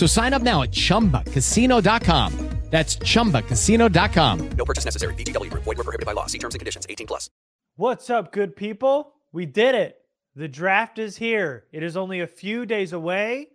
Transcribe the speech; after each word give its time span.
So 0.00 0.06
sign 0.06 0.32
up 0.32 0.40
now 0.40 0.62
at 0.62 0.70
chumbacasino.com. 0.70 2.32
That's 2.70 2.96
chumbacasino.com. 2.96 4.50
No 4.56 4.64
purchase 4.64 4.84
necessary. 4.84 5.12
VGW 5.14 5.50
Group. 5.50 5.64
Void 5.64 5.76
were 5.76 5.84
prohibited 5.84 6.06
by 6.06 6.12
law. 6.12 6.26
See 6.26 6.38
terms 6.38 6.54
and 6.54 6.58
conditions. 6.60 6.86
18 6.88 7.06
plus. 7.06 7.28
What's 7.76 8.08
up, 8.08 8.32
good 8.32 8.56
people? 8.56 9.12
We 9.32 9.44
did 9.44 9.74
it. 9.74 9.96
The 10.36 10.48
draft 10.48 10.98
is 10.98 11.18
here. 11.18 11.64
It 11.72 11.82
is 11.82 11.98
only 11.98 12.20
a 12.20 12.26
few 12.26 12.64
days 12.64 12.94
away. 12.94 13.48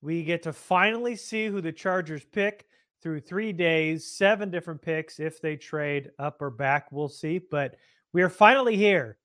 We 0.00 0.22
get 0.22 0.44
to 0.44 0.52
finally 0.52 1.16
see 1.16 1.46
who 1.46 1.60
the 1.60 1.72
Chargers 1.72 2.24
pick 2.24 2.66
through 3.02 3.20
three 3.20 3.52
days, 3.52 4.06
seven 4.06 4.50
different 4.50 4.82
picks. 4.82 5.18
If 5.18 5.40
they 5.40 5.56
trade 5.56 6.10
up 6.20 6.40
or 6.40 6.50
back, 6.50 6.92
we'll 6.92 7.08
see. 7.08 7.38
But 7.38 7.76
we 8.12 8.22
are 8.22 8.28
finally 8.28 8.76
here. 8.76 9.16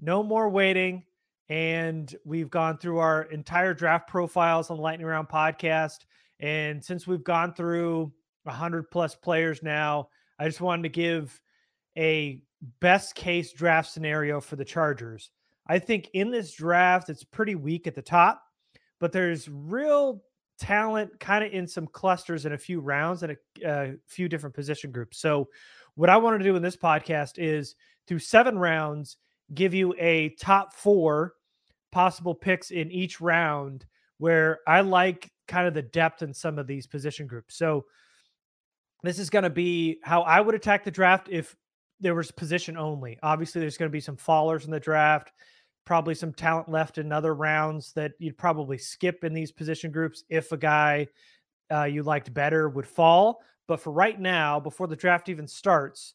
No 0.00 0.22
more 0.22 0.48
waiting. 0.48 1.02
And 1.48 2.14
we've 2.24 2.50
gone 2.50 2.78
through 2.78 2.98
our 2.98 3.22
entire 3.24 3.74
draft 3.74 4.08
profiles 4.08 4.70
on 4.70 4.76
the 4.76 4.82
Lightning 4.82 5.06
Round 5.06 5.28
podcast. 5.28 5.98
And 6.40 6.84
since 6.84 7.06
we've 7.06 7.24
gone 7.24 7.54
through 7.54 8.12
100 8.44 8.90
plus 8.90 9.14
players 9.14 9.62
now, 9.62 10.08
I 10.38 10.46
just 10.46 10.60
wanted 10.60 10.82
to 10.84 10.88
give 10.88 11.40
a 11.96 12.40
best 12.80 13.14
case 13.14 13.52
draft 13.52 13.90
scenario 13.90 14.40
for 14.40 14.56
the 14.56 14.64
Chargers. 14.64 15.30
I 15.66 15.78
think 15.78 16.10
in 16.14 16.30
this 16.30 16.52
draft, 16.52 17.08
it's 17.08 17.24
pretty 17.24 17.54
weak 17.54 17.86
at 17.86 17.94
the 17.94 18.02
top, 18.02 18.42
but 19.00 19.12
there's 19.12 19.48
real 19.48 20.22
talent 20.58 21.18
kind 21.20 21.44
of 21.44 21.52
in 21.52 21.66
some 21.66 21.86
clusters 21.86 22.46
in 22.46 22.52
a 22.52 22.58
few 22.58 22.80
rounds 22.80 23.22
and 23.22 23.32
a, 23.32 23.68
a 23.68 23.94
few 24.06 24.28
different 24.28 24.54
position 24.54 24.90
groups. 24.90 25.18
So, 25.18 25.48
what 25.94 26.10
I 26.10 26.18
want 26.18 26.38
to 26.38 26.44
do 26.44 26.56
in 26.56 26.62
this 26.62 26.76
podcast 26.76 27.32
is 27.36 27.74
through 28.06 28.18
seven 28.18 28.58
rounds, 28.58 29.16
give 29.54 29.74
you 29.74 29.94
a 29.98 30.30
top 30.40 30.74
four 30.74 31.34
possible 31.92 32.34
picks 32.34 32.70
in 32.70 32.90
each 32.90 33.20
round 33.20 33.86
where 34.18 34.60
I 34.66 34.80
like 34.80 35.30
kind 35.48 35.68
of 35.68 35.74
the 35.74 35.82
depth 35.82 36.22
in 36.22 36.34
some 36.34 36.58
of 36.58 36.66
these 36.66 36.86
position 36.86 37.26
groups. 37.26 37.56
So, 37.56 37.84
this 39.02 39.18
is 39.18 39.30
going 39.30 39.44
to 39.44 39.50
be 39.50 39.98
how 40.02 40.22
I 40.22 40.40
would 40.40 40.54
attack 40.54 40.82
the 40.82 40.90
draft 40.90 41.28
if 41.30 41.54
there 42.00 42.14
was 42.14 42.30
position 42.30 42.76
only. 42.76 43.18
Obviously, 43.22 43.60
there's 43.60 43.76
going 43.76 43.90
to 43.90 43.92
be 43.92 44.00
some 44.00 44.16
fallers 44.16 44.64
in 44.64 44.70
the 44.70 44.80
draft, 44.80 45.32
probably 45.84 46.14
some 46.14 46.32
talent 46.32 46.68
left 46.68 46.98
in 46.98 47.12
other 47.12 47.34
rounds 47.34 47.92
that 47.92 48.12
you'd 48.18 48.38
probably 48.38 48.78
skip 48.78 49.22
in 49.22 49.32
these 49.32 49.52
position 49.52 49.92
groups 49.92 50.24
if 50.28 50.50
a 50.50 50.56
guy 50.56 51.06
uh, 51.72 51.84
you 51.84 52.02
liked 52.02 52.32
better 52.34 52.68
would 52.68 52.86
fall. 52.86 53.42
But 53.68 53.80
for 53.80 53.92
right 53.92 54.18
now, 54.18 54.60
before 54.60 54.86
the 54.86 54.96
draft 54.96 55.28
even 55.28 55.46
starts, 55.46 56.14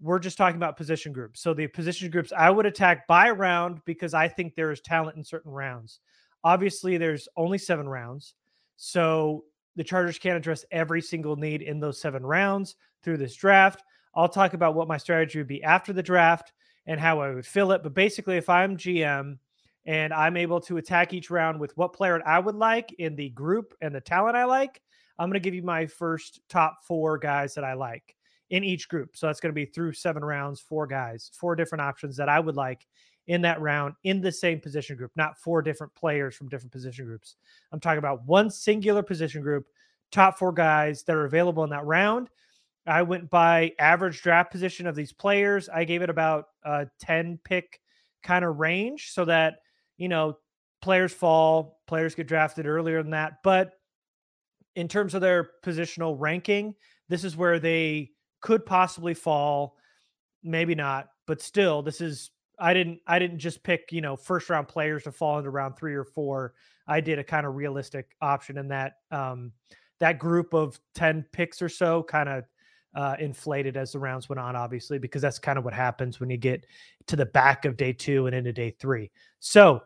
we're 0.00 0.18
just 0.18 0.36
talking 0.36 0.56
about 0.56 0.76
position 0.76 1.12
groups. 1.12 1.40
So 1.40 1.54
the 1.54 1.66
position 1.66 2.10
groups 2.10 2.32
I 2.36 2.50
would 2.50 2.66
attack 2.66 3.06
by 3.06 3.30
round 3.30 3.80
because 3.84 4.14
I 4.14 4.28
think 4.28 4.54
there 4.54 4.70
is 4.70 4.80
talent 4.80 5.16
in 5.16 5.24
certain 5.24 5.52
rounds. 5.52 6.00
Obviously, 6.42 6.98
there's 6.98 7.28
only 7.36 7.58
seven 7.58 7.88
rounds. 7.88 8.34
So 8.76 9.44
the 9.76 9.84
Chargers 9.84 10.18
can't 10.18 10.36
address 10.36 10.64
every 10.70 11.00
single 11.00 11.36
need 11.36 11.62
in 11.62 11.80
those 11.80 12.00
seven 12.00 12.24
rounds 12.24 12.76
through 13.02 13.18
this 13.18 13.34
draft. 13.34 13.82
I'll 14.14 14.28
talk 14.28 14.54
about 14.54 14.74
what 14.74 14.88
my 14.88 14.96
strategy 14.96 15.38
would 15.38 15.48
be 15.48 15.62
after 15.62 15.92
the 15.92 16.02
draft 16.02 16.52
and 16.86 17.00
how 17.00 17.20
I 17.20 17.30
would 17.30 17.46
fill 17.46 17.72
it. 17.72 17.82
But 17.82 17.94
basically, 17.94 18.36
if 18.36 18.48
I'm 18.48 18.76
GM 18.76 19.38
and 19.86 20.12
I'm 20.12 20.36
able 20.36 20.60
to 20.62 20.76
attack 20.76 21.12
each 21.12 21.30
round 21.30 21.58
with 21.58 21.76
what 21.76 21.92
player 21.92 22.22
I 22.26 22.38
would 22.38 22.54
like 22.54 22.92
in 22.98 23.16
the 23.16 23.30
group 23.30 23.74
and 23.80 23.94
the 23.94 24.00
talent 24.00 24.36
I 24.36 24.44
like, 24.44 24.80
I'm 25.18 25.28
going 25.28 25.34
to 25.34 25.40
give 25.40 25.54
you 25.54 25.62
my 25.62 25.86
first 25.86 26.40
top 26.48 26.78
four 26.86 27.18
guys 27.18 27.54
that 27.54 27.64
I 27.64 27.74
like 27.74 28.14
in 28.54 28.62
each 28.62 28.88
group. 28.88 29.16
So 29.16 29.26
that's 29.26 29.40
going 29.40 29.50
to 29.50 29.52
be 29.52 29.64
through 29.64 29.94
seven 29.94 30.24
rounds, 30.24 30.60
four 30.60 30.86
guys, 30.86 31.28
four 31.34 31.56
different 31.56 31.82
options 31.82 32.16
that 32.16 32.28
I 32.28 32.38
would 32.38 32.54
like 32.54 32.86
in 33.26 33.42
that 33.42 33.60
round 33.60 33.94
in 34.04 34.20
the 34.20 34.30
same 34.30 34.60
position 34.60 34.96
group, 34.96 35.10
not 35.16 35.36
four 35.36 35.60
different 35.60 35.92
players 35.96 36.36
from 36.36 36.48
different 36.48 36.70
position 36.70 37.04
groups. 37.04 37.34
I'm 37.72 37.80
talking 37.80 37.98
about 37.98 38.24
one 38.26 38.48
singular 38.48 39.02
position 39.02 39.42
group, 39.42 39.66
top 40.12 40.38
four 40.38 40.52
guys 40.52 41.02
that 41.02 41.16
are 41.16 41.24
available 41.24 41.64
in 41.64 41.70
that 41.70 41.84
round. 41.84 42.28
I 42.86 43.02
went 43.02 43.28
by 43.28 43.72
average 43.80 44.22
draft 44.22 44.52
position 44.52 44.86
of 44.86 44.94
these 44.94 45.12
players. 45.12 45.68
I 45.68 45.82
gave 45.82 46.02
it 46.02 46.10
about 46.10 46.44
a 46.62 46.86
10 47.00 47.40
pick 47.42 47.80
kind 48.22 48.44
of 48.44 48.60
range 48.60 49.10
so 49.10 49.24
that, 49.24 49.54
you 49.96 50.08
know, 50.08 50.38
players 50.80 51.12
fall, 51.12 51.80
players 51.88 52.14
get 52.14 52.28
drafted 52.28 52.66
earlier 52.66 53.02
than 53.02 53.10
that. 53.10 53.42
But 53.42 53.72
in 54.76 54.86
terms 54.86 55.14
of 55.14 55.22
their 55.22 55.50
positional 55.64 56.14
ranking, 56.16 56.76
this 57.08 57.24
is 57.24 57.36
where 57.36 57.58
they 57.58 58.10
could 58.44 58.66
possibly 58.66 59.14
fall, 59.14 59.74
maybe 60.42 60.74
not, 60.74 61.08
but 61.26 61.40
still, 61.40 61.80
this 61.80 62.02
is 62.02 62.30
I 62.58 62.74
didn't 62.74 63.00
I 63.06 63.18
didn't 63.18 63.38
just 63.38 63.62
pick, 63.62 63.90
you 63.90 64.02
know, 64.02 64.16
first 64.16 64.50
round 64.50 64.68
players 64.68 65.04
to 65.04 65.12
fall 65.12 65.38
into 65.38 65.48
round 65.48 65.78
3 65.78 65.94
or 65.94 66.04
4. 66.04 66.52
I 66.86 67.00
did 67.00 67.18
a 67.18 67.24
kind 67.24 67.46
of 67.46 67.54
realistic 67.54 68.14
option 68.20 68.58
in 68.58 68.68
that 68.68 68.96
um 69.10 69.52
that 69.98 70.18
group 70.18 70.52
of 70.52 70.78
10 70.94 71.24
picks 71.32 71.62
or 71.62 71.70
so 71.70 72.02
kind 72.02 72.28
of 72.28 72.44
uh, 72.94 73.16
inflated 73.18 73.78
as 73.78 73.92
the 73.92 73.98
rounds 73.98 74.28
went 74.28 74.38
on, 74.38 74.54
obviously, 74.54 74.98
because 74.98 75.22
that's 75.22 75.38
kind 75.38 75.58
of 75.58 75.64
what 75.64 75.72
happens 75.72 76.20
when 76.20 76.28
you 76.28 76.36
get 76.36 76.66
to 77.06 77.16
the 77.16 77.26
back 77.26 77.64
of 77.64 77.78
day 77.78 77.94
two 77.94 78.26
and 78.26 78.36
into 78.36 78.52
day 78.52 78.70
three. 78.78 79.10
So 79.40 79.82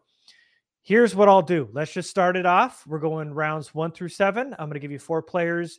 here's 0.82 1.14
what 1.14 1.28
I'll 1.28 1.42
do. 1.42 1.68
Let's 1.72 1.92
just 1.92 2.10
start 2.10 2.36
it 2.36 2.44
off. 2.44 2.84
We're 2.88 2.98
going 2.98 3.32
rounds 3.32 3.72
one 3.72 3.92
through 3.92 4.08
seven. 4.08 4.52
I'm 4.58 4.66
going 4.68 4.74
to 4.74 4.80
give 4.80 4.90
you 4.90 4.98
four 4.98 5.22
players 5.22 5.78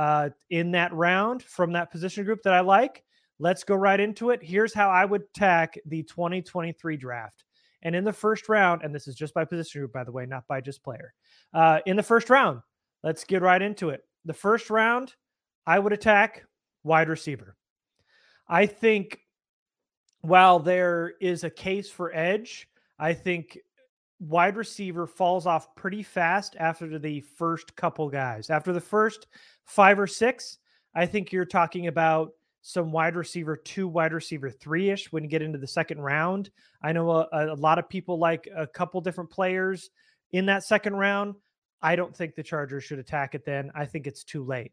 uh, 0.00 0.30
in 0.48 0.70
that 0.70 0.90
round 0.94 1.42
from 1.42 1.72
that 1.72 1.90
position 1.90 2.24
group 2.24 2.40
that 2.42 2.54
I 2.54 2.60
like. 2.60 3.04
Let's 3.38 3.64
go 3.64 3.74
right 3.74 4.00
into 4.00 4.30
it. 4.30 4.42
Here's 4.42 4.72
how 4.72 4.88
I 4.88 5.04
would 5.04 5.30
tack 5.34 5.78
the 5.84 6.02
2023 6.04 6.96
draft. 6.96 7.44
And 7.82 7.94
in 7.94 8.02
the 8.04 8.12
first 8.12 8.48
round, 8.48 8.80
and 8.82 8.94
this 8.94 9.06
is 9.06 9.14
just 9.14 9.34
by 9.34 9.44
position 9.44 9.82
group, 9.82 9.92
by 9.92 10.04
the 10.04 10.10
way, 10.10 10.24
not 10.24 10.46
by 10.48 10.62
just 10.62 10.82
player. 10.82 11.12
Uh, 11.52 11.80
in 11.84 11.98
the 11.98 12.02
first 12.02 12.30
round, 12.30 12.60
let's 13.04 13.24
get 13.24 13.42
right 13.42 13.60
into 13.60 13.90
it. 13.90 14.00
The 14.24 14.32
first 14.32 14.70
round, 14.70 15.14
I 15.66 15.78
would 15.78 15.92
attack 15.92 16.46
wide 16.82 17.10
receiver. 17.10 17.54
I 18.48 18.64
think 18.64 19.20
while 20.22 20.60
there 20.60 21.12
is 21.20 21.44
a 21.44 21.50
case 21.50 21.90
for 21.90 22.10
edge, 22.14 22.68
I 22.98 23.12
think 23.12 23.58
wide 24.20 24.56
receiver 24.56 25.06
falls 25.06 25.46
off 25.46 25.74
pretty 25.74 26.02
fast 26.02 26.54
after 26.60 26.98
the 26.98 27.20
first 27.20 27.74
couple 27.74 28.08
guys. 28.08 28.50
After 28.50 28.72
the 28.72 28.80
first 28.80 29.26
five 29.64 29.98
or 29.98 30.06
six, 30.06 30.58
I 30.94 31.06
think 31.06 31.32
you're 31.32 31.46
talking 31.46 31.86
about 31.86 32.32
some 32.62 32.92
wide 32.92 33.16
receiver 33.16 33.56
two, 33.56 33.88
wide 33.88 34.12
receiver 34.12 34.50
three 34.50 34.90
ish 34.90 35.10
when 35.10 35.24
you 35.24 35.30
get 35.30 35.40
into 35.40 35.58
the 35.58 35.66
second 35.66 36.00
round. 36.00 36.50
I 36.82 36.92
know 36.92 37.10
a, 37.10 37.28
a, 37.32 37.54
lot 37.54 37.78
of 37.78 37.88
people 37.88 38.18
like 38.18 38.48
a 38.54 38.66
couple 38.66 39.00
different 39.00 39.30
players 39.30 39.88
in 40.32 40.46
that 40.46 40.64
second 40.64 40.94
round. 40.96 41.36
I 41.80 41.96
don't 41.96 42.14
think 42.14 42.34
the 42.34 42.42
Chargers 42.42 42.84
should 42.84 42.98
attack 42.98 43.34
it 43.34 43.46
then. 43.46 43.70
I 43.74 43.86
think 43.86 44.06
it's 44.06 44.24
too 44.24 44.44
late. 44.44 44.72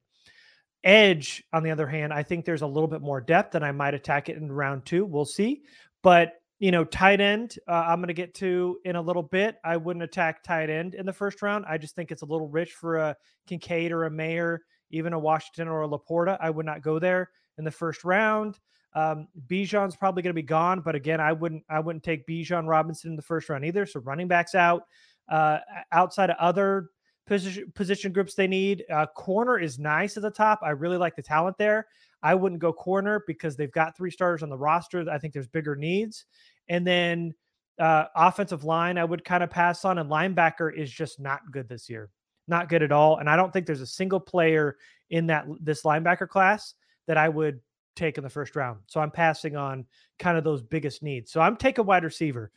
Edge, 0.83 1.43
on 1.53 1.63
the 1.63 1.71
other 1.71 1.87
hand, 1.87 2.11
I 2.11 2.23
think 2.23 2.43
there's 2.43 2.61
a 2.61 2.67
little 2.67 2.89
bit 2.89 3.01
more 3.01 3.21
depth 3.21 3.55
and 3.55 3.63
I 3.63 3.71
might 3.71 3.93
attack 3.93 4.27
it 4.27 4.35
in 4.35 4.51
round 4.51 4.85
two. 4.85 5.05
We'll 5.05 5.25
see. 5.25 5.63
But, 6.03 6.36
you 6.59 6.71
know, 6.71 6.83
tight 6.83 7.21
end, 7.21 7.55
uh, 7.67 7.85
I'm 7.87 7.99
going 7.99 8.07
to 8.07 8.13
get 8.13 8.33
to 8.35 8.79
in 8.83 8.95
a 8.95 9.01
little 9.01 9.23
bit. 9.23 9.57
I 9.63 9.77
wouldn't 9.77 10.03
attack 10.03 10.43
tight 10.43 10.69
end 10.69 10.95
in 10.95 11.05
the 11.05 11.13
first 11.13 11.41
round. 11.41 11.65
I 11.67 11.77
just 11.77 11.95
think 11.95 12.11
it's 12.11 12.23
a 12.23 12.25
little 12.25 12.47
rich 12.47 12.73
for 12.73 12.97
a 12.97 13.15
Kincaid 13.45 13.91
or 13.91 14.05
a 14.05 14.11
Mayer, 14.11 14.61
even 14.89 15.13
a 15.13 15.19
Washington 15.19 15.67
or 15.67 15.83
a 15.83 15.87
Laporta. 15.87 16.37
I 16.41 16.49
would 16.49 16.65
not 16.65 16.81
go 16.81 16.97
there 16.99 17.29
in 17.57 17.63
the 17.63 17.71
first 17.71 18.03
round. 18.03 18.59
Um, 18.93 19.27
Bijan's 19.47 19.95
probably 19.95 20.23
going 20.23 20.33
to 20.33 20.41
be 20.41 20.45
gone, 20.45 20.81
but 20.81 20.95
again, 20.95 21.19
I 21.19 21.31
wouldn't 21.31 21.63
I 21.69 21.79
wouldn't 21.79 22.03
take 22.03 22.25
Bijan 22.25 22.67
Robinson 22.67 23.11
in 23.11 23.15
the 23.15 23.21
first 23.21 23.49
round 23.49 23.63
either. 23.63 23.85
So 23.85 23.99
running 23.99 24.27
backs 24.27 24.55
out. 24.55 24.83
Uh, 25.29 25.59
outside 25.91 26.29
of 26.29 26.37
other 26.39 26.89
position 27.27 27.71
position 27.75 28.11
groups 28.13 28.33
they 28.33 28.47
need. 28.47 28.85
Uh, 28.91 29.05
corner 29.07 29.59
is 29.59 29.77
nice 29.77 30.17
at 30.17 30.23
the 30.23 30.31
top. 30.31 30.59
I 30.63 30.69
really 30.69 30.97
like 30.97 31.15
the 31.15 31.21
talent 31.21 31.57
there. 31.57 31.87
I 32.23 32.35
wouldn't 32.35 32.61
go 32.61 32.73
corner 32.73 33.23
because 33.27 33.55
they've 33.55 33.71
got 33.71 33.95
three 33.95 34.11
starters 34.11 34.43
on 34.43 34.49
the 34.49 34.57
roster. 34.57 35.05
I 35.09 35.17
think 35.17 35.33
there's 35.33 35.47
bigger 35.47 35.75
needs. 35.75 36.25
And 36.69 36.85
then 36.85 37.33
uh, 37.79 38.05
offensive 38.15 38.63
line, 38.63 38.97
I 38.97 39.03
would 39.03 39.23
kind 39.23 39.43
of 39.43 39.49
pass 39.49 39.85
on. 39.85 39.97
And 39.97 40.09
linebacker 40.09 40.75
is 40.75 40.91
just 40.91 41.19
not 41.19 41.51
good 41.51 41.69
this 41.69 41.89
year, 41.89 42.09
not 42.47 42.69
good 42.69 42.83
at 42.83 42.91
all. 42.91 43.17
And 43.17 43.29
I 43.29 43.35
don't 43.35 43.53
think 43.53 43.65
there's 43.65 43.81
a 43.81 43.87
single 43.87 44.19
player 44.19 44.77
in 45.09 45.27
that 45.27 45.45
this 45.61 45.83
linebacker 45.83 46.27
class 46.27 46.73
that 47.07 47.17
I 47.17 47.29
would 47.29 47.59
take 47.95 48.17
in 48.17 48.23
the 48.23 48.29
first 48.29 48.55
round. 48.55 48.79
So 48.87 48.99
I'm 48.99 49.11
passing 49.11 49.55
on 49.55 49.85
kind 50.19 50.37
of 50.37 50.43
those 50.43 50.61
biggest 50.61 51.03
needs. 51.03 51.31
So 51.31 51.41
I'm 51.41 51.57
taking 51.57 51.85
wide 51.85 52.03
receiver. 52.03 52.51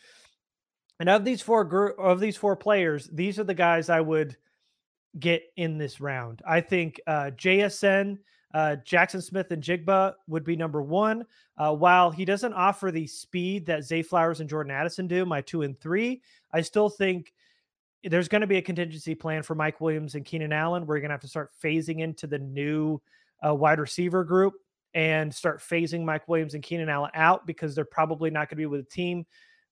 And 0.98 1.08
of 1.08 1.24
these 1.24 1.40
four 1.40 1.64
group 1.64 1.98
of 1.98 2.20
these 2.20 2.36
four 2.36 2.56
players, 2.56 3.08
these 3.12 3.38
are 3.38 3.44
the 3.44 3.54
guys 3.54 3.88
I 3.88 4.00
would 4.00 4.36
get 5.18 5.42
in 5.56 5.78
this 5.78 6.00
round. 6.00 6.42
I 6.46 6.60
think 6.60 7.00
uh, 7.06 7.30
JSN, 7.36 8.18
uh, 8.52 8.76
Jaxon 8.85 9.23
Smith-Njigba 9.23 10.14
would 10.26 10.44
be 10.44 10.56
number 10.56 10.82
one. 10.82 11.25
Uh, 11.56 11.75
while 11.75 12.11
he 12.11 12.25
doesn't 12.25 12.52
offer 12.55 12.91
the 12.91 13.06
speed 13.06 13.67
that 13.67 13.85
Zay 13.85 14.02
Flowers 14.02 14.41
and 14.41 14.49
Jordan 14.49 14.73
Addison 14.73 15.06
do, 15.06 15.25
my 15.25 15.41
two 15.41 15.62
and 15.62 15.79
three, 15.81 16.23
I 16.52 16.62
still 16.62 16.88
think 16.88 17.32
there's 18.02 18.29
going 18.29 18.41
to 18.41 18.47
be 18.47 18.56
a 18.56 18.62
contingency 18.62 19.14
plan 19.14 19.43
for 19.43 19.55
Mike 19.55 19.81
Williams 19.81 20.14
and 20.14 20.25
Keenan 20.25 20.52
Allen. 20.52 20.87
We're 20.87 21.00
going 21.00 21.11
to 21.11 21.14
have 21.14 21.20
to 21.20 21.29
start 21.29 21.50
phasing 21.62 22.00
into 22.00 22.26
the 22.26 22.38
new 22.38 23.00
uh, 23.47 23.55
wide 23.55 23.79
receiver 23.79 24.25
group 24.25 24.55
and 24.94 25.32
start 25.32 25.61
phasing 25.61 26.05
Mike 26.05 26.26
Williams 26.26 26.55
and 26.55 26.62
Keenan 26.62 26.88
Allen 26.88 27.11
out 27.14 27.46
because 27.46 27.75
they're 27.75 27.85
probably 27.85 28.31
not 28.31 28.49
going 28.49 28.49
to 28.49 28.56
be 28.56 28.67
with 28.67 28.81
the 28.81 28.91
team 28.91 29.26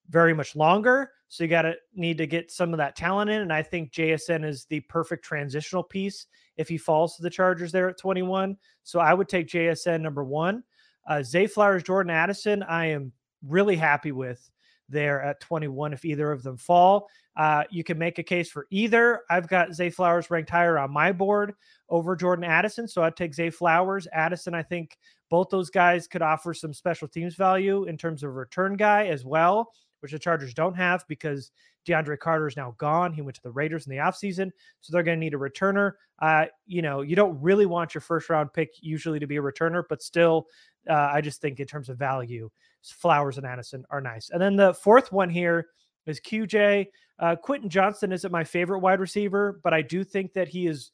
very 0.09 0.33
much 0.33 0.55
longer. 0.55 1.11
So 1.27 1.43
you 1.43 1.49
got 1.49 1.61
to 1.61 1.75
need 1.93 2.17
to 2.17 2.27
get 2.27 2.51
some 2.51 2.73
of 2.73 2.77
that 2.77 2.95
talent 2.95 3.29
in. 3.29 3.41
And 3.41 3.53
I 3.53 3.61
think 3.61 3.91
JSN 3.91 4.43
is 4.43 4.65
the 4.65 4.79
perfect 4.81 5.23
transitional 5.23 5.83
piece 5.83 6.25
if 6.57 6.67
he 6.67 6.77
falls 6.77 7.15
to 7.15 7.21
the 7.21 7.29
Chargers 7.29 7.71
there 7.71 7.87
at 7.89 7.99
21. 7.99 8.57
So 8.83 8.99
I 8.99 9.13
would 9.13 9.29
take 9.29 9.47
JSN 9.47 10.01
number 10.01 10.23
one. 10.23 10.63
Uh, 11.07 11.23
Zay 11.23 11.47
Flowers, 11.47 11.83
Jordan 11.83 12.11
Addison, 12.11 12.63
I 12.63 12.87
am 12.87 13.11
really 13.47 13.75
happy 13.75 14.11
with 14.11 14.49
there 14.89 15.21
at 15.21 15.39
21 15.39 15.93
if 15.93 16.03
either 16.03 16.31
of 16.31 16.41
them 16.41 16.57
fall. 16.57 17.07
Uh, 17.35 17.63
you 17.69 17.83
can 17.83 17.97
make 17.97 18.17
a 18.17 18.23
case 18.23 18.49
for 18.49 18.65
either. 18.71 19.21
I've 19.29 19.47
got 19.47 19.73
Zay 19.73 19.91
Flowers 19.91 20.29
ranked 20.29 20.49
higher 20.49 20.77
on 20.79 20.91
my 20.91 21.11
board 21.11 21.53
over 21.89 22.15
Jordan 22.15 22.43
Addison. 22.43 22.87
So 22.87 23.03
I'd 23.03 23.15
take 23.15 23.35
Zay 23.35 23.51
Flowers. 23.51 24.07
Addison, 24.11 24.55
I 24.55 24.63
think 24.63 24.97
both 25.29 25.49
those 25.49 25.69
guys 25.69 26.07
could 26.07 26.23
offer 26.23 26.53
some 26.53 26.73
special 26.73 27.07
teams 27.07 27.35
value 27.35 27.85
in 27.85 27.97
terms 27.97 28.23
of 28.23 28.33
return 28.33 28.75
guy 28.75 29.07
as 29.07 29.23
well 29.23 29.71
which 29.99 30.11
the 30.11 30.19
Chargers 30.19 30.53
don't 30.53 30.75
have 30.75 31.05
because 31.07 31.51
DeAndre 31.87 32.19
Carter 32.19 32.47
is 32.47 32.57
now 32.57 32.75
gone. 32.77 33.13
He 33.13 33.21
went 33.21 33.35
to 33.35 33.41
the 33.43 33.51
Raiders 33.51 33.87
in 33.87 33.91
the 33.91 33.97
offseason. 33.97 34.51
So 34.81 34.91
they're 34.91 35.03
going 35.03 35.19
to 35.19 35.23
need 35.23 35.33
a 35.33 35.37
returner. 35.37 35.93
Uh, 36.19 36.45
you 36.65 36.81
know, 36.81 37.01
you 37.01 37.15
don't 37.15 37.39
really 37.41 37.65
want 37.65 37.93
your 37.93 38.01
first 38.01 38.29
round 38.29 38.53
pick 38.53 38.71
usually 38.81 39.19
to 39.19 39.27
be 39.27 39.37
a 39.37 39.41
returner, 39.41 39.83
but 39.89 40.01
still, 40.01 40.47
uh, 40.89 41.09
I 41.13 41.21
just 41.21 41.41
think 41.41 41.59
in 41.59 41.67
terms 41.67 41.89
of 41.89 41.97
value, 41.97 42.49
Flowers 42.83 43.37
and 43.37 43.45
Addison 43.45 43.85
are 43.89 44.01
nice. 44.01 44.29
And 44.29 44.41
then 44.41 44.55
the 44.55 44.73
fourth 44.73 45.11
one 45.11 45.29
here 45.29 45.67
is 46.05 46.19
QJ. 46.19 46.87
Uh, 47.19 47.35
Quentin 47.35 47.69
Johnston 47.69 48.11
isn't 48.11 48.31
my 48.31 48.43
favorite 48.43 48.79
wide 48.79 48.99
receiver, 48.99 49.59
but 49.63 49.73
I 49.73 49.81
do 49.81 50.03
think 50.03 50.33
that 50.33 50.47
he 50.47 50.67
is 50.67 50.91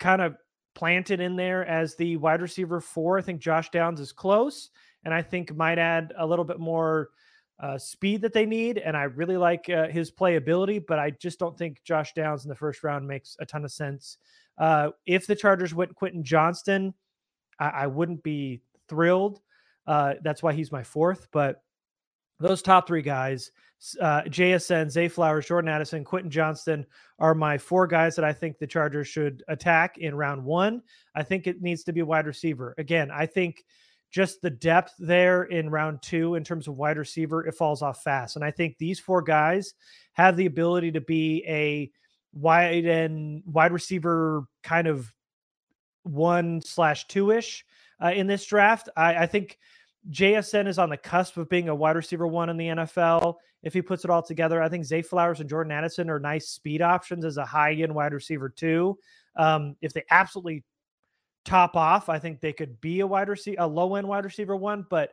kind 0.00 0.20
of 0.20 0.34
planted 0.74 1.20
in 1.20 1.36
there 1.36 1.64
as 1.66 1.94
the 1.96 2.16
wide 2.16 2.42
receiver 2.42 2.80
four. 2.80 3.18
I 3.18 3.22
think 3.22 3.40
Josh 3.40 3.70
Downs 3.70 4.00
is 4.00 4.12
close, 4.12 4.70
and 5.04 5.14
I 5.14 5.22
think 5.22 5.54
might 5.54 5.78
add 5.78 6.12
a 6.18 6.26
little 6.26 6.44
bit 6.44 6.58
more 6.58 7.10
uh, 7.60 7.78
speed 7.78 8.22
that 8.22 8.32
they 8.32 8.46
need, 8.46 8.78
and 8.78 8.96
I 8.96 9.04
really 9.04 9.36
like 9.36 9.68
uh, 9.68 9.88
his 9.88 10.10
playability. 10.10 10.82
But 10.86 10.98
I 10.98 11.10
just 11.10 11.38
don't 11.38 11.56
think 11.56 11.82
Josh 11.84 12.12
Downs 12.14 12.44
in 12.44 12.48
the 12.48 12.54
first 12.54 12.82
round 12.82 13.06
makes 13.06 13.36
a 13.40 13.46
ton 13.46 13.64
of 13.64 13.72
sense. 13.72 14.18
Uh, 14.58 14.90
if 15.06 15.26
the 15.26 15.36
Chargers 15.36 15.74
went 15.74 15.94
Quentin 15.94 16.24
Johnston, 16.24 16.94
I, 17.58 17.68
I 17.68 17.86
wouldn't 17.86 18.22
be 18.22 18.62
thrilled. 18.88 19.40
Uh, 19.86 20.14
that's 20.22 20.42
why 20.42 20.52
he's 20.52 20.72
my 20.72 20.82
fourth. 20.82 21.28
But 21.32 21.62
those 22.40 22.62
top 22.62 22.86
three 22.86 23.02
guys, 23.02 23.50
uh, 24.00 24.22
JSN, 24.22 24.90
Zay 24.90 25.08
Flowers, 25.08 25.46
Jordan 25.46 25.68
Addison, 25.70 26.04
Quentin 26.04 26.30
Johnston, 26.30 26.84
are 27.18 27.34
my 27.34 27.56
four 27.58 27.86
guys 27.86 28.16
that 28.16 28.24
I 28.24 28.32
think 28.32 28.58
the 28.58 28.66
Chargers 28.66 29.08
should 29.08 29.42
attack 29.48 29.98
in 29.98 30.14
round 30.14 30.44
one. 30.44 30.82
I 31.14 31.22
think 31.22 31.46
it 31.46 31.62
needs 31.62 31.84
to 31.84 31.92
be 31.92 32.02
wide 32.02 32.26
receiver. 32.26 32.74
Again, 32.78 33.10
I 33.10 33.26
think 33.26 33.64
just 34.12 34.42
the 34.42 34.50
depth 34.50 34.92
there 34.98 35.44
in 35.44 35.70
round 35.70 36.02
two 36.02 36.34
in 36.34 36.44
terms 36.44 36.68
of 36.68 36.76
wide 36.76 36.98
receiver, 36.98 37.46
it 37.46 37.54
falls 37.54 37.80
off 37.82 38.02
fast. 38.02 38.36
And 38.36 38.44
I 38.44 38.50
think 38.50 38.76
these 38.76 39.00
four 39.00 39.22
guys 39.22 39.74
have 40.12 40.36
the 40.36 40.46
ability 40.46 40.92
to 40.92 41.00
be 41.00 41.42
a 41.48 41.90
wide 42.34 42.84
and 42.84 43.42
wide 43.46 43.72
receiver 43.72 44.44
kind 44.62 44.86
of 44.86 45.12
one 46.02 46.60
slash 46.60 47.06
two 47.06 47.30
ish 47.30 47.64
uh, 48.02 48.12
in 48.14 48.26
this 48.26 48.44
draft. 48.44 48.90
I, 48.96 49.14
I 49.16 49.26
think 49.26 49.58
JSN 50.10 50.68
is 50.68 50.78
on 50.78 50.90
the 50.90 50.96
cusp 50.96 51.38
of 51.38 51.48
being 51.48 51.70
a 51.70 51.74
wide 51.74 51.96
receiver 51.96 52.26
one 52.26 52.50
in 52.50 52.58
the 52.58 52.68
NFL. 52.68 53.36
If 53.62 53.72
he 53.72 53.80
puts 53.80 54.04
it 54.04 54.10
all 54.10 54.22
together, 54.22 54.60
I 54.60 54.68
think 54.68 54.84
Zay 54.84 55.00
Flowers 55.00 55.40
and 55.40 55.48
Jordan 55.48 55.72
Addison 55.72 56.10
are 56.10 56.18
nice 56.20 56.48
speed 56.48 56.82
options 56.82 57.24
as 57.24 57.38
a 57.38 57.46
high 57.46 57.72
end 57.72 57.94
wide 57.94 58.12
receiver 58.12 58.50
too. 58.50 58.98
Um, 59.36 59.76
if 59.80 59.94
they 59.94 60.04
absolutely 60.10 60.64
top 61.44 61.76
off. 61.76 62.08
I 62.08 62.18
think 62.18 62.40
they 62.40 62.52
could 62.52 62.80
be 62.80 63.00
a 63.00 63.06
wide 63.06 63.28
receiver, 63.28 63.60
a 63.60 63.66
low 63.66 63.94
end 63.96 64.06
wide 64.06 64.24
receiver 64.24 64.56
one, 64.56 64.86
but 64.88 65.12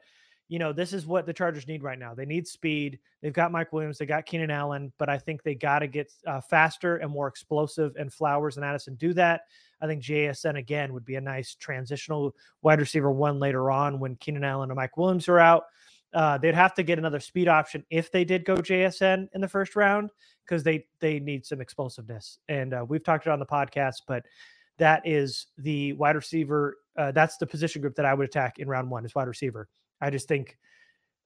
you 0.50 0.58
know, 0.58 0.74
this 0.74 0.94
is 0.94 1.06
what 1.06 1.28
the 1.28 1.34
Chargers 1.34 1.68
need 1.68 1.84
right 1.84 2.00
now. 2.00 2.16
They 2.16 2.26
need 2.26 2.48
speed. 2.48 2.98
They've 3.22 3.32
got 3.32 3.52
Mike 3.52 3.72
Williams, 3.72 4.00
they 4.00 4.08
got 4.08 4.26
Keenan 4.26 4.50
Allen, 4.50 4.92
but 4.98 5.08
I 5.08 5.18
think 5.20 5.44
they 5.44 5.54
got 5.54 5.80
to 5.80 5.88
get 5.88 6.12
uh, 6.26 6.42
faster 6.42 6.98
and 6.98 7.12
more 7.12 7.28
explosive. 7.28 7.96
And 7.98 8.12
Flowers 8.12 8.58
and 8.58 8.66
Addison 8.66 8.96
do 8.96 9.14
that. 9.14 9.42
I 9.80 9.86
think 9.86 10.04
JSN 10.04 10.58
again 10.58 10.92
would 10.94 11.06
be 11.06 11.16
a 11.16 11.22
nice 11.22 11.54
transitional 11.54 12.36
wide 12.64 12.80
receiver 12.80 13.12
one 13.12 13.40
later 13.40 13.70
on 13.70 14.00
when 14.00 14.16
Keenan 14.16 14.44
Allen 14.44 14.72
and 14.72 14.76
Mike 14.76 14.98
Williams 14.98 15.30
are 15.30 15.40
out. 15.40 15.66
Uh, 16.14 16.40
they'd 16.40 16.56
have 16.56 16.74
to 16.74 16.84
get 16.84 16.98
another 16.98 17.20
speed 17.20 17.48
option 17.48 17.86
if 17.92 18.12
they 18.12 18.26
did 18.26 18.44
go 18.44 18.56
JSN 18.56 19.30
in 19.36 19.42
the 19.42 19.48
first 19.48 19.76
round 19.76 20.10
because 20.44 20.64
they 20.64 20.88
they 21.00 21.20
need 21.20 21.46
some 21.46 21.62
explosiveness. 21.62 22.40
And 22.50 22.74
uh, 22.74 22.84
we've 22.88 23.04
talked 23.04 23.28
about 23.28 23.34
on 23.34 23.40
the 23.40 23.46
podcast, 23.46 24.02
but 24.08 24.26
that 24.80 25.08
is 25.08 25.48
the 25.58 25.94
wide 25.94 26.16
receiver. 26.16 26.78
Uh, 26.98 27.12
that's 27.12 27.38
the 27.38 27.48
position 27.48 27.82
group 27.82 27.96
that 27.96 28.06
I 28.06 28.14
would 28.14 28.28
attack 28.28 28.60
in 28.60 28.68
round 28.68 28.90
one 28.90 29.06
is 29.06 29.16
wide 29.16 29.28
receiver. 29.28 29.70
I 30.02 30.10
just 30.10 30.28
think, 30.28 30.58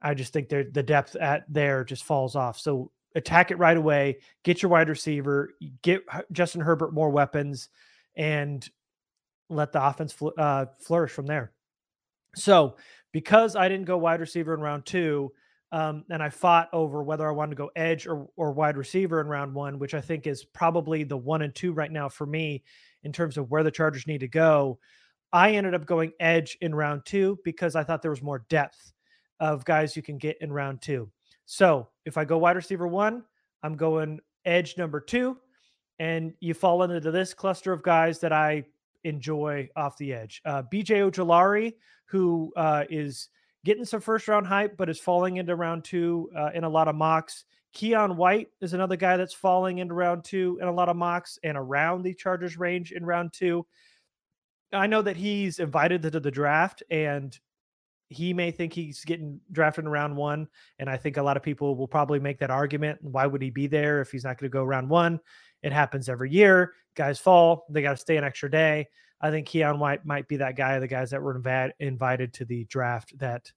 I 0.02 0.14
just 0.14 0.34
think 0.34 0.50
the 0.50 0.64
depth 0.64 1.16
at 1.16 1.46
there 1.48 1.84
just 1.84 2.04
falls 2.04 2.36
off. 2.36 2.60
So 2.60 2.92
attack 3.16 3.52
it 3.52 3.58
right 3.58 3.78
away. 3.78 4.18
Get 4.44 4.62
your 4.62 4.70
wide 4.70 4.90
receiver. 4.90 5.54
Get 5.82 6.04
Justin 6.32 6.62
Herbert 6.62 6.94
more 6.94 7.10
weapons, 7.10 7.70
and 8.16 8.68
let 9.50 9.72
the 9.72 9.84
offense 9.86 10.14
fl- 10.14 10.30
uh, 10.38 10.66
flourish 10.80 11.12
from 11.12 11.26
there. 11.26 11.54
So 12.36 12.76
because 13.12 13.56
I 13.56 13.70
didn't 13.70 13.86
go 13.86 13.98
wide 13.98 14.20
receiver 14.20 14.54
in 14.54 14.60
round 14.60 14.86
two, 14.86 15.32
um, 15.74 16.06
and 16.12 16.22
I 16.22 16.30
fought 16.30 16.70
over 16.72 17.02
whether 17.02 17.28
I 17.28 17.32
wanted 17.32 17.50
to 17.50 17.56
go 17.56 17.72
edge 17.76 18.06
or, 18.06 18.28
or 18.36 18.52
wide 18.52 18.78
receiver 18.78 19.20
in 19.20 19.28
round 19.28 19.56
one, 19.56 19.80
which 19.80 19.96
I 19.96 20.02
think 20.02 20.28
is 20.28 20.46
probably 20.46 21.04
the 21.04 21.18
one 21.18 21.42
and 21.42 21.54
two 21.54 21.74
right 21.74 21.92
now 21.92 22.08
for 22.08 22.28
me 22.28 22.64
in 23.02 23.12
terms 23.12 23.40
of 23.40 23.50
where 23.50 23.64
the 23.64 23.72
Chargers 23.72 24.06
need 24.06 24.20
to 24.20 24.28
go. 24.28 24.78
I 25.34 25.54
ended 25.54 25.74
up 25.74 25.88
going 25.88 26.12
edge 26.20 26.60
in 26.62 26.76
round 26.76 27.06
two 27.06 27.40
because 27.44 27.76
I 27.76 27.84
thought 27.84 28.04
there 28.04 28.12
was 28.12 28.22
more 28.22 28.46
depth 28.50 28.94
of 29.40 29.66
guys 29.66 29.96
you 29.96 30.04
can 30.04 30.20
get 30.20 30.38
in 30.42 30.54
round 30.54 30.84
two. 30.84 31.10
So 31.48 31.90
if 32.06 32.18
I 32.18 32.24
go 32.24 32.38
wide 32.38 32.56
receiver 32.56 32.88
one, 32.88 33.24
I'm 33.64 33.76
going 33.76 34.20
edge 34.46 34.78
number 34.78 35.02
two. 35.02 35.38
And 35.98 36.36
you 36.40 36.54
fall 36.54 36.84
into 36.84 37.10
this 37.10 37.34
cluster 37.34 37.74
of 37.74 37.82
guys 37.82 38.20
that 38.20 38.32
I 38.32 38.66
enjoy 39.06 39.70
off 39.76 39.98
the 39.98 40.14
edge. 40.14 40.40
Uh, 40.46 40.62
BJ 40.72 41.10
Ojulari, 41.10 41.74
who 42.06 42.54
uh, 42.56 42.84
is 42.92 43.30
getting 43.66 43.86
some 43.86 44.02
first 44.02 44.28
round 44.28 44.48
hype, 44.48 44.78
but 44.78 44.90
is 44.90 45.00
falling 45.00 45.38
into 45.38 45.56
round 45.56 45.84
two 45.84 46.30
uh, 46.38 46.50
in 46.54 46.64
a 46.64 46.70
lot 46.70 46.88
of 46.88 46.96
mocks. 46.96 47.46
Keion 47.76 48.16
White 48.16 48.50
is 48.62 48.74
another 48.74 48.96
guy 48.96 49.18
that's 49.18 49.34
falling 49.34 49.80
into 49.80 49.94
round 49.94 50.24
two 50.24 50.60
in 50.62 50.68
a 50.68 50.72
lot 50.72 50.90
of 50.90 50.96
mocks 50.96 51.40
and 51.44 51.58
around 51.58 52.04
the 52.04 52.14
Chargers 52.14 52.58
range 52.58 52.92
in 52.92 53.06
round 53.06 53.34
two. 53.34 53.66
I 54.72 54.88
know 54.88 55.02
that 55.02 55.18
he's 55.18 55.60
invited 55.60 56.02
to 56.04 56.20
the 56.20 56.32
draft 56.32 56.84
and 56.90 57.38
he 58.10 58.34
may 58.34 58.52
think 58.52 58.74
he's 58.74 59.04
getting 59.06 59.40
drafted 59.52 59.86
in 59.86 59.92
round 59.92 60.16
one. 60.16 60.48
And 60.78 60.90
I 60.90 60.98
think 60.98 61.18
a 61.18 61.24
lot 61.24 61.38
of 61.38 61.44
people 61.44 61.76
will 61.76 61.88
probably 61.88 62.20
make 62.20 62.40
that 62.40 62.52
argument. 62.52 63.00
Why 63.02 63.26
would 63.26 63.42
he 63.42 63.50
be 63.50 63.68
there 63.68 64.02
if 64.02 64.12
he's 64.12 64.24
not 64.24 64.38
going 64.38 64.50
to 64.50 64.54
go 64.54 64.64
round 64.64 64.90
one? 64.90 65.20
It 65.64 65.72
happens 65.72 66.10
every 66.10 66.32
year. 66.32 66.74
Guys 66.96 67.20
fall, 67.20 67.66
they 67.70 67.82
got 67.82 67.92
to 67.92 67.98
stay 67.98 68.18
an 68.18 68.24
extra 68.24 68.52
day. 68.52 68.88
I 69.24 69.32
think 69.32 69.48
Keion 69.48 69.80
White 69.80 70.06
might 70.06 70.28
be 70.28 70.36
that 70.38 70.58
guy, 70.58 70.78
the 70.80 70.88
guys 70.88 71.10
that 71.12 71.22
were 71.22 71.40
inv- 71.40 71.72
invited 71.80 72.34
to 72.34 72.46
the 72.46 72.66
draft 72.66 73.18
that 73.20 73.50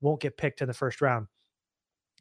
won't 0.00 0.20
get 0.20 0.36
picked 0.36 0.62
in 0.62 0.66
the 0.66 0.74
first 0.74 1.00
round. 1.00 1.28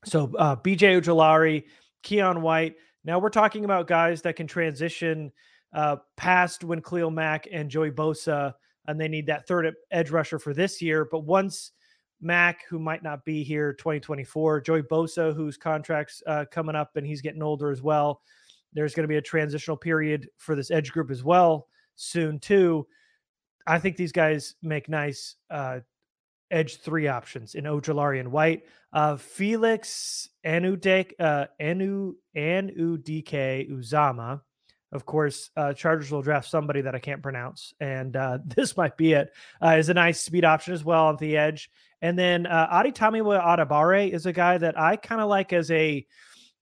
So 0.05 0.31
uh, 0.37 0.55
BJ 0.55 1.01
Ojulari, 1.01 1.63
Keion 2.03 2.41
White. 2.41 2.75
Now 3.03 3.17
we're 3.17 3.29
talking 3.29 3.65
about 3.65 3.87
guys 3.87 4.21
that 4.21 4.35
can 4.35 4.45
transition 4.45 5.31
uh, 5.73 5.97
past 6.15 6.63
when 6.63 6.79
Khalil 6.83 7.09
Mack 7.09 7.47
and 7.51 7.71
Joey 7.71 7.89
Bosa, 7.89 8.53
and 8.87 9.01
they 9.01 9.07
need 9.07 9.25
that 9.25 9.47
third 9.47 9.73
edge 9.89 10.11
rusher 10.11 10.37
for 10.37 10.53
this 10.53 10.79
year. 10.79 11.07
But 11.09 11.21
once 11.21 11.71
Mack, 12.21 12.67
who 12.69 12.77
might 12.77 13.01
not 13.01 13.25
be 13.25 13.43
here 13.43 13.73
2024, 13.73 14.61
Joey 14.61 14.83
Bosa, 14.83 15.35
whose 15.35 15.57
contract's 15.57 16.21
uh, 16.27 16.45
coming 16.51 16.75
up 16.75 16.95
and 16.95 17.07
he's 17.07 17.21
getting 17.21 17.41
older 17.41 17.71
as 17.71 17.81
well. 17.81 18.21
There's 18.73 18.93
going 18.93 19.05
to 19.05 19.07
be 19.07 19.17
a 19.17 19.21
transitional 19.23 19.75
period 19.75 20.29
for 20.37 20.53
this 20.55 20.69
edge 20.69 20.91
group 20.91 21.09
as 21.09 21.23
well 21.23 21.67
soon 22.01 22.39
too. 22.39 22.87
I 23.65 23.79
think 23.79 23.95
these 23.95 24.11
guys 24.11 24.55
make 24.61 24.89
nice 24.89 25.35
uh, 25.49 25.79
edge 26.49 26.77
three 26.77 27.07
options 27.07 27.55
in 27.55 27.65
Ojulari 27.65 28.19
and 28.19 28.31
White. 28.31 28.65
Uh, 28.91 29.15
Felix 29.15 30.29
Anudek, 30.45 31.13
uh, 31.19 31.45
Anu 31.59 32.15
Anudike 32.35 33.69
Uzomah. 33.69 34.41
Of 34.91 35.05
course, 35.05 35.51
uh, 35.55 35.71
Chargers 35.71 36.11
will 36.11 36.21
draft 36.21 36.49
somebody 36.49 36.81
that 36.81 36.95
I 36.95 36.99
can't 36.99 37.23
pronounce, 37.23 37.73
and 37.79 38.13
uh, 38.15 38.39
this 38.45 38.75
might 38.75 38.97
be 38.97 39.13
it. 39.13 39.31
Uh, 39.63 39.75
is 39.77 39.89
a 39.89 39.93
nice 39.93 40.19
speed 40.19 40.43
option 40.43 40.73
as 40.73 40.83
well 40.83 41.05
on 41.05 41.15
the 41.17 41.37
edge. 41.37 41.69
And 42.01 42.17
then 42.17 42.45
uh, 42.45 42.67
Adetomiwa 42.83 43.41
Adebawore 43.41 44.11
is 44.11 44.25
a 44.25 44.33
guy 44.33 44.57
that 44.57 44.77
I 44.77 44.95
kind 44.95 45.21
of 45.21 45.29
like 45.29 45.53
as 45.53 45.69
a 45.71 46.05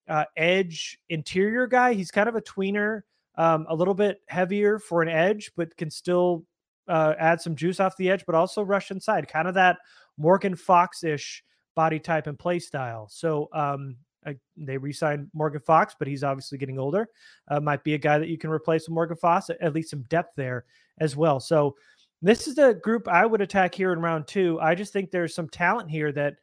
uh, 0.08 0.26
edge 0.36 1.00
interior 1.08 1.66
guy. 1.66 1.94
He's 1.94 2.12
kind 2.12 2.28
of 2.28 2.36
a 2.36 2.42
tweener, 2.42 3.02
um, 3.40 3.66
a 3.70 3.76
little 3.76 3.94
bit 3.94 4.22
heavier 4.28 4.78
for 4.78 5.02
an 5.02 5.08
edge, 5.08 5.52
but 5.56 5.76
can 5.78 5.90
still 5.90 6.44
uh, 6.90 7.14
add 7.18 7.40
some 7.40 7.56
juice 7.56 7.80
off 7.80 7.96
the 7.96 8.10
edge, 8.10 8.26
but 8.26 8.36
also 8.36 8.62
rush 8.62 8.92
inside, 8.92 9.30
kind 9.30 9.48
of 9.48 9.54
that 9.54 9.78
Morgan 10.18 10.56
Fox 10.56 11.04
ish 11.06 11.44
body 11.74 12.00
type 12.00 12.28
and 12.28 12.38
play 12.38 12.60
style. 12.60 13.08
So 13.10 13.48
um, 13.54 13.96
I, 14.28 14.36
they 14.58 14.78
re-signed 14.78 15.30
Morgan 15.34 15.62
Fox, 15.62 15.96
but 15.98 16.10
he's 16.10 16.24
obviously 16.24 16.58
getting 16.58 16.78
older. 16.78 17.08
Uh, 17.48 17.62
might 17.62 17.86
be 17.86 17.94
a 17.94 17.98
guy 17.98 18.20
that 18.20 18.28
you 18.28 18.38
can 18.38 18.50
replace 18.50 18.90
with 18.90 18.94
Morgan 18.94 19.16
Fox, 19.16 19.50
at 19.50 19.74
least 19.74 19.92
some 19.92 20.02
depth 20.10 20.34
there 20.36 20.66
as 21.00 21.16
well. 21.16 21.40
So 21.40 21.78
this 22.22 22.46
is 22.46 22.56
the 22.56 22.74
group 22.74 23.08
I 23.08 23.26
would 23.26 23.40
attack 23.40 23.74
here 23.74 23.94
in 23.94 24.02
round 24.02 24.28
two. 24.28 24.60
I 24.60 24.76
just 24.76 24.92
think 24.92 25.12
there's 25.12 25.34
some 25.34 25.48
talent 25.48 25.90
here 25.90 26.12
that 26.12 26.36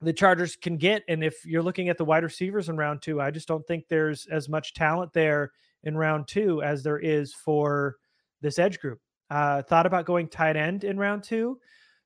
the 0.00 0.12
Chargers 0.12 0.56
can 0.56 0.76
get. 0.76 1.02
And 1.08 1.24
if 1.24 1.44
you're 1.44 1.62
looking 1.62 1.88
at 1.88 1.98
the 1.98 2.04
wide 2.04 2.24
receivers 2.24 2.68
in 2.68 2.76
round 2.76 3.02
two, 3.02 3.20
I 3.20 3.30
just 3.30 3.48
don't 3.48 3.66
think 3.66 3.88
there's 3.88 4.26
as 4.30 4.48
much 4.48 4.74
talent 4.74 5.12
there 5.12 5.52
in 5.84 5.96
round 5.96 6.28
two 6.28 6.62
as 6.62 6.82
there 6.82 6.98
is 6.98 7.32
for 7.32 7.96
this 8.40 8.58
edge 8.58 8.80
group. 8.80 9.00
Uh, 9.30 9.62
thought 9.62 9.86
about 9.86 10.06
going 10.06 10.28
tight 10.28 10.56
end 10.56 10.84
in 10.84 10.98
round 10.98 11.22
two. 11.22 11.58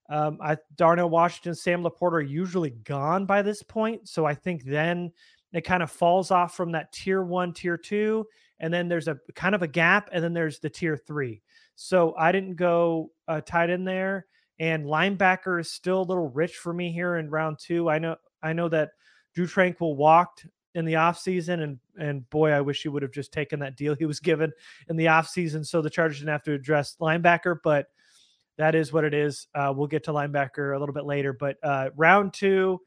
Um, 0.09 0.39
I 0.43 0.57
Darnell 0.77 1.11
Washington, 1.11 1.55
Sam 1.55 1.85
LaPorta 1.85 2.13
are 2.13 2.21
usually 2.21 2.71
gone 2.71 3.27
by 3.27 3.43
this 3.43 3.63
point, 3.63 4.09
so 4.09 4.25
I 4.25 4.35
think 4.35 4.65
then 4.65 5.13
it 5.53 5.61
kind 5.63 5.83
of 5.83 5.91
falls 5.91 6.31
off 6.31 6.57
from 6.57 6.73
that 6.73 6.93
tier 6.93 7.23
one, 7.23 7.53
tier 7.53 7.77
two, 7.77 8.27
and 8.59 8.75
then 8.75 8.89
there's 8.89 9.07
a 9.09 9.19
kind 9.35 9.55
of 9.55 9.63
a 9.63 9.69
gap, 9.69 10.09
and 10.13 10.23
then 10.23 10.33
there's 10.33 10.59
the 10.59 10.71
tier 10.71 10.97
three. 10.97 11.43
So 11.77 12.15
I 12.19 12.33
didn't 12.33 12.57
go 12.57 13.11
uh, 13.29 13.41
tight 13.41 13.71
end 13.71 13.87
there, 13.87 14.27
and 14.61 14.85
linebacker 14.85 15.59
is 15.59 15.73
still 15.73 16.03
a 16.03 16.05
little 16.05 16.29
rich 16.29 16.59
for 16.59 16.73
me 16.73 16.93
here 16.93 17.17
in 17.17 17.31
round 17.31 17.59
two. 17.59 17.91
I 17.91 17.99
know 17.99 18.17
I 18.43 18.53
know 18.53 18.69
that 18.69 18.91
Drue 19.35 19.47
Tranquill 19.47 19.97
walked 19.97 20.47
in 20.75 20.85
the 20.85 20.93
offseason 20.93 21.63
and 21.65 21.79
and 21.99 22.29
boy 22.31 22.51
i 22.51 22.61
wish 22.61 22.83
he 22.83 22.89
would 22.89 23.03
have 23.03 23.11
just 23.11 23.33
taken 23.33 23.59
that 23.59 23.77
deal 23.77 23.95
he 23.95 24.07
was 24.07 24.21
given 24.21 24.53
in 24.89 24.97
the 24.97 25.07
offseason 25.07 25.67
so 25.67 25.83
the 25.83 25.91
chargers 25.91 26.19
didn't 26.19 26.31
have 26.31 26.45
to 26.45 26.53
address 26.53 26.97
linebacker 27.01 27.57
but 27.65 27.87
that 28.57 28.75
is 28.75 28.93
what 28.93 29.05
it 29.05 29.13
is 29.13 29.49
uh, 29.55 29.73
we'll 29.75 29.89
get 29.89 30.05
to 30.05 30.13
linebacker 30.13 30.77
a 30.77 30.79
little 30.79 30.93
bit 30.93 31.05
later 31.05 31.33
but 31.33 31.57
uh, 31.65 31.91
round 31.97 32.33
two 32.33 32.81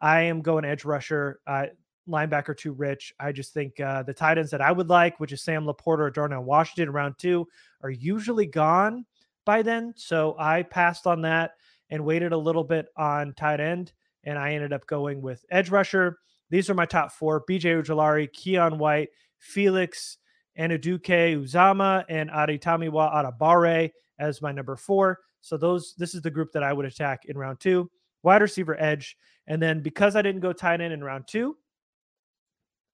i 0.00 0.22
am 0.22 0.40
going 0.40 0.64
edge 0.64 0.86
rusher 0.86 1.40
uh, 1.46 1.66
linebacker 2.08 2.56
too 2.56 2.72
rich 2.72 3.12
i 3.20 3.30
just 3.30 3.52
think 3.52 3.78
uh, 3.80 4.02
the 4.02 4.14
tight 4.14 4.38
ends 4.38 4.50
that 4.50 4.62
i 4.62 4.72
would 4.72 4.88
like 4.88 5.20
which 5.20 5.32
is 5.32 5.42
sam 5.42 5.66
laporta 5.66 5.98
or 5.98 6.10
darnell 6.10 6.42
washington 6.42 6.90
round 6.90 7.14
two 7.18 7.46
are 7.82 7.90
usually 7.90 8.46
gone 8.46 9.04
by 9.46 9.62
then 9.62 9.94
so 9.96 10.36
i 10.38 10.62
passed 10.62 11.06
on 11.06 11.22
that 11.22 11.52
and 11.88 12.04
waited 12.04 12.32
a 12.32 12.36
little 12.38 12.64
bit 12.64 12.88
on 12.98 13.32
tight 13.32 13.60
end 13.60 13.92
and 14.24 14.38
i 14.38 14.52
ended 14.52 14.74
up 14.74 14.86
going 14.86 15.22
with 15.22 15.42
edge 15.50 15.70
rusher 15.70 16.18
these 16.50 16.70
are 16.70 16.74
my 16.74 16.86
top 16.86 17.12
four 17.12 17.44
BJ 17.44 17.82
Ojulari, 17.82 18.28
Keion 18.30 18.78
White, 18.78 19.08
Felix 19.38 20.18
Anudike 20.58 21.36
Uzomah, 21.36 22.04
and 22.08 22.30
Adetomiwa 22.30 23.12
Adebawore 23.12 23.90
as 24.18 24.40
my 24.40 24.52
number 24.52 24.76
four. 24.76 25.20
So 25.40 25.56
those 25.56 25.94
this 25.98 26.14
is 26.14 26.22
the 26.22 26.30
group 26.30 26.52
that 26.52 26.62
I 26.62 26.72
would 26.72 26.86
attack 26.86 27.24
in 27.26 27.36
round 27.36 27.60
two. 27.60 27.90
Wide 28.22 28.42
receiver 28.42 28.80
edge. 28.80 29.16
And 29.46 29.62
then 29.62 29.80
because 29.80 30.16
I 30.16 30.22
didn't 30.22 30.40
go 30.40 30.52
tight 30.52 30.80
end 30.80 30.92
in 30.92 31.04
round 31.04 31.26
two, 31.28 31.56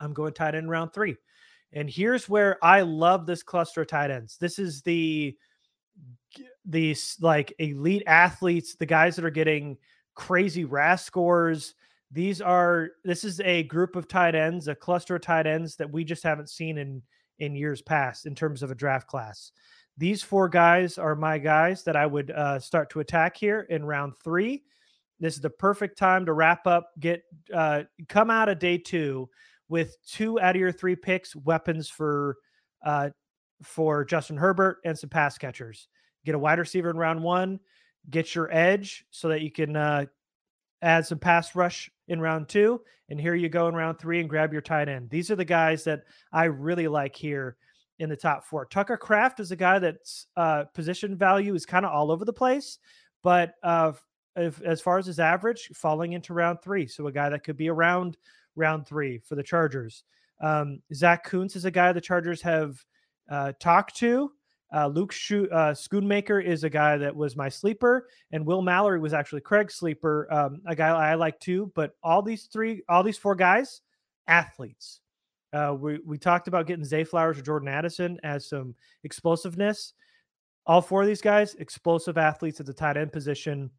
I'm 0.00 0.12
going 0.12 0.34
tight 0.34 0.54
end 0.54 0.68
round 0.68 0.92
three. 0.92 1.16
And 1.72 1.88
here's 1.88 2.28
where 2.28 2.62
I 2.62 2.82
love 2.82 3.24
this 3.24 3.42
cluster 3.42 3.82
of 3.82 3.86
tight 3.86 4.10
ends. 4.10 4.36
This 4.36 4.58
is 4.58 4.82
the 4.82 5.34
these 6.64 7.16
like 7.20 7.54
elite 7.58 8.04
athletes, 8.06 8.74
the 8.74 8.86
guys 8.86 9.16
that 9.16 9.24
are 9.24 9.30
getting 9.30 9.76
crazy 10.14 10.64
RAS 10.64 11.04
scores, 11.04 11.74
these 12.10 12.40
are 12.40 12.90
this 13.04 13.24
is 13.24 13.40
a 13.40 13.62
group 13.64 13.96
of 13.96 14.06
tight 14.06 14.34
ends, 14.34 14.68
a 14.68 14.74
cluster 14.74 15.16
of 15.16 15.22
tight 15.22 15.46
ends 15.46 15.76
that 15.76 15.90
we 15.90 16.04
just 16.04 16.22
haven't 16.22 16.50
seen 16.50 16.78
in 16.78 17.02
in 17.38 17.56
years 17.56 17.82
past 17.82 18.26
in 18.26 18.34
terms 18.34 18.62
of 18.62 18.70
a 18.70 18.74
draft 18.74 19.06
class. 19.06 19.52
These 19.98 20.22
four 20.22 20.48
guys 20.48 20.98
are 20.98 21.14
my 21.14 21.38
guys 21.38 21.84
that 21.84 21.96
I 21.96 22.06
would 22.06 22.30
uh, 22.30 22.58
start 22.58 22.90
to 22.90 23.00
attack 23.00 23.36
here 23.36 23.66
in 23.68 23.84
round 23.84 24.14
three. 24.22 24.62
This 25.20 25.34
is 25.34 25.40
the 25.40 25.50
perfect 25.50 25.98
time 25.98 26.26
to 26.26 26.32
wrap 26.32 26.66
up, 26.66 26.90
get 26.98 27.22
uh, 27.52 27.84
come 28.08 28.30
out 28.30 28.48
of 28.48 28.58
day 28.58 28.78
two 28.78 29.28
with 29.68 29.96
two 30.06 30.40
out 30.40 30.54
of 30.54 30.60
your 30.60 30.72
three 30.72 30.96
picks, 30.96 31.34
weapons 31.36 31.88
for 31.88 32.36
uh, 32.84 33.10
for 33.62 34.04
Justin 34.04 34.36
Herbert 34.36 34.78
and 34.84 34.98
some 34.98 35.10
pass 35.10 35.38
catchers. 35.38 35.88
Get 36.24 36.34
a 36.34 36.38
wide 36.38 36.58
receiver 36.58 36.90
in 36.90 36.96
round 36.96 37.22
one, 37.22 37.60
get 38.10 38.34
your 38.34 38.52
edge 38.54 39.04
so 39.10 39.28
that 39.28 39.42
you 39.42 39.50
can 39.50 39.76
uh, 39.76 40.06
add 40.82 41.06
some 41.06 41.18
pass 41.18 41.54
rush 41.54 41.90
in 42.08 42.20
round 42.20 42.48
two. 42.48 42.80
And 43.08 43.20
here 43.20 43.34
you 43.34 43.48
go 43.48 43.68
in 43.68 43.74
round 43.74 43.98
three 43.98 44.20
and 44.20 44.28
grab 44.28 44.52
your 44.52 44.62
tight 44.62 44.88
end. 44.88 45.10
These 45.10 45.30
are 45.30 45.36
the 45.36 45.44
guys 45.44 45.84
that 45.84 46.04
I 46.32 46.44
really 46.44 46.88
like 46.88 47.16
here 47.16 47.56
in 47.98 48.08
the 48.08 48.16
top 48.16 48.44
four. 48.44 48.66
Tucker 48.66 48.96
Kraft 48.96 49.38
is 49.38 49.50
a 49.52 49.56
guy 49.56 49.78
that's 49.78 50.26
uh, 50.36 50.64
position 50.74 51.16
value 51.16 51.54
is 51.54 51.66
kind 51.66 51.84
of 51.84 51.92
all 51.92 52.10
over 52.10 52.24
the 52.24 52.32
place, 52.32 52.78
but 53.22 53.54
uh, 53.62 53.92
if, 54.36 54.60
as 54.62 54.80
far 54.80 54.98
as 54.98 55.06
his 55.06 55.18
average, 55.18 55.70
falling 55.74 56.12
into 56.12 56.32
round 56.32 56.62
three. 56.62 56.86
So 56.86 57.06
a 57.06 57.12
guy 57.12 57.28
that 57.28 57.44
could 57.44 57.56
be 57.56 57.68
around 57.68 58.16
round 58.56 58.86
three 58.86 59.18
for 59.18 59.34
the 59.34 59.42
Chargers. 59.42 60.04
Um, 60.40 60.80
Zach 60.92 61.24
Kuntz 61.24 61.54
is 61.54 61.64
a 61.64 61.70
guy 61.70 61.92
the 61.92 62.00
Chargers 62.00 62.42
have 62.42 62.82
uh, 63.30 63.52
talked 63.60 63.96
to. 63.96 64.32
Uh, 64.74 64.86
Luke 64.86 65.12
uh, 65.12 65.74
Schoonmaker 65.74 66.42
is 66.42 66.64
a 66.64 66.70
guy 66.70 66.96
that 66.96 67.14
was 67.14 67.36
my 67.36 67.48
sleeper, 67.48 68.08
and 68.30 68.46
Will 68.46 68.62
Mallory 68.62 68.98
was 68.98 69.12
actually 69.12 69.42
Craig's 69.42 69.74
sleeper, 69.74 70.26
um, 70.32 70.62
a 70.66 70.74
guy 70.74 70.88
I 70.88 71.14
like 71.14 71.38
too. 71.40 71.70
But 71.74 71.92
all 72.02 72.22
these 72.22 72.44
three, 72.44 72.82
all 72.88 73.02
these 73.02 73.18
four 73.18 73.34
guys, 73.34 73.82
athletes. 74.26 75.00
Uh, 75.52 75.76
we 75.78 75.98
we 76.06 76.16
talked 76.16 76.48
about 76.48 76.66
getting 76.66 76.84
Zay 76.84 77.04
Flowers 77.04 77.38
or 77.38 77.42
Jordan 77.42 77.68
Addison 77.68 78.18
as 78.22 78.48
some 78.48 78.74
explosiveness. 79.04 79.92
All 80.64 80.80
four 80.80 81.02
of 81.02 81.08
these 81.08 81.20
guys, 81.20 81.54
explosive 81.56 82.16
athletes 82.16 82.58
at 82.60 82.66
the 82.66 82.72
tight 82.72 82.96
end 82.96 83.12
position. 83.12 83.70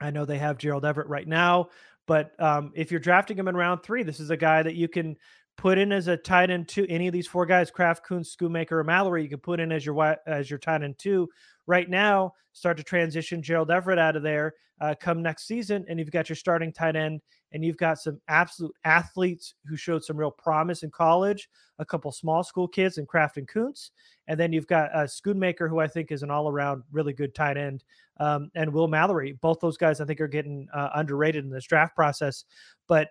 I 0.00 0.10
know 0.10 0.24
they 0.24 0.38
have 0.38 0.58
Gerald 0.58 0.84
Everett 0.84 1.08
right 1.08 1.26
now, 1.26 1.70
but 2.06 2.38
um, 2.40 2.72
if 2.74 2.90
you're 2.90 3.00
drafting 3.00 3.36
him 3.36 3.48
in 3.48 3.56
round 3.56 3.82
three, 3.82 4.02
this 4.02 4.20
is 4.20 4.30
a 4.30 4.36
guy 4.36 4.62
that 4.62 4.74
you 4.74 4.88
can 4.88 5.16
put 5.62 5.78
in 5.78 5.92
as 5.92 6.08
a 6.08 6.16
tight 6.16 6.50
end 6.50 6.66
two. 6.66 6.84
Any 6.88 7.06
of 7.06 7.12
these 7.12 7.28
four 7.28 7.46
guys, 7.46 7.70
Kraft, 7.70 8.04
Kuntz, 8.04 8.34
Schoonmaker, 8.34 8.72
or 8.72 8.84
Mallory, 8.84 9.22
you 9.22 9.28
can 9.28 9.38
put 9.38 9.60
in 9.60 9.70
as 9.70 9.86
your 9.86 10.16
as 10.26 10.50
your 10.50 10.58
tight 10.58 10.82
end 10.82 10.98
two 10.98 11.28
right 11.68 11.88
now 11.88 12.32
start 12.52 12.76
to 12.76 12.82
transition 12.82 13.40
Gerald 13.40 13.70
Everett 13.70 13.98
out 13.98 14.16
of 14.16 14.24
there 14.24 14.54
uh, 14.80 14.96
come 15.00 15.22
next 15.22 15.46
season, 15.46 15.84
and 15.88 16.00
you've 16.00 16.10
got 16.10 16.28
your 16.28 16.34
starting 16.34 16.72
tight 16.72 16.96
end, 16.96 17.20
and 17.52 17.64
you've 17.64 17.76
got 17.76 18.00
some 18.00 18.20
absolute 18.26 18.74
athletes 18.84 19.54
who 19.64 19.76
showed 19.76 20.02
some 20.02 20.16
real 20.16 20.32
promise 20.32 20.82
in 20.82 20.90
college, 20.90 21.48
a 21.78 21.84
couple 21.84 22.10
small 22.10 22.42
school 22.42 22.66
kids 22.66 22.98
in 22.98 23.06
Kraft 23.06 23.36
and 23.36 23.46
Kuntz, 23.46 23.92
and 24.26 24.40
then 24.40 24.52
you've 24.52 24.66
got 24.66 24.92
uh, 24.92 25.04
Schoonmaker, 25.04 25.68
who 25.68 25.78
I 25.78 25.86
think 25.86 26.10
is 26.10 26.24
an 26.24 26.32
all 26.32 26.48
around 26.48 26.82
really 26.90 27.12
good 27.12 27.36
tight 27.36 27.56
end, 27.56 27.84
um, 28.18 28.50
and 28.56 28.72
Will 28.72 28.88
Mallory. 28.88 29.38
Both 29.40 29.60
those 29.60 29.76
guys 29.76 30.00
I 30.00 30.06
think 30.06 30.20
are 30.20 30.26
getting 30.26 30.66
uh, 30.74 30.88
underrated 30.96 31.44
in 31.44 31.52
this 31.52 31.66
draft 31.66 31.94
process, 31.94 32.46
but 32.88 33.10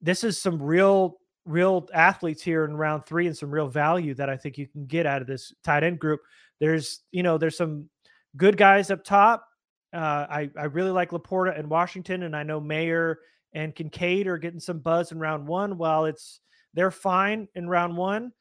this 0.00 0.22
is 0.22 0.40
some 0.40 0.62
real 0.62 1.18
real 1.44 1.88
athletes 1.92 2.42
here 2.42 2.64
in 2.64 2.76
round 2.76 3.04
three 3.06 3.26
and 3.26 3.36
some 3.36 3.50
real 3.50 3.68
value 3.68 4.14
that 4.14 4.30
I 4.30 4.36
think 4.36 4.58
you 4.58 4.66
can 4.66 4.86
get 4.86 5.06
out 5.06 5.20
of 5.20 5.26
this 5.26 5.52
tight 5.64 5.82
end 5.82 5.98
group. 5.98 6.20
There's, 6.60 7.00
you 7.10 7.22
know, 7.22 7.38
there's 7.38 7.56
some 7.56 7.88
good 8.36 8.56
guys 8.56 8.90
up 8.90 9.04
top. 9.04 9.46
Uh, 9.92 10.26
I, 10.30 10.50
I 10.56 10.64
really 10.64 10.90
like 10.90 11.10
Laporta 11.10 11.58
and 11.58 11.68
Washington, 11.68 12.22
and 12.22 12.34
I 12.34 12.44
know 12.44 12.60
Mayer 12.60 13.18
and 13.52 13.74
Kincaid 13.74 14.26
are 14.26 14.38
getting 14.38 14.60
some 14.60 14.78
buzz 14.78 15.12
in 15.12 15.18
round 15.18 15.46
one. 15.46 15.76
While 15.76 16.06
it's 16.06 16.40
they're 16.74 16.90
fine 16.90 17.48
in 17.54 17.68
round 17.68 17.96
one, 17.96 18.32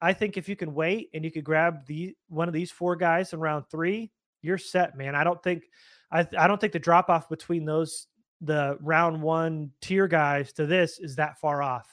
I 0.00 0.12
think 0.12 0.36
if 0.36 0.48
you 0.48 0.56
can 0.56 0.74
wait 0.74 1.10
and 1.14 1.24
you 1.24 1.30
could 1.30 1.44
grab 1.44 1.86
the 1.86 2.14
one 2.28 2.48
of 2.48 2.54
these 2.54 2.70
four 2.70 2.94
guys 2.96 3.32
in 3.32 3.40
round 3.40 3.64
three, 3.70 4.12
you're 4.42 4.58
set, 4.58 4.96
man. 4.96 5.14
I 5.14 5.24
don't 5.24 5.42
think 5.42 5.64
I 6.12 6.26
I 6.38 6.46
don't 6.46 6.60
think 6.60 6.72
the 6.72 6.78
drop 6.78 7.08
off 7.08 7.28
between 7.28 7.64
those 7.64 8.06
the 8.40 8.76
round 8.80 9.22
one 9.22 9.70
tier 9.80 10.06
guys 10.06 10.52
to 10.54 10.66
this 10.66 10.98
is 10.98 11.16
that 11.16 11.38
far 11.40 11.62
off. 11.62 11.88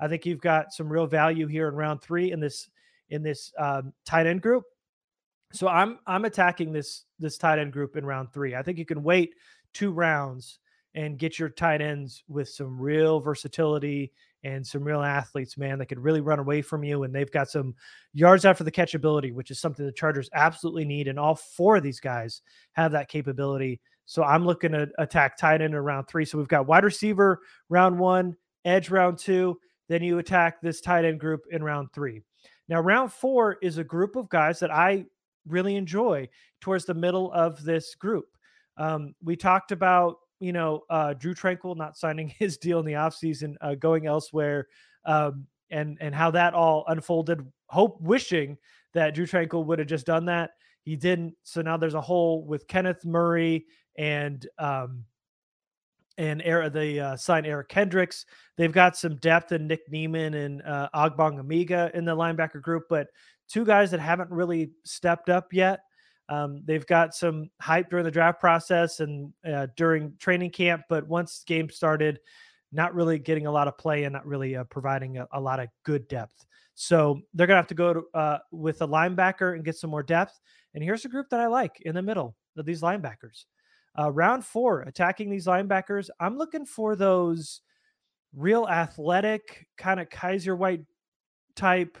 I 0.00 0.08
think 0.08 0.26
you've 0.26 0.40
got 0.40 0.72
some 0.72 0.92
real 0.92 1.06
value 1.06 1.46
here 1.46 1.68
in 1.68 1.74
round 1.74 2.02
three 2.02 2.32
in 2.32 2.40
this 2.40 2.68
in 3.10 3.22
this 3.22 3.52
um, 3.58 3.92
tight 4.04 4.26
end 4.26 4.42
group. 4.42 4.64
So 5.52 5.68
I'm 5.68 5.98
I'm 6.06 6.24
attacking 6.24 6.72
this 6.72 7.04
this 7.18 7.38
tight 7.38 7.58
end 7.58 7.72
group 7.72 7.96
in 7.96 8.04
round 8.04 8.32
three. 8.32 8.54
I 8.54 8.62
think 8.62 8.78
you 8.78 8.86
can 8.86 9.02
wait 9.02 9.34
two 9.72 9.92
rounds 9.92 10.58
and 10.94 11.18
get 11.18 11.38
your 11.38 11.48
tight 11.48 11.80
ends 11.80 12.22
with 12.28 12.48
some 12.48 12.80
real 12.80 13.20
versatility 13.20 14.12
and 14.44 14.64
some 14.64 14.84
real 14.84 15.02
athletes, 15.02 15.56
man, 15.56 15.78
that 15.78 15.86
could 15.86 15.98
really 15.98 16.20
run 16.20 16.38
away 16.38 16.62
from 16.62 16.84
you. 16.84 17.02
And 17.02 17.14
they've 17.14 17.30
got 17.30 17.50
some 17.50 17.74
yards 18.12 18.44
after 18.44 18.62
the 18.62 18.70
catch 18.70 18.94
ability, 18.94 19.32
which 19.32 19.50
is 19.50 19.58
something 19.58 19.84
the 19.84 19.92
Chargers 19.92 20.28
absolutely 20.34 20.84
need. 20.84 21.08
And 21.08 21.18
all 21.18 21.34
four 21.34 21.76
of 21.76 21.82
these 21.82 21.98
guys 21.98 22.42
have 22.72 22.92
that 22.92 23.08
capability. 23.08 23.80
So 24.06 24.22
I'm 24.22 24.44
looking 24.44 24.72
to 24.72 24.88
attack 24.98 25.36
tight 25.36 25.62
end 25.62 25.74
in 25.74 25.80
round 25.80 26.08
three. 26.08 26.26
So 26.26 26.38
we've 26.38 26.46
got 26.46 26.66
wide 26.66 26.84
receiver 26.84 27.40
round 27.70 27.98
one, 27.98 28.36
edge 28.64 28.90
round 28.90 29.18
two. 29.18 29.58
Then 29.88 30.02
you 30.02 30.18
attack 30.18 30.60
this 30.60 30.80
tight 30.80 31.04
end 31.04 31.20
group 31.20 31.42
in 31.50 31.62
round 31.62 31.88
three. 31.92 32.22
Now, 32.68 32.80
round 32.80 33.12
four 33.12 33.58
is 33.62 33.78
a 33.78 33.84
group 33.84 34.16
of 34.16 34.28
guys 34.28 34.58
that 34.60 34.70
I 34.70 35.04
really 35.46 35.76
enjoy 35.76 36.28
towards 36.60 36.84
the 36.84 36.94
middle 36.94 37.30
of 37.32 37.62
this 37.62 37.94
group. 37.94 38.26
Um, 38.76 39.14
we 39.22 39.36
talked 39.36 39.72
about, 39.72 40.16
you 40.40 40.52
know, 40.52 40.82
uh, 40.90 41.14
Drue 41.14 41.34
Tranquill 41.34 41.76
not 41.76 41.96
signing 41.96 42.28
his 42.38 42.56
deal 42.56 42.80
in 42.80 42.86
the 42.86 42.92
offseason, 42.92 43.54
uh, 43.60 43.74
going 43.74 44.06
elsewhere, 44.06 44.66
um, 45.04 45.46
and 45.70 45.98
and 46.00 46.14
how 46.14 46.30
that 46.30 46.54
all 46.54 46.84
unfolded. 46.88 47.40
Hope 47.66 48.00
wishing 48.00 48.56
that 48.92 49.14
Drue 49.14 49.26
Tranquill 49.26 49.66
would 49.66 49.78
have 49.78 49.88
just 49.88 50.06
done 50.06 50.24
that. 50.26 50.50
He 50.84 50.96
didn't. 50.96 51.34
So 51.42 51.62
now 51.62 51.76
there's 51.76 51.94
a 51.94 52.00
hole 52.00 52.44
with 52.44 52.68
Kenneth 52.68 53.04
Murray 53.04 53.64
and 53.96 54.46
um, 54.58 55.04
and 56.18 56.42
Eric, 56.44 56.72
the 56.72 57.00
uh, 57.00 57.16
sign 57.16 57.44
Eric 57.44 57.68
Kendricks. 57.68 58.26
They've 58.56 58.72
got 58.72 58.96
some 58.96 59.16
depth 59.16 59.52
in 59.52 59.66
Nick 59.66 59.82
Niemann 59.90 60.34
and 60.34 60.62
uh, 60.62 60.88
Ogbongbemiga 60.94 61.92
in 61.94 62.04
the 62.04 62.16
linebacker 62.16 62.62
group, 62.62 62.84
but 62.88 63.08
two 63.48 63.64
guys 63.64 63.90
that 63.90 64.00
haven't 64.00 64.30
really 64.30 64.70
stepped 64.84 65.28
up 65.28 65.52
yet. 65.52 65.80
Um, 66.28 66.62
they've 66.64 66.86
got 66.86 67.14
some 67.14 67.50
hype 67.60 67.90
during 67.90 68.04
the 68.04 68.10
draft 68.10 68.40
process 68.40 69.00
and 69.00 69.32
uh, 69.46 69.66
during 69.76 70.14
training 70.18 70.50
camp, 70.50 70.82
but 70.88 71.06
once 71.06 71.44
game 71.46 71.68
started, 71.68 72.18
not 72.72 72.94
really 72.94 73.18
getting 73.18 73.46
a 73.46 73.52
lot 73.52 73.68
of 73.68 73.76
play 73.76 74.04
and 74.04 74.12
not 74.12 74.26
really 74.26 74.56
uh, 74.56 74.64
providing 74.64 75.18
a, 75.18 75.28
a, 75.32 75.40
lot 75.40 75.60
of 75.60 75.68
good 75.84 76.08
depth. 76.08 76.44
So 76.74 77.20
they're 77.34 77.46
gonna 77.46 77.58
have 77.58 77.66
to 77.68 77.74
go 77.74 77.94
to, 77.94 78.02
uh, 78.14 78.38
with 78.50 78.82
a 78.82 78.88
linebacker 78.88 79.54
and 79.54 79.64
get 79.64 79.76
some 79.76 79.90
more 79.90 80.02
depth. 80.02 80.40
And 80.74 80.82
here's 80.82 81.04
a 81.04 81.08
group 81.08 81.28
that 81.30 81.40
I 81.40 81.46
like 81.46 81.80
in 81.82 81.94
the 81.94 82.02
middle 82.02 82.34
of 82.56 82.64
these 82.66 82.80
linebackers. 82.80 83.44
Uh, 83.96 84.10
round 84.10 84.44
four, 84.44 84.82
attacking 84.82 85.30
these 85.30 85.46
linebackers. 85.46 86.10
I'm 86.18 86.36
looking 86.36 86.66
for 86.66 86.96
those 86.96 87.60
real 88.34 88.66
athletic, 88.68 89.68
kind 89.76 90.00
of 90.00 90.10
Kaiser 90.10 90.56
White 90.56 90.84
type 91.54 91.96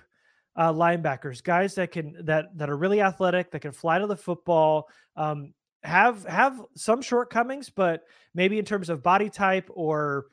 uh, 0.56 0.72
linebackers, 0.72 1.42
guys 1.42 1.74
that 1.76 1.92
can 1.92 2.16
that 2.24 2.56
that 2.56 2.70
are 2.70 2.76
really 2.76 3.00
athletic, 3.00 3.50
that 3.50 3.60
can 3.60 3.72
fly 3.72 3.98
to 3.98 4.06
the 4.06 4.16
football, 4.16 4.88
um, 5.16 5.52
have 5.82 6.24
have 6.24 6.60
some 6.76 7.02
shortcomings, 7.02 7.70
but 7.70 8.04
maybe 8.34 8.58
in 8.58 8.64
terms 8.64 8.88
of 8.88 9.02
body 9.02 9.30
type 9.30 9.68
or 9.72 10.26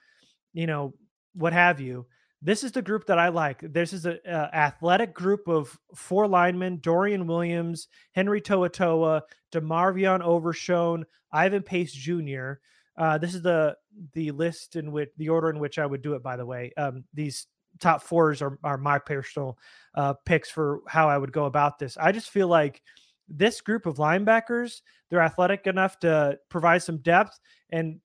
you 0.54 0.68
know 0.68 0.94
what 1.34 1.54
have 1.54 1.80
you. 1.80 2.06
This 2.42 2.64
is 2.64 2.72
the 2.72 2.82
group 2.82 3.06
that 3.06 3.20
I 3.20 3.30
like. 3.30 3.60
This 3.62 3.94
is 3.94 4.06
an 4.06 4.20
athletic 4.26 5.14
group 5.14 5.48
of 5.48 5.78
four 5.94 6.28
linemen: 6.28 6.80
Dorian 6.82 7.28
Williams, 7.28 7.88
Henry 8.14 8.42
To'oTo'o, 8.42 9.22
DeMarvion 9.52 10.22
Overshown, 10.22 11.06
Ivan 11.32 11.62
Pace 11.62 11.94
Jr. 11.94 12.54
Uh, 12.98 13.18
this 13.18 13.36
is 13.36 13.42
the 13.42 13.76
the 14.14 14.32
list 14.32 14.76
in 14.76 14.92
which 14.92 15.10
the 15.18 15.30
order 15.30 15.50
in 15.50 15.60
which 15.60 15.78
I 15.78 15.86
would 15.86 16.02
do 16.02 16.14
it. 16.14 16.24
By 16.24 16.36
the 16.36 16.46
way, 16.46 16.74
um, 16.78 17.04
these 17.14 17.48
top 17.80 18.02
fours 18.02 18.42
are 18.42 18.58
are 18.64 18.78
my 18.78 18.98
personal 18.98 19.58
uh, 19.96 20.14
picks 20.26 20.50
for 20.50 20.82
how 20.88 21.10
I 21.10 21.18
would 21.18 21.32
go 21.32 21.46
about 21.46 21.78
this. 21.78 21.96
I 21.98 22.12
just 22.12 22.32
feel 22.32 22.48
like 22.48 22.82
this 23.28 23.62
group 23.62 23.86
of 23.86 23.96
linebackers, 23.96 24.82
they're 25.10 25.22
athletic 25.22 25.68
enough 25.68 26.00
to 26.00 26.38
provide 26.50 26.84
some 26.84 26.98
depth 26.98 27.40
and 27.70 28.00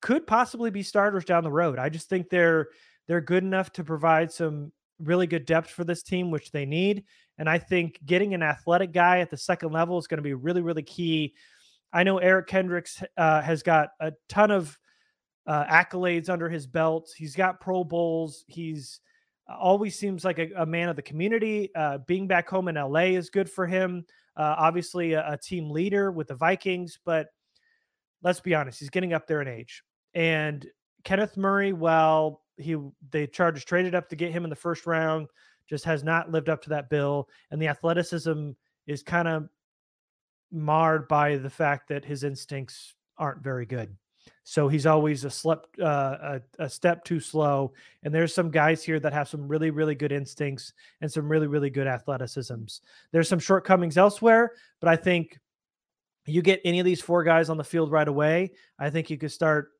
could 0.00 0.26
possibly 0.26 0.70
be 0.70 0.82
starters 0.82 1.24
down 1.24 1.44
the 1.44 1.50
road. 1.50 1.78
I 1.78 1.88
just 1.88 2.08
think 2.08 2.28
they're 2.28 2.68
they're 3.06 3.20
good 3.20 3.42
enough 3.44 3.72
to 3.72 3.84
provide 3.84 4.32
some 4.32 4.72
really 4.98 5.26
good 5.26 5.46
depth 5.46 5.70
for 5.70 5.84
this 5.84 6.02
team, 6.02 6.30
which 6.30 6.50
they 6.50 6.64
need. 6.64 7.04
And 7.38 7.48
I 7.48 7.58
think 7.58 8.00
getting 8.06 8.34
an 8.34 8.42
athletic 8.42 8.92
guy 8.92 9.20
at 9.20 9.30
the 9.30 9.36
second 9.36 9.72
level 9.72 9.98
is 9.98 10.06
going 10.06 10.18
to 10.18 10.22
be 10.22 10.34
really, 10.34 10.62
really 10.62 10.82
key. 10.82 11.34
I 11.92 12.02
know 12.02 12.18
Eric 12.18 12.46
Kendricks 12.46 13.02
uh, 13.16 13.42
has 13.42 13.62
got 13.62 13.90
a 14.00 14.12
ton 14.28 14.50
of 14.50 14.78
uh, 15.46 15.64
accolades 15.66 16.28
under 16.28 16.48
his 16.48 16.66
belt. 16.66 17.12
He's 17.16 17.36
got 17.36 17.60
Pro 17.60 17.84
Bowls. 17.84 18.44
He's 18.48 19.00
uh, 19.48 19.56
always 19.56 19.98
seems 19.98 20.24
like 20.24 20.38
a, 20.38 20.50
a 20.56 20.66
man 20.66 20.88
of 20.88 20.96
the 20.96 21.02
community. 21.02 21.70
Uh, 21.74 21.98
being 21.98 22.26
back 22.26 22.48
home 22.48 22.68
in 22.68 22.76
LA 22.76 23.12
is 23.12 23.30
good 23.30 23.50
for 23.50 23.66
him. 23.66 24.04
Uh, 24.36 24.54
obviously, 24.58 25.12
a, 25.12 25.32
a, 25.32 25.36
team 25.36 25.70
leader 25.70 26.10
with 26.10 26.28
the 26.28 26.34
Vikings, 26.34 26.98
but 27.04 27.28
let's 28.22 28.40
be 28.40 28.54
honest, 28.54 28.80
he's 28.80 28.90
getting 28.90 29.12
up 29.12 29.28
there 29.28 29.40
in 29.40 29.46
age. 29.46 29.84
And 30.14 30.66
Kenneth 31.04 31.36
Murray, 31.36 31.72
well, 31.72 32.42
he 32.56 32.76
the 33.10 33.26
Chargers 33.26 33.64
traded 33.64 33.94
up 33.94 34.08
to 34.08 34.16
get 34.16 34.32
him 34.32 34.44
in 34.44 34.50
the 34.50 34.56
first 34.56 34.86
round, 34.86 35.28
just 35.68 35.84
has 35.84 36.04
not 36.04 36.30
lived 36.30 36.48
up 36.48 36.62
to 36.62 36.70
that 36.70 36.90
bill, 36.90 37.28
and 37.50 37.60
the 37.60 37.68
athleticism 37.68 38.50
is 38.86 39.02
kind 39.02 39.28
of 39.28 39.48
marred 40.52 41.08
by 41.08 41.36
the 41.36 41.50
fact 41.50 41.88
that 41.88 42.04
his 42.04 42.22
instincts 42.22 42.94
aren't 43.18 43.42
very 43.42 43.66
good. 43.66 43.96
So 44.44 44.68
he's 44.68 44.86
always 44.86 45.24
a 45.24 45.30
step 45.30 45.66
uh, 45.80 46.38
a, 46.38 46.40
a, 46.58 46.70
step 46.70 47.04
too 47.04 47.20
slow. 47.20 47.72
And 48.02 48.14
there's 48.14 48.34
some 48.34 48.50
guys 48.50 48.82
here 48.82 49.00
that 49.00 49.12
have 49.12 49.28
some 49.28 49.48
really 49.48 49.70
really 49.70 49.94
good 49.94 50.12
instincts 50.12 50.72
and 51.00 51.10
some 51.10 51.28
really 51.28 51.46
really 51.46 51.70
good 51.70 51.86
athleticisms. 51.86 52.80
There's 53.10 53.28
some 53.28 53.38
shortcomings 53.38 53.98
elsewhere, 53.98 54.52
but 54.80 54.88
I 54.88 54.96
think 54.96 55.38
you 56.26 56.42
get 56.42 56.60
any 56.64 56.80
of 56.80 56.86
these 56.86 57.00
four 57.02 57.22
guys 57.22 57.50
on 57.50 57.56
the 57.56 57.64
field 57.64 57.90
right 57.90 58.08
away, 58.08 58.52
I 58.78 58.90
think 58.90 59.10
you 59.10 59.18
could 59.18 59.32
start, 59.32 59.72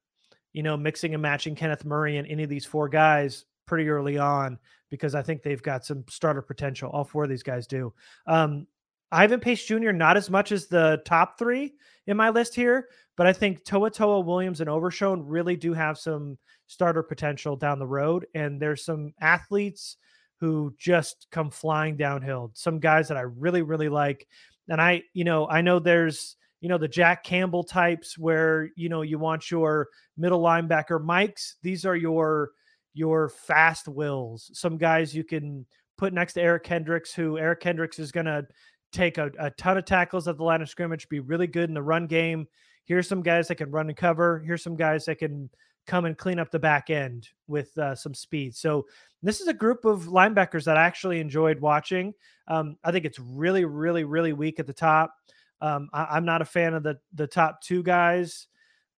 you 0.54 0.62
know, 0.62 0.76
mixing 0.76 1.12
and 1.12 1.22
matching 1.22 1.54
Kenneth 1.54 1.84
Murray 1.84 2.16
and 2.16 2.26
any 2.26 2.44
of 2.44 2.48
these 2.48 2.64
four 2.64 2.88
guys 2.88 3.44
pretty 3.66 3.88
early 3.90 4.16
on 4.16 4.58
because 4.88 5.14
I 5.14 5.20
think 5.20 5.42
they've 5.42 5.62
got 5.62 5.84
some 5.84 6.04
starter 6.08 6.40
potential. 6.40 6.90
All 6.90 7.04
four 7.04 7.24
of 7.24 7.28
these 7.28 7.42
guys 7.42 7.66
do. 7.66 7.92
Um, 8.26 8.66
Ivan 9.10 9.40
Pace 9.40 9.64
Jr. 9.64 9.90
not 9.90 10.16
as 10.16 10.30
much 10.30 10.52
as 10.52 10.66
the 10.66 11.02
top 11.04 11.38
three 11.38 11.74
in 12.06 12.16
my 12.16 12.30
list 12.30 12.54
here, 12.54 12.88
but 13.16 13.26
I 13.26 13.32
think 13.32 13.64
To'oTo'o, 13.64 14.24
Williams, 14.24 14.60
and 14.60 14.70
Overshown 14.70 15.26
really 15.26 15.56
do 15.56 15.72
have 15.74 15.98
some 15.98 16.38
starter 16.68 17.02
potential 17.02 17.56
down 17.56 17.78
the 17.78 17.86
road. 17.86 18.26
And 18.34 18.60
there's 18.60 18.84
some 18.84 19.12
athletes 19.20 19.96
who 20.40 20.74
just 20.78 21.26
come 21.30 21.50
flying 21.50 21.96
downhill. 21.96 22.52
Some 22.54 22.78
guys 22.78 23.08
that 23.08 23.16
I 23.16 23.22
really, 23.22 23.62
really 23.62 23.88
like. 23.88 24.26
And 24.68 24.80
I, 24.80 25.02
you 25.12 25.24
know, 25.24 25.48
I 25.48 25.60
know 25.60 25.78
there's, 25.78 26.36
you 26.64 26.70
know, 26.70 26.78
the 26.78 26.88
Jack 26.88 27.24
Campbell 27.24 27.62
types 27.62 28.16
where, 28.16 28.70
you 28.74 28.88
know, 28.88 29.02
you 29.02 29.18
want 29.18 29.50
your 29.50 29.88
middle 30.16 30.40
linebacker 30.40 30.98
Mikes. 30.98 31.56
These 31.62 31.84
are 31.84 31.94
your 31.94 32.52
your 32.94 33.28
fast 33.28 33.86
wills. 33.86 34.50
Some 34.54 34.78
guys 34.78 35.14
you 35.14 35.24
can 35.24 35.66
put 35.98 36.14
next 36.14 36.32
to 36.32 36.40
Eric 36.40 36.64
Kendricks, 36.64 37.12
who 37.12 37.36
Eric 37.36 37.60
Kendricks 37.60 37.98
is 37.98 38.10
gonna 38.10 38.44
take 38.92 39.18
a, 39.18 39.30
a 39.38 39.50
ton 39.50 39.76
of 39.76 39.84
tackles 39.84 40.26
at 40.26 40.38
the 40.38 40.42
line 40.42 40.62
of 40.62 40.70
scrimmage, 40.70 41.06
be 41.10 41.20
really 41.20 41.46
good 41.46 41.68
in 41.68 41.74
the 41.74 41.82
run 41.82 42.06
game. 42.06 42.48
Here's 42.86 43.06
some 43.06 43.22
guys 43.22 43.46
that 43.48 43.56
can 43.56 43.70
run 43.70 43.88
and 43.88 43.96
cover. 43.96 44.42
Here's 44.46 44.62
some 44.62 44.76
guys 44.76 45.04
that 45.04 45.18
can 45.18 45.50
come 45.86 46.06
and 46.06 46.16
clean 46.16 46.38
up 46.38 46.50
the 46.50 46.58
back 46.58 46.88
end 46.88 47.28
with 47.46 47.76
uh, 47.76 47.94
some 47.94 48.14
speed. 48.14 48.56
So 48.56 48.86
this 49.22 49.42
is 49.42 49.48
a 49.48 49.52
group 49.52 49.84
of 49.84 50.04
linebackers 50.04 50.64
that 50.64 50.78
I 50.78 50.86
actually 50.86 51.20
enjoyed 51.20 51.60
watching. 51.60 52.14
Um, 52.48 52.78
I 52.82 52.90
think 52.90 53.04
it's 53.04 53.18
really, 53.18 53.66
really, 53.66 54.04
really 54.04 54.32
weak 54.32 54.58
at 54.58 54.66
the 54.66 54.72
top. 54.72 55.14
Um, 55.60 55.88
I, 55.92 56.16
am 56.16 56.24
not 56.24 56.42
a 56.42 56.44
fan 56.46 56.74
of 56.74 56.82
the 56.82 56.98
the 57.14 57.26
top 57.26 57.60
two 57.62 57.82
guys, 57.82 58.48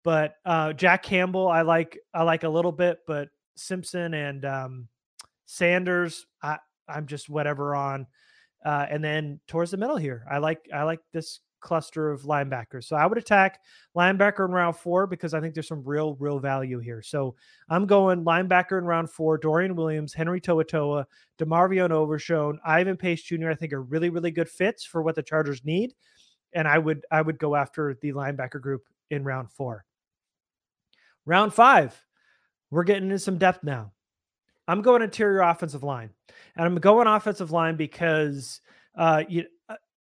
but 0.03 0.35
uh, 0.45 0.73
Jack 0.73 1.03
Campbell 1.03 1.47
I 1.47 1.61
like 1.61 1.97
I 2.13 2.23
like 2.23 2.43
a 2.43 2.49
little 2.49 2.71
bit, 2.71 2.99
but 3.07 3.29
Simpson 3.55 4.13
and 4.13 4.45
um, 4.45 4.87
Sanders 5.45 6.25
I 6.41 6.57
I'm 6.87 7.07
just 7.07 7.29
whatever 7.29 7.75
on. 7.75 8.07
Uh, 8.65 8.85
and 8.89 9.03
then 9.03 9.39
towards 9.47 9.71
the 9.71 9.77
middle 9.77 9.97
here, 9.97 10.25
I 10.29 10.39
like 10.39 10.67
I 10.73 10.83
like 10.83 10.99
this 11.13 11.39
cluster 11.59 12.11
of 12.11 12.23
linebackers. 12.23 12.85
So 12.85 12.95
I 12.95 13.05
would 13.05 13.17
attack 13.17 13.59
linebacker 13.95 14.45
in 14.45 14.51
round 14.51 14.77
four 14.77 15.07
because 15.07 15.33
I 15.33 15.41
think 15.41 15.53
there's 15.53 15.67
some 15.67 15.83
real, 15.83 16.15
real 16.15 16.39
value 16.39 16.79
here. 16.79 17.01
So 17.01 17.35
I'm 17.69 17.85
going 17.85 18.23
linebacker 18.23 18.77
in 18.77 18.85
round 18.85 19.09
four, 19.09 19.37
Dorian 19.37 19.75
Williams, 19.75 20.13
Henry 20.13 20.39
To'oTo'o, 20.39 21.05
DeMarvion 21.39 21.91
Overshown, 21.91 22.59
Ivan 22.65 22.97
Pace 22.97 23.23
Jr. 23.23 23.49
I 23.49 23.55
think 23.55 23.73
are 23.73 23.81
really, 23.81 24.09
really 24.09 24.31
good 24.31 24.49
fits 24.49 24.85
for 24.85 25.01
what 25.01 25.15
the 25.15 25.23
Chargers 25.23 25.63
need. 25.65 25.93
And 26.53 26.67
I 26.67 26.77
would 26.77 27.05
I 27.11 27.21
would 27.21 27.39
go 27.39 27.55
after 27.55 27.97
the 28.01 28.13
linebacker 28.13 28.61
group 28.61 28.83
in 29.09 29.23
round 29.23 29.51
four. 29.51 29.85
Round 31.25 31.53
five, 31.53 31.99
we're 32.71 32.83
getting 32.83 33.05
into 33.05 33.19
some 33.19 33.37
depth 33.37 33.63
now. 33.63 33.91
I'm 34.67 34.81
going 34.81 35.01
interior 35.01 35.41
offensive 35.41 35.83
line. 35.83 36.09
And 36.55 36.65
I'm 36.65 36.75
going 36.75 37.07
offensive 37.07 37.51
line 37.51 37.75
because 37.75 38.61
uh, 38.97 39.23
you, 39.27 39.45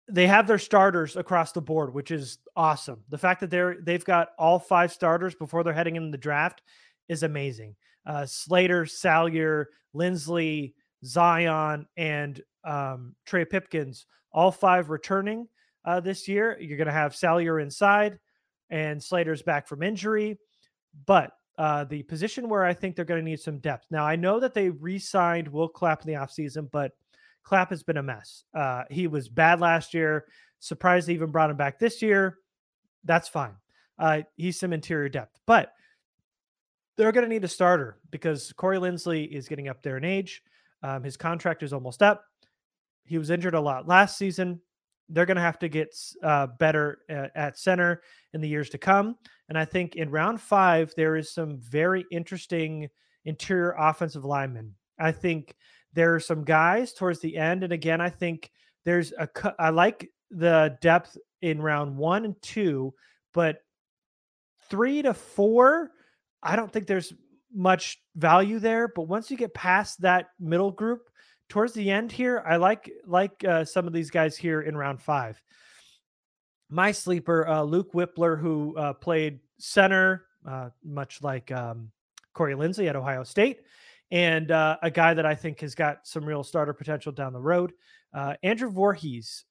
they 0.08 0.28
have 0.28 0.48
their 0.48 0.60
starters 0.60 1.16
across 1.16 1.52
the 1.52 1.62
board, 1.62 1.94
which 1.94 2.12
is 2.12 2.38
awesome. 2.56 3.04
The 3.10 3.18
fact 3.18 3.42
that 3.42 3.50
they're 3.50 3.78
they've 3.82 4.06
got 4.06 4.30
all 4.38 4.60
five 4.60 4.92
starters 4.92 5.36
before 5.36 5.64
they're 5.64 5.74
heading 5.74 5.96
into 5.96 6.12
the 6.12 6.18
draft 6.18 6.62
is 7.10 7.24
amazing. 7.24 7.76
Uh, 8.06 8.26
Slater, 8.26 8.86
Salyer, 8.86 9.70
Linsley, 9.96 10.74
Zion, 11.04 11.88
and 11.98 12.42
um, 12.64 13.16
Trey 13.26 13.46
Pipkins, 13.46 14.06
all 14.32 14.52
five 14.52 14.90
returning 14.90 15.48
uh, 15.86 16.00
this 16.00 16.28
year. 16.28 16.58
You're 16.60 16.78
going 16.78 16.88
to 16.88 16.94
have 16.94 17.16
Salyer 17.16 17.60
inside, 17.60 18.20
and 18.70 19.02
Slater's 19.02 19.42
back 19.42 19.68
from 19.68 19.84
injury. 19.84 20.38
But 21.06 21.32
uh, 21.58 21.86
the 21.86 22.04
position 22.04 22.50
where 22.50 22.66
I 22.66 22.74
think 22.74 22.96
they're 22.96 23.06
going 23.06 23.24
to 23.24 23.30
need 23.30 23.40
some 23.40 23.60
depth. 23.60 23.86
Now, 23.90 24.06
I 24.06 24.16
know 24.16 24.40
that 24.40 24.54
they 24.54 24.70
re 24.70 25.00
signed 25.00 25.48
Will 25.48 25.70
Clapp 25.70 26.02
in 26.02 26.08
the 26.08 26.20
offseason, 26.20 26.70
but 26.72 26.92
Clapp 27.44 27.70
has 27.70 27.84
been 27.84 27.98
a 27.98 28.04
mess. 28.04 28.44
Uh, 28.54 28.84
he 28.90 29.08
was 29.08 29.30
bad 29.30 29.60
last 29.60 29.94
year. 29.94 30.26
Surprised 30.60 31.08
they 31.08 31.14
even 31.14 31.32
brought 31.32 31.50
him 31.50 31.58
back 31.58 31.80
this 31.80 32.02
year. 32.02 32.40
That's 33.04 33.30
fine. 33.30 33.56
Uh, 33.98 34.24
he's 34.36 34.60
some 34.60 34.74
interior 34.74 35.08
depth, 35.08 35.40
but 35.46 35.72
they're 36.98 37.12
going 37.12 37.24
to 37.24 37.30
need 37.30 37.44
a 37.44 37.50
starter 37.50 37.98
because 38.10 38.52
Corey 38.54 38.78
Linsley 38.78 39.30
is 39.30 39.48
getting 39.48 39.68
up 39.68 39.84
there 39.84 39.98
in 39.98 40.04
age. 40.04 40.42
Um, 40.82 41.04
his 41.04 41.18
contract 41.18 41.64
is 41.64 41.72
almost 41.72 42.02
up. 42.02 42.24
He 43.06 43.18
was 43.18 43.30
injured 43.30 43.54
a 43.54 43.62
lot 43.62 43.88
last 43.88 44.18
season. 44.18 44.60
They're 45.10 45.26
going 45.26 45.36
to 45.36 45.42
have 45.42 45.60
to 45.60 45.70
get 45.70 45.96
uh, 46.24 46.48
better 46.60 47.00
at, 47.10 47.32
at 47.36 47.60
center 47.60 48.02
in 48.34 48.42
the 48.42 48.50
years 48.50 48.70
to 48.72 48.78
come. 48.78 49.18
And 49.50 49.58
I 49.58 49.66
think 49.66 49.96
in 49.96 50.10
round 50.10 50.42
five, 50.42 50.94
there 50.96 51.16
is 51.16 51.32
some 51.32 51.60
very 51.60 52.06
interesting 52.12 52.90
interior 53.26 53.76
offensive 53.78 54.26
linemen. 54.26 54.74
I 55.00 55.12
think 55.12 55.56
there 55.94 56.16
are 56.16 56.20
some 56.20 56.44
guys 56.44 56.94
towards 56.94 57.20
the 57.20 57.38
end, 57.38 57.64
and 57.64 57.72
again, 57.72 58.02
I 58.02 58.10
think 58.10 58.52
there's 58.84 59.14
a. 59.14 59.30
I 59.60 59.70
like 59.70 60.10
the 60.32 60.78
depth 60.82 61.18
in 61.42 61.62
round 61.62 61.96
one 61.98 62.26
and 62.26 62.36
two, 62.42 62.94
but 63.34 63.60
three 64.70 65.02
to 65.02 65.14
four, 65.14 65.92
I 66.42 66.56
don't 66.56 66.72
think 66.72 66.88
there's 66.88 67.14
much 67.54 68.02
value 68.16 68.60
there. 68.60 68.88
But 68.88 69.04
once 69.04 69.32
you 69.32 69.38
get 69.38 69.54
past 69.54 70.02
that 70.02 70.28
middle 70.40 70.72
group, 70.72 71.10
towards 71.50 71.74
the 71.74 71.92
end 71.92 72.12
here, 72.12 72.44
I 72.46 72.58
like 72.58 72.92
like 73.06 73.44
uh, 73.44 73.66
some 73.66 73.88
of 73.88 73.94
these 73.94 74.10
guys 74.10 74.38
here 74.38 74.62
in 74.62 74.76
round 74.76 75.02
five. 75.02 75.42
My 76.70 76.92
sleeper, 76.92 77.48
uh, 77.48 77.64
Luke 77.64 77.94
Wypler, 77.94 78.40
who 78.40 78.76
uh, 78.78 78.94
played 78.94 79.40
center, 79.60 80.26
uh, 80.48 80.70
much 80.84 81.22
like 81.22 81.52
um, 81.52 81.92
Corey 82.34 82.56
Linsley 82.56 82.90
at 82.90 82.96
Ohio 82.96 83.24
State 83.24 83.62
and 84.12 84.52
uh, 84.52 84.78
a 84.82 84.92
guy 84.92 85.14
that 85.14 85.26
I 85.26 85.36
think 85.36 85.62
has 85.62 85.74
got 85.76 86.08
some 86.08 86.26
real 86.26 86.44
starter 86.44 86.74
potential 86.74 87.12
down 87.12 87.34
the 87.34 87.40
road. 87.40 87.74
Uh, 88.14 88.36
Andrew 88.44 88.70
Voorhees 88.70 89.46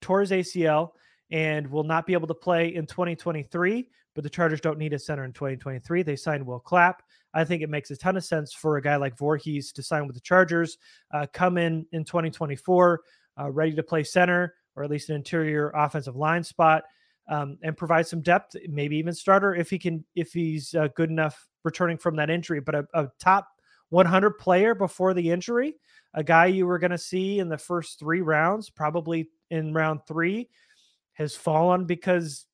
tore 0.00 0.20
his 0.20 0.30
ACL 0.30 0.90
and 1.30 1.66
will 1.70 1.84
not 1.84 2.06
be 2.06 2.12
able 2.12 2.28
to 2.28 2.34
play 2.34 2.74
in 2.74 2.86
2023, 2.86 3.88
but 4.16 4.24
the 4.24 4.30
Chargers 4.30 4.62
don't 4.62 4.78
need 4.78 4.94
a 4.94 4.98
center 4.98 5.24
in 5.24 5.32
2023. 5.32 6.02
They 6.02 6.16
signed 6.16 6.44
Will 6.44 6.58
Clapp. 6.58 7.02
I 7.34 7.44
think 7.44 7.62
it 7.62 7.68
makes 7.68 7.90
a 7.90 7.96
ton 7.96 8.16
of 8.16 8.24
sense 8.24 8.52
for 8.52 8.78
a 8.78 8.82
guy 8.82 8.96
like 8.96 9.16
Voorhees 9.16 9.72
to 9.72 9.82
sign 9.82 10.06
with 10.06 10.14
the 10.16 10.22
Chargers, 10.22 10.78
uh, 11.12 11.26
come 11.34 11.58
in 11.58 11.86
in 11.92 12.02
2024, 12.02 13.00
uh, 13.38 13.50
ready 13.50 13.74
to 13.74 13.82
play 13.82 14.02
center 14.02 14.54
or 14.74 14.84
at 14.84 14.90
least 14.90 15.10
an 15.10 15.16
interior 15.16 15.70
offensive 15.74 16.16
line 16.16 16.42
spot. 16.42 16.82
Um, 17.28 17.58
and 17.64 17.76
provide 17.76 18.06
some 18.06 18.20
depth, 18.20 18.54
maybe 18.68 18.96
even 18.98 19.12
starter 19.12 19.52
if 19.52 19.68
he 19.68 19.80
can, 19.80 20.04
if 20.14 20.32
he's 20.32 20.72
uh, 20.76 20.86
good 20.94 21.10
enough 21.10 21.48
returning 21.64 21.98
from 21.98 22.14
that 22.16 22.30
injury. 22.30 22.60
But 22.60 22.76
a, 22.76 22.86
a 22.94 23.08
top 23.18 23.48
100 23.88 24.38
player 24.38 24.76
before 24.76 25.12
the 25.12 25.32
injury, 25.32 25.74
a 26.14 26.22
guy 26.22 26.46
you 26.46 26.68
were 26.68 26.78
going 26.78 26.92
to 26.92 26.98
see 26.98 27.40
in 27.40 27.48
the 27.48 27.58
first 27.58 27.98
three 27.98 28.20
rounds, 28.20 28.70
probably 28.70 29.28
in 29.50 29.74
round 29.74 30.02
three, 30.06 30.48
has 31.14 31.34
fallen 31.34 31.84
because 31.84 32.46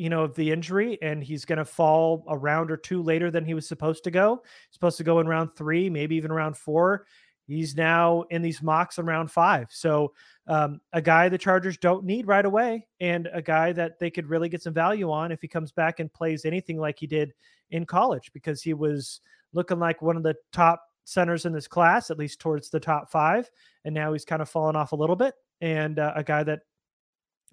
you 0.00 0.08
know 0.08 0.24
of 0.24 0.34
the 0.34 0.50
injury, 0.50 0.98
and 1.02 1.22
he's 1.22 1.44
going 1.44 1.58
to 1.58 1.64
fall 1.64 2.24
a 2.28 2.36
round 2.36 2.70
or 2.70 2.76
two 2.76 3.02
later 3.02 3.30
than 3.30 3.44
he 3.44 3.54
was 3.54 3.68
supposed 3.68 4.02
to 4.04 4.10
go. 4.10 4.42
He's 4.42 4.74
supposed 4.74 4.98
to 4.98 5.04
go 5.04 5.20
in 5.20 5.28
round 5.28 5.54
three, 5.54 5.90
maybe 5.90 6.16
even 6.16 6.32
round 6.32 6.56
four. 6.56 7.06
He's 7.46 7.76
now 7.76 8.22
in 8.30 8.42
these 8.42 8.62
mocks 8.62 8.98
in 8.98 9.06
round 9.06 9.30
five. 9.30 9.66
So 9.70 10.12
um, 10.46 10.80
a 10.92 11.02
guy 11.02 11.28
the 11.28 11.36
Chargers 11.36 11.76
don't 11.76 12.04
need 12.04 12.26
right 12.26 12.44
away, 12.46 12.86
and 13.00 13.28
a 13.32 13.42
guy 13.42 13.72
that 13.72 13.98
they 13.98 14.10
could 14.10 14.28
really 14.28 14.48
get 14.48 14.62
some 14.62 14.74
value 14.74 15.10
on 15.10 15.32
if 15.32 15.42
he 15.42 15.48
comes 15.48 15.72
back 15.72 16.00
and 16.00 16.12
plays 16.12 16.44
anything 16.44 16.78
like 16.78 16.98
he 16.98 17.06
did 17.06 17.32
in 17.70 17.84
college, 17.84 18.30
because 18.32 18.62
he 18.62 18.72
was 18.72 19.20
looking 19.52 19.78
like 19.78 20.00
one 20.00 20.16
of 20.16 20.22
the 20.22 20.36
top 20.52 20.82
centers 21.04 21.44
in 21.44 21.52
this 21.52 21.66
class, 21.66 22.10
at 22.10 22.18
least 22.18 22.40
towards 22.40 22.70
the 22.70 22.80
top 22.80 23.10
five. 23.10 23.50
And 23.84 23.94
now 23.94 24.12
he's 24.12 24.24
kind 24.24 24.40
of 24.40 24.48
fallen 24.48 24.76
off 24.76 24.92
a 24.92 24.96
little 24.96 25.16
bit. 25.16 25.34
And 25.60 25.98
uh, 25.98 26.12
a 26.14 26.22
guy 26.22 26.44
that 26.44 26.60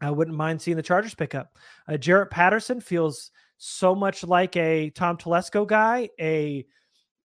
I 0.02 0.12
wouldn't 0.12 0.38
mind 0.38 0.62
seeing 0.62 0.78
the 0.78 0.84
Chargers 0.84 1.16
pick 1.16 1.36
up. 1.36 1.58
Uh, 1.88 1.98
Jarrett 1.98 2.30
Patterson 2.30 2.80
feels 2.80 3.32
so 3.58 3.96
much 3.96 4.24
like 4.24 4.56
a 4.56 4.92
Tom 4.92 5.18
Telesco 5.18 5.68
guy, 5.68 6.10
a, 6.20 6.66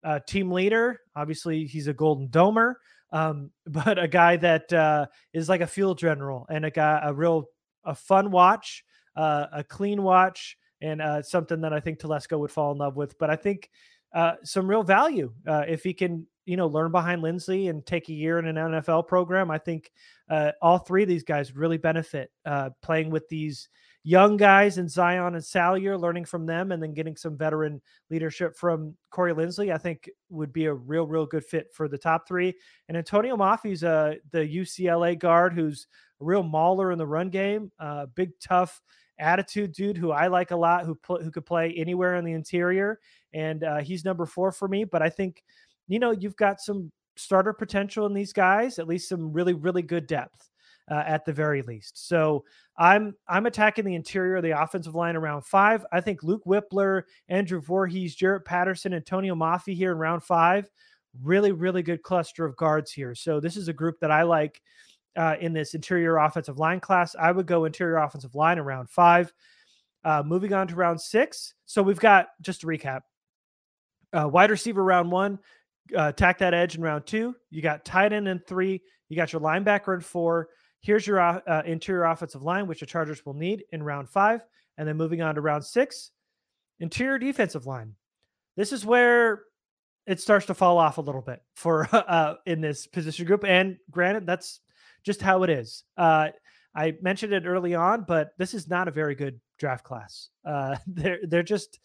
a 0.05 0.21
team 0.21 0.51
leader. 0.51 1.01
Obviously, 1.17 1.65
he's 1.65 1.89
a 1.89 1.93
Golden 1.93 2.29
Domer, 2.29 2.75
um, 3.13 3.51
but 3.67 3.99
a 3.99 4.09
guy 4.09 4.37
that 4.37 4.73
uh, 4.73 5.07
is 5.33 5.49
like 5.49 5.61
a 5.61 5.67
field 5.67 5.99
general 5.99 6.47
and 6.49 6.65
a 6.65 6.71
guy, 6.71 7.01
a 7.03 7.13
real, 7.13 7.47
a 7.85 7.95
fun 7.95 8.31
watch, 8.31 8.85
uh, 9.17 9.47
a 9.53 9.65
clean 9.65 10.03
watch, 10.03 10.57
and 10.81 11.03
uh, 11.03 11.23
something 11.23 11.61
that 11.61 11.73
I 11.73 11.81
think 11.81 11.99
Telesco 11.99 12.39
would 12.39 12.51
fall 12.51 12.73
in 12.73 12.79
love 12.79 12.97
with. 12.97 13.19
But 13.19 13.31
I 13.31 13.37
think 13.37 13.69
uh, 14.15 14.35
some 14.45 14.69
real 14.69 14.83
value 14.83 15.33
uh, 15.47 15.65
if 15.69 15.83
he 15.83 15.93
can, 15.93 16.27
you 16.51 16.57
know, 16.57 16.67
learn 16.67 16.91
behind 16.91 17.23
Linsley 17.23 17.71
and 17.71 17.87
take 17.87 18.09
a 18.09 18.13
year 18.13 18.41
in 18.41 18.47
an 18.47 18.57
NFL 18.57 19.07
program. 19.07 19.53
I 19.53 19.59
think 19.59 19.93
uh, 20.29 20.51
all 20.61 20.79
three 20.79 21.05
of 21.05 21.09
these 21.09 21.23
guys 21.23 21.55
really 21.55 21.77
benefit 21.77 22.33
uh, 22.45 22.71
playing 22.83 23.11
with 23.11 23.29
these 23.29 23.69
young 24.03 24.37
guys 24.37 24.77
in 24.77 24.89
Zion 24.89 25.37
and 25.37 25.45
Salyer, 25.45 25.97
learning 25.97 26.25
from 26.25 26.47
them, 26.47 26.73
and 26.73 26.83
then 26.83 26.93
getting 26.93 27.15
some 27.15 27.39
veteran 27.39 27.81
leadership 28.11 28.57
from 28.57 28.97
Corey 29.13 29.33
Linsley. 29.33 29.73
I 29.73 29.79
think 29.79 30.11
would 30.29 30.53
be 30.53 30.65
a 30.65 30.75
real, 30.75 31.07
real 31.07 31.25
good 31.25 31.45
fit 31.45 31.69
for 31.73 31.87
the 31.87 31.99
top 31.99 32.27
three. 32.27 32.53
And 32.89 32.97
Antonio 32.97 33.37
Mafi's 33.37 33.85
uh, 33.85 34.15
the 34.33 34.41
UCLA 34.41 35.17
guard 35.17 35.55
who's 35.55 35.87
a 36.21 36.25
real 36.25 36.43
mauler 36.43 36.91
in 36.91 36.99
the 36.99 37.07
run 37.07 37.31
game, 37.31 37.71
uh, 37.79 38.07
big, 38.17 38.33
tough 38.41 38.81
attitude 39.21 39.71
dude 39.71 39.97
who 39.97 40.11
I 40.11 40.27
like 40.27 40.51
a 40.51 40.57
lot, 40.57 40.85
who 40.85 40.97
pl- 40.97 41.23
who 41.23 41.31
could 41.31 41.47
play 41.47 41.73
anywhere 41.77 42.17
in 42.17 42.25
the 42.25 42.33
interior, 42.33 42.99
and 43.33 43.63
uh, 43.63 43.79
he's 43.79 44.05
number 44.05 44.27
four 44.27 44.51
for 44.51 44.67
me. 44.67 44.83
But 44.83 45.01
I 45.01 45.11
think 45.11 45.45
you 45.91 45.99
know 45.99 46.13
you've 46.13 46.37
got 46.37 46.61
some 46.61 46.91
starter 47.17 47.53
potential 47.53 48.07
in 48.07 48.15
these 48.15 48.33
guys, 48.33 48.79
at 48.79 48.89
least 48.89 49.09
some 49.09 49.33
really 49.33 49.55
really 49.55 49.83
good 49.83 50.07
depth. 50.07 50.51
Uh, 50.91 51.05
at 51.07 51.25
the 51.25 51.33
very 51.33 51.63
least. 51.63 52.09
So 52.09 52.45
I'm 52.77 53.15
I'm 53.29 53.47
attacking 53.47 53.85
the 53.85 53.95
interior 53.95 54.37
of 54.37 54.43
the 54.43 54.61
offensive 54.61 54.97
line 54.97 55.15
around 55.15 55.43
five. 55.43 55.87
I 55.93 56.01
think 56.01 56.25
Luke 56.25 56.43
Wypler, 56.45 57.03
Andrew 57.29 57.61
Voorhees, 57.61 58.17
Jarrett 58.17 58.45
Patterson, 58.45 58.93
Antonio 58.93 59.37
Mafi 59.37 59.77
here 59.77 59.93
in 59.93 59.99
round 59.99 60.25
five. 60.25 60.69
Really, 61.23 61.53
really 61.53 61.85
good 61.85 62.03
cluster 62.03 62.45
of 62.45 62.57
guards 62.57 62.91
here. 62.91 63.15
So 63.15 63.39
this 63.39 63.57
is 63.57 63.69
a 63.69 63.73
group 63.73 64.01
that 64.01 64.11
I 64.11 64.23
like 64.23 64.61
uh, 65.17 65.37
in 65.41 65.53
this 65.53 65.75
interior 65.75 66.17
offensive 66.17 66.59
line 66.59 66.81
class. 66.81 67.15
I 67.17 67.31
would 67.31 67.47
go 67.47 67.67
interior 67.67 67.99
offensive 67.99 68.35
line 68.35 68.59
around 68.59 68.91
five. 68.91 69.33
Uh, 70.03 70.25
moving 70.27 70.53
on 70.53 70.67
to 70.67 70.75
round 70.75 71.01
six. 71.01 71.55
So 71.67 71.85
we've 71.85 72.01
got 72.01 72.29
just 72.41 72.63
to 72.63 72.67
recap 72.67 73.03
uh, 74.13 74.29
wide 74.29 74.51
receiver 74.51 74.83
round 74.83 75.11
one, 75.11 75.39
uh, 75.97 76.09
attack 76.09 76.39
that 76.39 76.55
edge 76.55 76.77
in 76.77 76.83
round 76.83 77.07
two. 77.07 77.35
You 77.51 77.63
got 77.63 77.85
tight 77.85 78.13
end 78.13 78.29
in 78.29 78.41
three. 78.41 78.83
You 79.09 79.17
got 79.17 79.33
your 79.33 79.43
linebacker 79.43 79.95
in 79.95 80.01
four. 80.01 80.49
Here's 80.81 81.07
your 81.07 81.21
uh, 81.21 81.41
uh, 81.47 81.63
interior 81.67 82.05
offensive 82.05 82.43
line, 82.43 82.67
which 82.67 82.81
the 82.81 82.87
Chargers 82.87 83.25
will 83.27 83.35
need 83.35 83.65
in 83.73 83.83
round 83.83 84.09
five. 84.09 84.45
And 84.79 84.89
then 84.89 84.97
moving 84.97 85.21
on 85.21 85.35
to 85.35 85.41
round 85.41 85.65
six, 85.65 86.11
interior 86.79 87.19
defensive 87.19 87.67
line. 87.67 87.95
This 88.57 88.73
is 88.73 88.85
where 88.85 89.43
it 90.07 90.21
starts 90.21 90.47
to 90.47 90.55
fall 90.55 90.79
off 90.79 90.99
a 90.99 91.03
little 91.03 91.21
bit 91.21 91.43
for 91.55 91.89
uh, 91.93 92.35
in 92.47 92.61
this 92.61 92.87
position 92.87 93.27
group. 93.27 93.45
And 93.45 93.77
granted, 93.91 94.27
that's 94.27 94.61
just 95.05 95.21
how 95.21 95.43
it 95.43 95.51
is. 95.51 95.85
Uh, 95.97 96.29
I 96.75 96.97
mentioned 97.03 97.33
it 97.33 97.47
early 97.47 97.75
on, 97.75 98.05
but 98.07 98.31
this 98.39 98.55
is 98.55 98.69
not 98.69 98.89
a 98.89 98.93
very 98.93 99.15
good 99.15 99.41
draft 99.59 99.85
class. 99.85 100.29
Uh, 100.45 100.77
they're 100.87 101.21
they're 101.23 101.43
just 101.43 101.81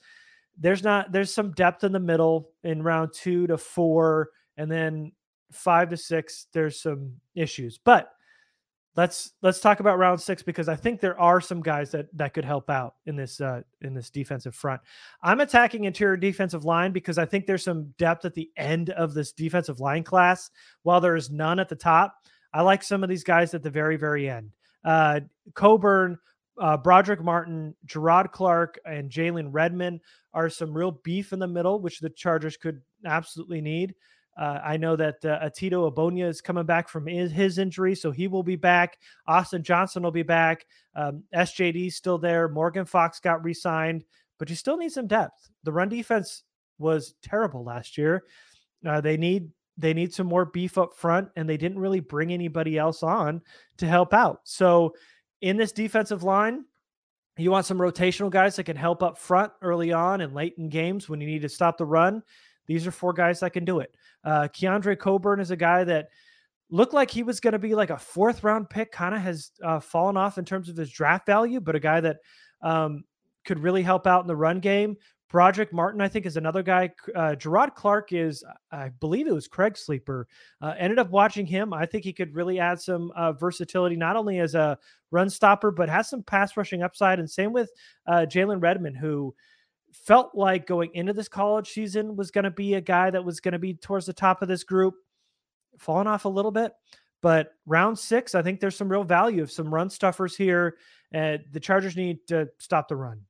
there's 0.58 0.84
not 0.84 1.12
there's 1.12 1.34
some 1.34 1.52
depth 1.52 1.84
in 1.84 1.91
the 1.91 2.00
middle 2.00 2.50
in 2.63 2.82
round 2.82 3.13
two 3.13 3.48
to 3.48 3.58
four, 3.58 4.30
and 4.58 4.72
then 4.72 5.12
five 5.52 5.89
to 5.89 5.98
six. 5.98 6.48
There's 6.54 6.82
some 6.82 7.13
issues, 7.36 7.78
but 7.78 8.12
let's 8.96 9.34
let's 9.41 9.60
talk 9.60 9.80
about 9.80 9.98
round 9.98 10.22
six 10.22 10.41
because 10.41 10.70
I 10.70 10.76
think 10.76 11.00
there 11.00 11.20
are 11.20 11.41
some 11.41 11.62
guys 11.62 11.91
that 11.91 12.08
that 12.18 12.34
could 12.34 12.46
help 12.46 12.70
out 12.70 12.96
in 13.06 13.15
this 13.15 13.41
uh, 13.41 13.62
in 13.82 13.94
this 13.94 14.10
defensive 14.10 14.56
front. 14.56 14.82
I'm 15.22 15.41
attacking 15.41 15.84
interior 15.84 16.18
defensive 16.18 16.65
line 16.65 16.91
because 16.91 17.18
I 17.18 17.26
think 17.26 17.46
there's 17.46 17.63
some 17.63 17.94
depth 17.98 18.26
at 18.26 18.34
the 18.34 18.50
end 18.58 18.89
of 18.91 19.13
this 19.13 19.32
defensive 19.32 19.80
line 19.80 20.04
class, 20.04 20.50
while 20.84 21.02
there 21.02 21.15
is 21.15 21.30
none 21.30 21.60
at 21.60 21.70
the 21.70 21.76
top. 21.76 22.15
I 22.54 22.62
like 22.62 22.84
some 22.84 23.04
of 23.04 23.10
these 23.10 23.24
guys 23.24 23.54
at 23.54 23.63
the 23.63 23.70
very 23.70 23.98
very 23.98 24.30
end. 24.30 24.52
Uh, 24.84 25.22
Coburn, 25.54 26.18
uh, 26.60 26.78
Broderick 26.78 27.24
Martin, 27.24 27.76
Gerard 27.86 28.32
Clark, 28.32 28.80
and 28.86 29.10
Jalen 29.10 29.50
Redmond 29.52 30.02
are 30.34 30.50
some 30.50 30.76
real 30.76 30.91
beef 31.04 31.34
in 31.34 31.39
the 31.39 31.48
middle, 31.48 31.80
which 31.82 32.00
the 32.00 32.10
Chargers 32.10 32.58
could 32.58 32.82
absolutely 33.06 33.62
need. 33.62 33.96
Uh, 34.38 34.60
I 34.63 34.76
know 34.76 34.98
that 34.98 35.24
uh, 35.24 35.39
Otito 35.48 35.89
Ogbonnia 35.89 36.28
is 36.28 36.41
coming 36.41 36.65
back 36.65 36.89
from 36.89 37.08
his 37.08 37.58
injury, 37.58 37.96
so 37.96 38.12
he 38.12 38.28
will 38.28 38.44
be 38.44 38.58
back. 38.58 38.98
Austin 39.28 39.63
Johnson 39.63 40.04
will 40.04 40.12
be 40.12 40.24
back. 40.24 40.65
Um, 40.94 41.24
SJD 41.34 41.94
still 41.94 42.18
there. 42.18 42.50
Morgan 42.50 42.86
Fox 42.86 43.20
got 43.22 43.44
re 43.46 43.54
signed, 43.54 44.04
but 44.38 44.50
you 44.50 44.56
still 44.56 44.76
need 44.76 44.91
some 44.91 45.08
depth. 45.08 45.50
The 45.63 45.72
run 45.72 45.88
defense 45.88 46.44
was 46.78 47.15
terrible 47.22 47.63
last 47.63 47.98
year. 47.98 48.24
Uh, 48.86 49.00
they 49.00 49.15
need 49.15 49.50
they 49.78 49.94
need 49.94 50.13
some 50.13 50.28
more 50.28 50.46
beef 50.46 50.78
up 50.78 50.96
front, 50.96 51.30
and 51.36 51.50
they 51.50 51.58
didn't 51.58 51.80
really 51.80 52.00
bring 52.00 52.32
anybody 52.32 52.78
else 52.78 53.04
on 53.04 53.41
to 53.78 53.88
help 53.88 54.13
out. 54.13 54.41
So, 54.44 54.96
in 55.46 55.58
this 55.58 55.72
defensive 55.72 56.24
line, 56.24 56.66
you 57.38 57.52
want 57.52 57.68
some 57.68 57.78
rotational 57.78 58.32
guys 58.32 58.56
that 58.56 58.64
can 58.64 58.76
help 58.76 59.04
up 59.04 59.16
front 59.16 59.54
early 59.62 59.94
on 59.94 60.22
and 60.22 60.34
late 60.34 60.56
in 60.58 60.70
games 60.70 61.08
when 61.08 61.22
you 61.22 61.28
need 61.28 61.44
to 61.44 61.50
stop 61.50 61.78
the 61.78 61.86
run. 61.86 62.24
These 62.66 62.88
are 62.88 62.92
four 62.92 63.14
guys 63.14 63.42
that 63.42 63.54
can 63.54 63.64
do 63.64 63.78
it. 63.80 63.94
Uh, 64.24 64.48
Keondre 64.48 64.98
Coburn 64.98 65.40
is 65.40 65.52
a 65.52 65.56
guy 65.56 65.84
that 65.84 66.08
looked 66.72 66.96
like 66.96 67.12
he 67.12 67.22
was 67.22 67.40
going 67.40 67.52
to 67.52 67.60
be 67.60 67.76
like 67.76 67.92
a 67.92 67.98
fourth 68.00 68.44
round 68.44 68.72
pick, 68.72 68.92
kind 68.92 69.14
of 69.14 69.22
has 69.22 69.52
uh, 69.64 69.80
fallen 69.80 70.18
off 70.18 70.40
in 70.40 70.46
terms 70.46 70.68
of 70.68 70.78
his 70.78 70.90
draft 70.90 71.28
value, 71.28 71.60
but 71.60 71.76
a 71.76 71.80
guy 71.80 72.02
that 72.02 72.18
um, 72.64 73.04
could 73.46 73.60
really 73.60 73.84
help 73.84 74.08
out 74.08 74.22
in 74.22 74.28
the 74.28 74.36
run 74.36 74.60
game. 74.60 74.98
Broderick 75.30 75.74
Martin, 75.74 76.02
I 76.02 76.08
think, 76.08 76.26
is 76.26 76.38
another 76.38 76.62
guy. 76.62 76.92
Uh, 77.16 77.36
Gerard 77.36 77.74
Clark 77.74 78.14
is, 78.14 78.44
I 78.72 78.90
believe 79.00 79.28
it 79.28 79.34
was 79.34 79.48
Craig 79.48 79.76
Sleeper. 79.76 80.28
Uh, 80.62 80.76
ended 80.78 81.00
up 81.00 81.10
watching 81.10 81.48
him. 81.48 81.74
I 81.74 81.86
think 81.86 82.04
he 82.04 82.14
could 82.14 82.36
really 82.36 82.60
add 82.60 82.80
some 82.80 83.12
uh, 83.16 83.34
versatility, 83.34 83.96
not 83.96 84.16
only 84.16 84.40
as 84.40 84.54
a 84.54 84.78
run 85.12 85.30
stopper, 85.30 85.72
but 85.72 85.90
has 85.90 86.10
some 86.10 86.22
pass 86.22 86.56
rushing 86.56 86.84
upside. 86.84 87.20
And 87.20 87.30
same 87.30 87.54
with 87.54 87.72
uh, 88.06 88.28
Jalen 88.30 88.62
Redmond, 88.62 88.98
who 88.98 89.34
felt 89.92 90.36
like 90.36 90.68
going 90.68 90.92
into 90.94 91.14
this 91.14 91.28
college 91.28 91.72
season 91.72 92.16
was 92.16 92.30
going 92.30 92.44
to 92.44 92.52
be 92.52 92.76
a 92.76 92.82
guy 92.82 93.10
that 93.10 93.26
was 93.26 93.40
going 93.40 93.54
to 93.54 93.60
be 93.60 93.74
towards 93.74 94.06
the 94.06 94.14
top 94.14 94.42
of 94.42 94.48
this 94.48 94.64
group, 94.64 94.94
falling 95.80 96.08
off 96.08 96.26
a 96.26 96.30
little 96.30 96.52
bit. 96.52 96.72
But 97.22 97.54
round 97.66 97.98
six, 97.98 98.36
I 98.36 98.44
think 98.44 98.60
there's 98.60 98.76
some 98.76 98.92
real 98.92 99.04
value 99.04 99.42
of 99.42 99.52
some 99.52 99.74
run 99.74 99.90
stuffers 99.90 100.36
here. 100.36 100.76
The 101.12 101.60
Chargers 101.60 101.96
need 101.96 102.20
to 102.28 102.50
stop 102.60 102.88
the 102.88 102.96
run, 102.96 103.22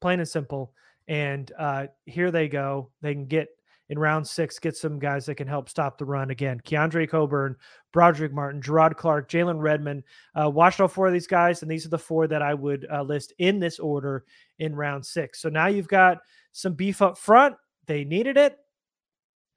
plain 0.00 0.18
and 0.18 0.28
simple. 0.28 0.72
And 1.10 1.50
uh, 1.58 1.88
here 2.06 2.30
they 2.30 2.48
go. 2.48 2.88
They 3.02 3.12
can 3.12 3.26
get 3.26 3.48
in 3.88 3.98
round 3.98 4.24
six, 4.24 4.60
get 4.60 4.76
some 4.76 5.00
guys 5.00 5.26
that 5.26 5.34
can 5.34 5.48
help 5.48 5.68
stop 5.68 5.98
the 5.98 6.04
run 6.04 6.30
again. 6.30 6.60
Keondre 6.64 7.10
Coburn, 7.10 7.56
Broderick 7.92 8.32
Martin, 8.32 8.62
Gerard 8.62 8.96
Clark, 8.96 9.28
Jalen 9.28 9.60
Redmond. 9.60 10.04
Uh, 10.40 10.48
watched 10.48 10.80
all 10.80 10.86
four 10.86 11.08
of 11.08 11.12
these 11.12 11.26
guys, 11.26 11.62
and 11.62 11.70
these 11.70 11.84
are 11.84 11.90
the 11.90 11.98
four 11.98 12.28
that 12.28 12.42
I 12.42 12.54
would 12.54 12.86
uh, 12.88 13.02
list 13.02 13.32
in 13.38 13.58
this 13.58 13.80
order 13.80 14.24
in 14.60 14.76
round 14.76 15.04
six. 15.04 15.42
So 15.42 15.48
now 15.48 15.66
you've 15.66 15.88
got 15.88 16.18
some 16.52 16.74
beef 16.74 17.02
up 17.02 17.18
front. 17.18 17.56
They 17.86 18.04
needed 18.04 18.36
it. 18.36 18.56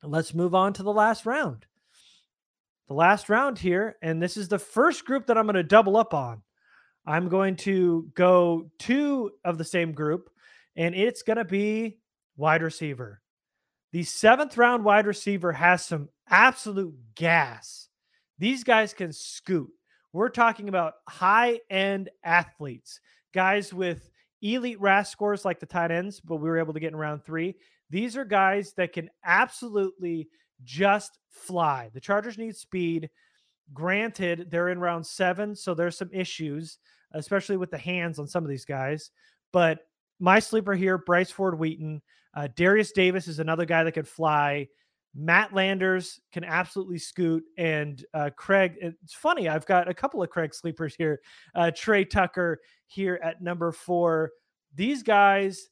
Let's 0.01 0.33
move 0.33 0.55
on 0.55 0.73
to 0.73 0.83
the 0.83 0.91
last 0.91 1.27
round. 1.27 1.67
The 2.87 2.95
last 2.95 3.29
round 3.29 3.59
here, 3.59 3.97
and 4.01 4.19
this 4.19 4.37
is 4.37 4.47
the 4.47 4.57
first 4.57 5.05
group 5.05 5.27
that 5.27 5.37
I'm 5.37 5.45
going 5.45 5.53
to 5.53 5.63
double 5.63 5.95
up 5.95 6.15
on. 6.15 6.41
I'm 7.05 7.29
going 7.29 7.57
to 7.57 8.09
go 8.15 8.71
two 8.79 9.31
of 9.45 9.59
the 9.59 9.63
same 9.63 9.91
group, 9.91 10.31
and 10.75 10.95
it's 10.95 11.21
going 11.21 11.37
to 11.37 11.45
be 11.45 11.99
wide 12.37 12.61
receiver. 12.61 13.21
The 13.91 14.03
seventh 14.03 14.57
round 14.57 14.83
wide 14.83 15.05
receiver 15.05 15.51
has 15.51 15.85
some 15.85 16.09
absolute 16.29 16.95
gas. 17.15 17.89
These 18.39 18.63
guys 18.63 18.93
can 18.93 19.13
scoot. 19.13 19.69
We're 20.11 20.29
talking 20.29 20.69
about 20.69 20.93
high 21.07 21.59
end 21.69 22.09
athletes, 22.23 22.99
guys 23.33 23.73
with 23.73 24.09
elite 24.41 24.79
RAS 24.81 25.09
scores 25.09 25.45
like 25.45 25.59
the 25.59 25.65
tight 25.65 25.91
ends, 25.91 26.19
but 26.19 26.37
we 26.37 26.49
were 26.49 26.59
able 26.59 26.73
to 26.73 26.79
get 26.79 26.91
in 26.91 26.95
round 26.95 27.23
three. 27.23 27.55
These 27.89 28.17
are 28.17 28.25
guys 28.25 28.73
that 28.73 28.93
can 28.93 29.09
absolutely 29.23 30.27
just 30.63 31.19
fly. 31.29 31.89
The 31.93 32.01
Chargers 32.01 32.37
need 32.37 32.55
speed. 32.55 33.09
Granted, 33.73 34.47
they're 34.49 34.69
in 34.69 34.79
round 34.79 35.05
seven, 35.05 35.55
so 35.55 35.73
there's 35.73 35.97
some 35.97 36.09
issues, 36.11 36.77
especially 37.13 37.57
with 37.57 37.71
the 37.71 37.77
hands 37.77 38.19
on 38.19 38.27
some 38.27 38.43
of 38.43 38.49
these 38.49 38.65
guys. 38.65 39.11
But 39.51 39.79
my 40.23 40.39
sleeper 40.39 40.73
here, 40.73 40.97
Bryce 40.97 41.29
Ford 41.29 41.59
Wheaton. 41.59 42.01
Uh, 42.33 42.47
Darius 42.55 42.93
Davis 42.93 43.27
is 43.27 43.39
another 43.39 43.65
guy 43.65 43.83
that 43.83 43.91
could 43.91 44.07
fly. 44.07 44.69
Matt 45.13 45.53
Landers 45.53 46.21
can 46.31 46.45
absolutely 46.45 46.97
scoot, 46.97 47.43
and 47.57 48.03
uh, 48.13 48.29
Craig. 48.37 48.75
It's 48.79 49.13
funny, 49.13 49.49
I've 49.49 49.65
got 49.65 49.89
a 49.89 49.93
couple 49.93 50.23
of 50.23 50.29
Craig 50.29 50.55
sleepers 50.55 50.95
here. 50.95 51.19
Uh, 51.53 51.71
Tre 51.75 52.05
Tucker 52.05 52.61
here 52.87 53.19
at 53.21 53.41
number 53.41 53.73
four. 53.73 54.31
These 54.73 55.03
guys 55.03 55.69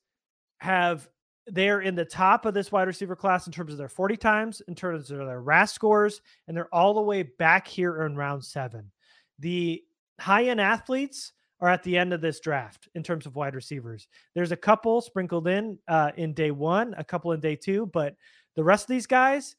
have 0.57 1.07
they're 1.47 1.81
in 1.81 1.95
the 1.95 2.05
top 2.05 2.45
of 2.45 2.53
this 2.53 2.73
wide 2.73 2.87
receiver 2.87 3.15
class 3.15 3.47
in 3.47 3.53
terms 3.53 3.71
of 3.71 3.77
their 3.77 3.87
40 3.87 4.17
times, 4.17 4.61
in 4.67 4.75
terms 4.75 5.09
of 5.09 5.17
their 5.17 5.41
RAS 5.41 5.71
scores, 5.71 6.21
and 6.47 6.55
they're 6.55 6.73
all 6.75 6.93
the 6.93 7.01
way 7.01 7.23
back 7.23 7.67
here 7.67 8.05
in 8.05 8.17
round 8.17 8.43
seven. 8.43 8.91
The 9.39 9.81
high 10.19 10.45
end 10.45 10.59
athletes 10.59 11.31
are 11.61 11.69
at 11.69 11.83
the 11.83 11.97
end 11.97 12.11
of 12.11 12.21
this 12.21 12.39
draft 12.39 12.89
in 12.95 13.03
terms 13.03 13.25
of 13.25 13.35
wide 13.35 13.55
receivers. 13.55 14.07
There's 14.33 14.51
a 14.51 14.57
couple 14.57 14.99
sprinkled 14.99 15.47
in 15.47 15.77
uh, 15.87 16.11
in 16.17 16.33
day 16.33 16.51
one, 16.51 16.95
a 16.97 17.03
couple 17.03 17.31
in 17.31 17.39
day 17.39 17.55
two, 17.55 17.85
but 17.93 18.15
the 18.55 18.63
rest 18.63 18.85
of 18.85 18.89
these 18.89 19.05
guys, 19.05 19.55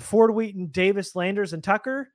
Ford 0.00 0.32
Wheaton, 0.32 0.68
Davis, 0.68 1.16
Landers, 1.16 1.52
and 1.52 1.62
Tucker, 1.62 2.12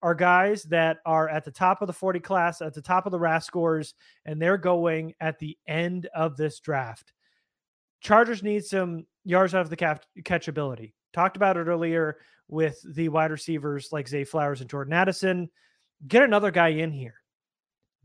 are 0.00 0.14
guys 0.14 0.62
that 0.64 0.98
are 1.04 1.28
at 1.28 1.44
the 1.44 1.50
top 1.50 1.82
of 1.82 1.86
the 1.86 1.92
40 1.92 2.20
class, 2.20 2.60
at 2.62 2.74
the 2.74 2.82
top 2.82 3.06
of 3.06 3.12
the 3.12 3.18
RAS 3.18 3.44
scores, 3.44 3.94
and 4.24 4.40
they're 4.40 4.58
going 4.58 5.14
at 5.20 5.38
the 5.38 5.56
end 5.66 6.08
of 6.14 6.36
this 6.36 6.58
draft. 6.60 7.12
Chargers 8.00 8.42
need 8.42 8.64
some 8.64 9.06
yards 9.24 9.54
out 9.54 9.60
of 9.60 9.70
the 9.70 9.76
catchability. 9.76 10.92
Talked 11.12 11.36
about 11.36 11.56
it 11.56 11.66
earlier 11.68 12.18
with 12.48 12.80
the 12.94 13.08
wide 13.10 13.30
receivers 13.30 13.90
like 13.92 14.08
Zay 14.08 14.24
Flowers 14.24 14.60
and 14.60 14.68
Jordan 14.68 14.92
Addison. 14.92 15.48
Get 16.08 16.24
another 16.24 16.50
guy 16.50 16.68
in 16.68 16.90
here 16.90 17.21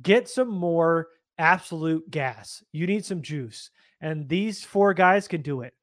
get 0.02 0.30
some 0.30 0.50
more 0.50 1.08
absolute 1.38 2.10
gas. 2.10 2.64
You 2.72 2.88
need 2.88 3.06
some 3.06 3.22
juice. 3.22 3.70
And 4.02 4.28
these 4.28 4.64
four 4.64 4.94
guys 4.94 5.28
can 5.28 5.42
do 5.42 5.62
it. 5.62 5.74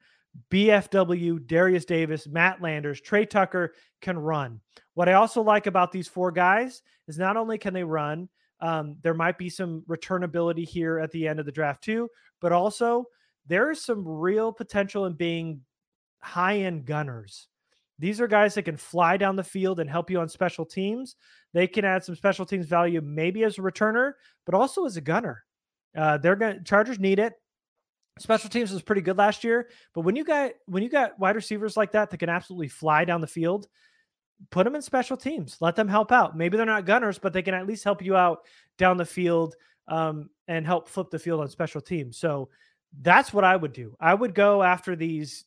BFW, 0.51 1.47
Darius 1.47 1.85
Davis, 1.85 2.27
Matt 2.27 2.61
Landers, 2.61 3.01
Tre 3.01 3.25
Tucker 3.25 3.75
can 4.01 4.19
run. 4.19 4.61
What 4.95 5.09
I 5.09 5.15
also 5.15 5.43
like 5.43 5.67
about 5.67 5.93
these 5.93 6.09
four 6.09 6.33
guys 6.33 6.83
is 7.07 7.19
not 7.19 7.37
only 7.37 7.59
can 7.59 7.75
they 7.75 7.85
run, 7.85 8.29
um, 8.61 8.97
there 9.03 9.15
might 9.15 9.39
be 9.39 9.49
some 9.49 9.83
returnability 9.89 10.67
here 10.67 10.99
at 10.99 11.11
the 11.11 11.29
end 11.29 11.39
of 11.39 11.47
the 11.47 11.53
draft 11.53 11.85
too, 11.85 12.09
but 12.41 12.53
also 12.53 13.05
there 13.47 13.71
is 13.71 13.85
some 13.85 14.07
real 14.07 14.53
potential 14.53 15.07
in 15.07 15.15
being 15.15 15.61
high 16.21 16.59
end 16.59 16.87
gunners. 16.87 17.49
These 17.99 18.21
are 18.21 18.27
guys 18.27 18.55
that 18.55 18.65
can 18.65 18.77
fly 18.77 19.17
down 19.17 19.37
the 19.37 19.45
field 19.45 19.79
and 19.79 19.89
help 19.89 20.11
you 20.11 20.19
on 20.19 20.29
special 20.29 20.65
teams. 20.65 21.17
They 21.55 21.69
can 21.69 21.85
add 21.85 22.05
some 22.05 22.17
special 22.17 22.45
teams 22.45 22.67
value, 22.67 23.01
maybe 23.01 23.45
as 23.45 23.59
a 23.59 23.63
returner, 23.63 24.13
but 24.45 24.55
also 24.55 24.85
as 24.85 24.97
a 24.97 25.01
gunner. 25.01 25.45
Uh, 25.97 26.19
they're 26.19 26.35
to 26.35 26.61
Chargers 26.65 26.99
need 26.99 27.21
it. 27.21 27.33
Special 28.19 28.51
teams 28.51 28.73
was 28.73 28.83
pretty 28.83 29.01
good 29.01 29.17
last 29.17 29.43
year, 29.43 29.69
but 29.95 30.03
when 30.03 30.15
you 30.15 30.25
got 30.25 30.53
when 30.67 30.83
you 30.83 30.89
got 30.89 31.19
wide 31.19 31.37
receivers 31.37 31.77
like 31.77 31.93
that 31.93 32.11
that 32.11 32.19
can 32.19 32.29
absolutely 32.29 32.69
fly 32.69 33.05
down 33.05 33.21
the 33.21 33.27
field, 33.27 33.67
put 34.51 34.65
them 34.65 34.75
in 34.75 34.83
special 34.83 35.17
teams. 35.17 35.57
Let 35.61 35.77
them 35.77 35.89
help 35.89 36.13
out. 36.13 36.37
Maybe 36.37 36.57
they're 36.57 36.67
not 36.67 36.87
gunners, 36.87 37.19
but 37.19 37.33
they 37.33 37.43
can 37.43 37.55
at 37.55 37.67
least 37.67 37.85
help 37.85 38.03
you 38.03 38.17
out 38.17 38.41
down 38.79 38.97
the 38.97 39.05
field 39.05 39.55
um, 39.89 40.31
and 40.49 40.67
help 40.67 40.89
flip 40.89 41.11
the 41.11 41.19
field 41.19 41.41
on 41.41 41.49
special 41.49 41.81
teams. 41.81 42.17
So 42.19 42.51
that's 43.01 43.33
what 43.33 43.45
I 43.45 43.57
would 43.57 43.73
do. 43.73 43.97
I 44.01 44.15
would 44.15 44.35
go 44.35 44.63
after 44.63 44.95
these 44.95 45.45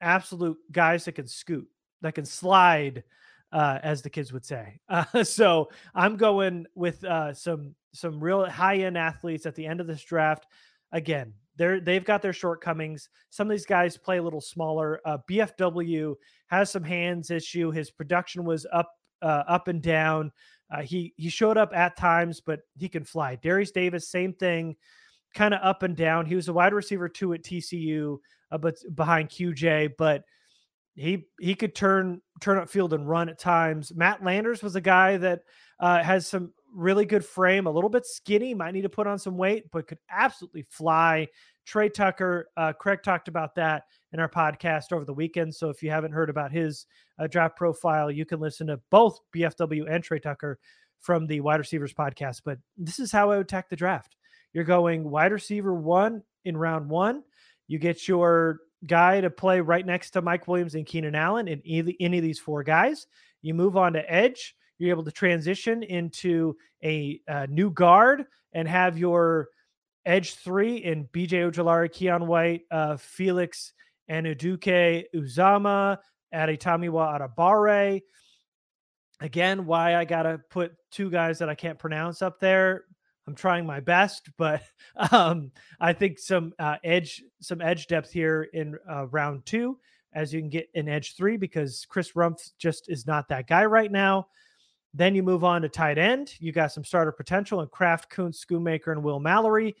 absolute 0.00 0.58
guys 0.70 1.04
that 1.04 1.12
can 1.12 1.26
scoot, 1.26 1.68
that 2.02 2.14
can 2.14 2.26
slide, 2.26 3.04
uh, 3.52 3.78
as 3.82 4.02
the 4.02 4.10
kids 4.10 4.32
would 4.32 4.44
say. 4.44 4.78
Uh, 4.88 5.24
so 5.24 5.68
I'm 5.94 6.16
going 6.16 6.66
with 6.74 7.04
uh, 7.04 7.32
some 7.34 7.74
some 7.92 8.22
real 8.22 8.48
high 8.48 8.76
end 8.76 8.96
athletes 8.96 9.46
at 9.46 9.54
the 9.54 9.66
end 9.66 9.80
of 9.80 9.86
this 9.86 10.02
draft. 10.02 10.46
Again, 10.92 11.32
they're 11.56 11.80
they've 11.80 12.04
got 12.04 12.22
their 12.22 12.32
shortcomings. 12.32 13.08
Some 13.30 13.48
of 13.48 13.50
these 13.50 13.66
guys 13.66 13.96
play 13.96 14.18
a 14.18 14.22
little 14.22 14.40
smaller. 14.40 15.00
Uh, 15.04 15.18
BFW 15.28 16.14
has 16.48 16.70
some 16.70 16.84
hands 16.84 17.30
issue. 17.30 17.70
His 17.70 17.90
production 17.90 18.44
was 18.44 18.66
up 18.72 18.92
uh, 19.22 19.44
up 19.48 19.68
and 19.68 19.82
down. 19.82 20.32
Uh, 20.70 20.82
he 20.82 21.14
he 21.16 21.28
showed 21.28 21.56
up 21.56 21.74
at 21.74 21.96
times, 21.96 22.40
but 22.40 22.60
he 22.76 22.88
can 22.88 23.04
fly. 23.04 23.36
Darius 23.36 23.70
Davis, 23.70 24.08
same 24.08 24.32
thing, 24.34 24.76
kind 25.34 25.54
of 25.54 25.60
up 25.62 25.82
and 25.82 25.96
down. 25.96 26.26
He 26.26 26.34
was 26.34 26.48
a 26.48 26.52
wide 26.52 26.74
receiver 26.74 27.08
too 27.08 27.32
at 27.34 27.42
TCU, 27.42 28.18
but 28.60 28.76
behind 28.94 29.30
QJ, 29.30 29.92
but 29.96 30.24
he 30.96 31.28
he 31.38 31.54
could 31.54 31.74
turn 31.74 32.20
turn 32.40 32.58
up 32.58 32.68
field 32.68 32.92
and 32.92 33.08
run 33.08 33.28
at 33.28 33.38
times. 33.38 33.92
Matt 33.94 34.24
Landers 34.24 34.62
was 34.62 34.76
a 34.76 34.80
guy 34.80 35.18
that 35.18 35.42
uh, 35.78 36.02
has 36.02 36.26
some 36.26 36.52
really 36.74 37.06
good 37.06 37.24
frame, 37.24 37.66
a 37.66 37.70
little 37.70 37.90
bit 37.90 38.06
skinny, 38.06 38.54
might 38.54 38.72
need 38.72 38.82
to 38.82 38.88
put 38.88 39.06
on 39.06 39.18
some 39.18 39.36
weight, 39.36 39.70
but 39.72 39.86
could 39.86 39.98
absolutely 40.10 40.62
fly. 40.62 41.26
Tre 41.64 41.88
Tucker, 41.88 42.48
uh, 42.56 42.72
Craig 42.72 43.00
talked 43.02 43.28
about 43.28 43.54
that 43.56 43.84
in 44.12 44.20
our 44.20 44.28
podcast 44.28 44.92
over 44.92 45.04
the 45.04 45.12
weekend. 45.12 45.54
So 45.54 45.68
if 45.68 45.82
you 45.82 45.90
haven't 45.90 46.12
heard 46.12 46.30
about 46.30 46.52
his 46.52 46.86
uh, 47.18 47.26
draft 47.26 47.56
profile, 47.56 48.10
you 48.10 48.24
can 48.24 48.40
listen 48.40 48.68
to 48.68 48.80
both 48.90 49.18
BFW 49.34 49.90
and 49.90 50.04
Tre 50.04 50.20
Tucker 50.20 50.58
from 51.00 51.26
the 51.26 51.40
wide 51.40 51.58
receivers 51.58 51.92
podcast. 51.92 52.42
But 52.44 52.58
this 52.76 53.00
is 53.00 53.10
how 53.10 53.30
I 53.30 53.38
would 53.38 53.46
attack 53.46 53.68
the 53.68 53.76
draft. 53.76 54.16
You're 54.52 54.64
going 54.64 55.10
wide 55.10 55.32
receiver 55.32 55.74
one 55.74 56.22
in 56.44 56.56
round 56.56 56.88
one. 56.88 57.22
You 57.68 57.78
get 57.78 58.06
your 58.06 58.60
guy 58.84 59.20
to 59.20 59.30
play 59.30 59.60
right 59.60 59.86
next 59.86 60.10
to 60.10 60.22
Mike 60.22 60.48
Williams 60.48 60.74
and 60.74 60.86
Keenan 60.86 61.14
Allen 61.14 61.48
in 61.48 61.62
any 61.64 62.18
of 62.18 62.24
these 62.24 62.38
four 62.38 62.62
guys. 62.62 63.06
You 63.42 63.54
move 63.54 63.76
on 63.76 63.92
to 63.94 64.12
edge. 64.12 64.54
You're 64.78 64.90
able 64.90 65.04
to 65.04 65.12
transition 65.12 65.82
into 65.82 66.56
a, 66.82 67.20
a 67.28 67.32
uh, 67.32 67.46
new 67.48 67.70
guard 67.70 68.26
and 68.52 68.68
have 68.68 68.98
your 68.98 69.48
edge 70.04 70.34
three 70.34 70.76
in 70.76 71.06
BJ 71.06 71.50
Ojulari, 71.50 71.90
Keion 71.90 72.26
White, 72.26 72.62
uh, 72.70 72.96
Felix 72.96 73.72
Anudike 74.10 75.04
Uzomah, 75.14 75.98
Adetomiwa 76.34 77.20
Adebawore. 77.20 78.02
Again, 79.20 79.64
why 79.64 79.96
I 79.96 80.04
got 80.04 80.24
to 80.24 80.40
put 80.50 80.72
two 80.90 81.10
guys 81.10 81.38
that 81.38 81.48
I 81.48 81.54
can't 81.54 81.78
pronounce 81.78 82.20
up 82.20 82.38
there. 82.38 82.84
I'm 83.26 83.34
trying 83.34 83.66
my 83.66 83.80
best, 83.80 84.28
but 84.36 84.62
um, 85.12 85.50
I 85.80 85.92
think 85.92 86.18
some 86.18 86.52
uh, 86.58 86.76
edge, 86.84 87.22
some 87.40 87.60
edge 87.60 87.86
depth 87.86 88.12
here 88.12 88.48
in 88.52 88.76
uh, 88.88 89.06
round 89.08 89.44
two, 89.46 89.78
as 90.12 90.32
you 90.32 90.40
can 90.40 90.48
get 90.48 90.68
in 90.74 90.88
edge 90.88 91.16
three, 91.16 91.36
because 91.36 91.86
Chris 91.88 92.12
Rumph 92.12 92.52
just 92.58 92.88
is 92.88 93.06
not 93.06 93.28
that 93.28 93.48
guy 93.48 93.64
right 93.64 93.90
now. 93.90 94.28
Then 94.94 95.14
you 95.14 95.22
move 95.22 95.44
on 95.44 95.62
to 95.62 95.68
tight 95.68 95.98
end. 95.98 96.32
You 96.38 96.52
got 96.52 96.72
some 96.72 96.84
starter 96.84 97.12
potential 97.12 97.60
in 97.60 97.68
Kraft, 97.68 98.08
Kuntz, 98.08 98.42
Schoonmaker, 98.42 98.92
and 98.92 99.02
Will 99.02 99.20
Mallory. 99.20 99.76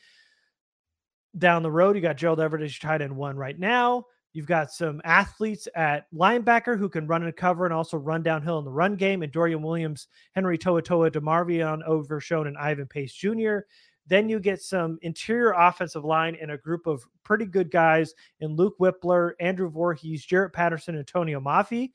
Down 1.38 1.62
the 1.62 1.70
road, 1.70 1.96
you 1.96 2.02
got 2.02 2.16
Gerald 2.16 2.40
Everett 2.40 2.62
as 2.62 2.82
your 2.82 2.90
tight 2.90 3.00
end 3.00 3.16
one 3.16 3.36
right 3.36 3.58
now. 3.58 4.04
You've 4.36 4.44
got 4.44 4.70
some 4.70 5.00
athletes 5.02 5.66
at 5.74 6.12
linebacker 6.12 6.78
who 6.78 6.90
can 6.90 7.06
run 7.06 7.22
and 7.22 7.34
cover 7.34 7.64
and 7.64 7.72
also 7.72 7.96
run 7.96 8.22
downhill 8.22 8.58
in 8.58 8.66
the 8.66 8.70
run 8.70 8.94
game, 8.94 9.22
and 9.22 9.32
Dorian 9.32 9.62
Williams, 9.62 10.08
Henry 10.32 10.58
To'oTo'o, 10.58 11.10
DeMarvion 11.10 11.82
Overshown, 11.86 12.46
and 12.46 12.58
Ivan 12.58 12.86
Pace 12.86 13.14
Jr. 13.14 13.60
Then 14.06 14.28
you 14.28 14.38
get 14.38 14.60
some 14.60 14.98
interior 15.00 15.54
offensive 15.56 16.04
line 16.04 16.36
and 16.38 16.50
a 16.50 16.58
group 16.58 16.86
of 16.86 17.02
pretty 17.24 17.46
good 17.46 17.70
guys 17.70 18.12
in 18.40 18.56
Luke 18.56 18.74
Wypler, 18.78 19.32
Andrew 19.40 19.70
Vorhees, 19.72 20.26
Jarrett 20.26 20.52
Patterson, 20.52 20.98
Antonio 20.98 21.40
Mafi. 21.40 21.92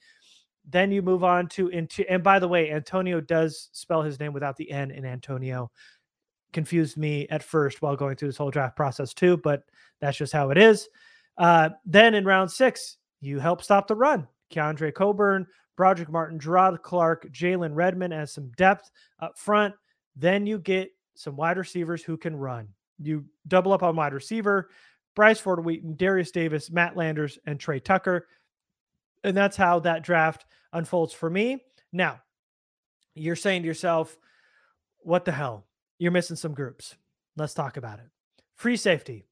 Then 0.68 0.92
you 0.92 1.04
move 1.04 1.24
on 1.24 1.48
to 1.50 1.68
into 1.68 2.10
and 2.10 2.24
by 2.24 2.40
the 2.40 2.48
way, 2.48 2.72
Antonio 2.72 3.22
does 3.22 3.70
spell 3.72 4.02
his 4.02 4.20
name 4.20 4.34
without 4.34 4.58
the 4.58 4.72
N 4.72 4.90
in 4.90 5.06
Antonio 5.06 5.70
confused 6.54 6.98
me 6.98 7.28
at 7.30 7.44
first 7.44 7.84
while 7.84 7.96
going 7.96 8.16
through 8.16 8.30
this 8.30 8.38
whole 8.38 8.52
draft 8.52 8.76
process 8.76 9.14
too, 9.14 9.38
but 9.38 9.64
that's 10.00 10.18
just 10.18 10.34
how 10.34 10.50
it 10.50 10.58
is. 10.58 10.90
Uh, 11.38 11.70
then 11.86 12.14
in 12.14 12.26
round 12.26 12.52
six, 12.52 12.98
you 13.20 13.40
help 13.40 13.64
stop 13.64 13.88
the 13.88 13.96
run. 13.96 14.28
Keondre 14.54 14.94
Coburn, 14.94 15.48
Brodric 15.78 16.10
Martin, 16.10 16.40
Gerard 16.40 16.82
Clark, 16.84 17.28
Jalen 17.32 17.74
Redmond 17.74 18.14
as 18.14 18.34
some 18.34 18.52
depth 18.58 18.92
up 19.20 19.38
front. 19.38 19.74
Then 20.16 20.46
you 20.46 20.60
get 20.60 20.90
some 21.16 21.36
wide 21.36 21.58
receivers 21.58 22.04
who 22.04 22.18
can 22.18 22.36
run. 22.36 22.68
You 23.00 23.26
double 23.48 23.74
up 23.74 23.84
on 23.84 23.96
wide 23.96 24.14
receiver, 24.14 24.70
Bryce 25.16 25.40
Ford 25.40 25.64
Wheaton, 25.64 25.96
Darius 25.96 26.32
Davis, 26.32 26.70
Matt 26.70 26.96
Landers, 26.96 27.40
and 27.46 27.60
Tre 27.60 27.80
Tucker. 27.80 28.28
And 29.24 29.36
that's 29.36 29.58
how 29.58 29.80
that 29.80 30.04
draft 30.04 30.46
unfolds 30.74 31.14
for 31.14 31.30
me. 31.30 31.64
Now, 31.92 32.22
you're 33.16 33.36
saying 33.36 33.62
to 33.64 33.68
yourself, 33.68 34.18
what 35.00 35.26
the 35.26 35.32
hell? 35.32 35.66
you're 36.02 36.12
missing 36.12 36.36
some 36.36 36.56
groups. 36.56 36.96
Let's 37.38 37.54
talk 37.54 37.78
about 37.78 38.00
it. 38.00 38.06
Free 38.56 38.76
safety. 38.76 39.28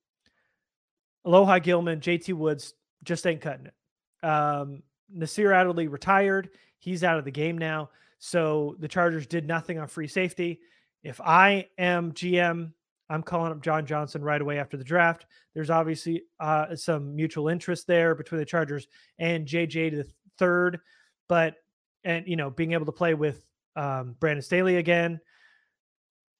Alohi 1.25 1.62
Gilman, 1.62 1.99
JT 1.99 2.34
Woods 2.34 2.73
just 3.03 3.25
ain't 3.27 3.41
cutting 3.41 3.67
it. 3.67 4.25
Um, 4.25 4.84
Nasir 5.12 5.51
Adderley 5.53 5.88
retired. 5.88 6.49
He's 6.77 7.03
out 7.03 7.19
of 7.19 7.25
the 7.25 7.32
game 7.32 7.58
now. 7.58 7.89
So 8.19 8.75
the 8.79 8.88
Chargers 8.88 9.27
did 9.27 9.47
nothing 9.47 9.79
on 9.79 9.88
free 9.88 10.08
safety. 10.08 10.60
If 11.03 11.21
I 11.21 11.67
am 11.77 12.12
GM, 12.12 12.71
I'm 13.10 13.23
calling 13.23 13.51
up 13.51 13.62
John 13.62 13.86
Johnson 13.86 14.23
right 14.23 14.41
away 14.41 14.60
after 14.60 14.77
the 14.77 14.84
draft. 14.84 15.25
There's 15.55 15.69
obviously 15.69 16.23
uh, 16.39 16.75
some 16.75 17.15
mutual 17.15 17.47
interest 17.47 17.88
there 17.88 18.13
between 18.13 18.39
the 18.39 18.45
Chargers 18.45 18.88
and 19.17 19.47
JJ 19.47 19.91
the 19.91 20.08
third, 20.38 20.79
but 21.27 21.55
and 22.03 22.27
you 22.27 22.36
know 22.36 22.49
being 22.49 22.73
able 22.73 22.86
to 22.86 22.91
play 22.91 23.13
with 23.13 23.43
um, 23.75 24.15
Brandon 24.19 24.43
Staley 24.43 24.77
again, 24.77 25.19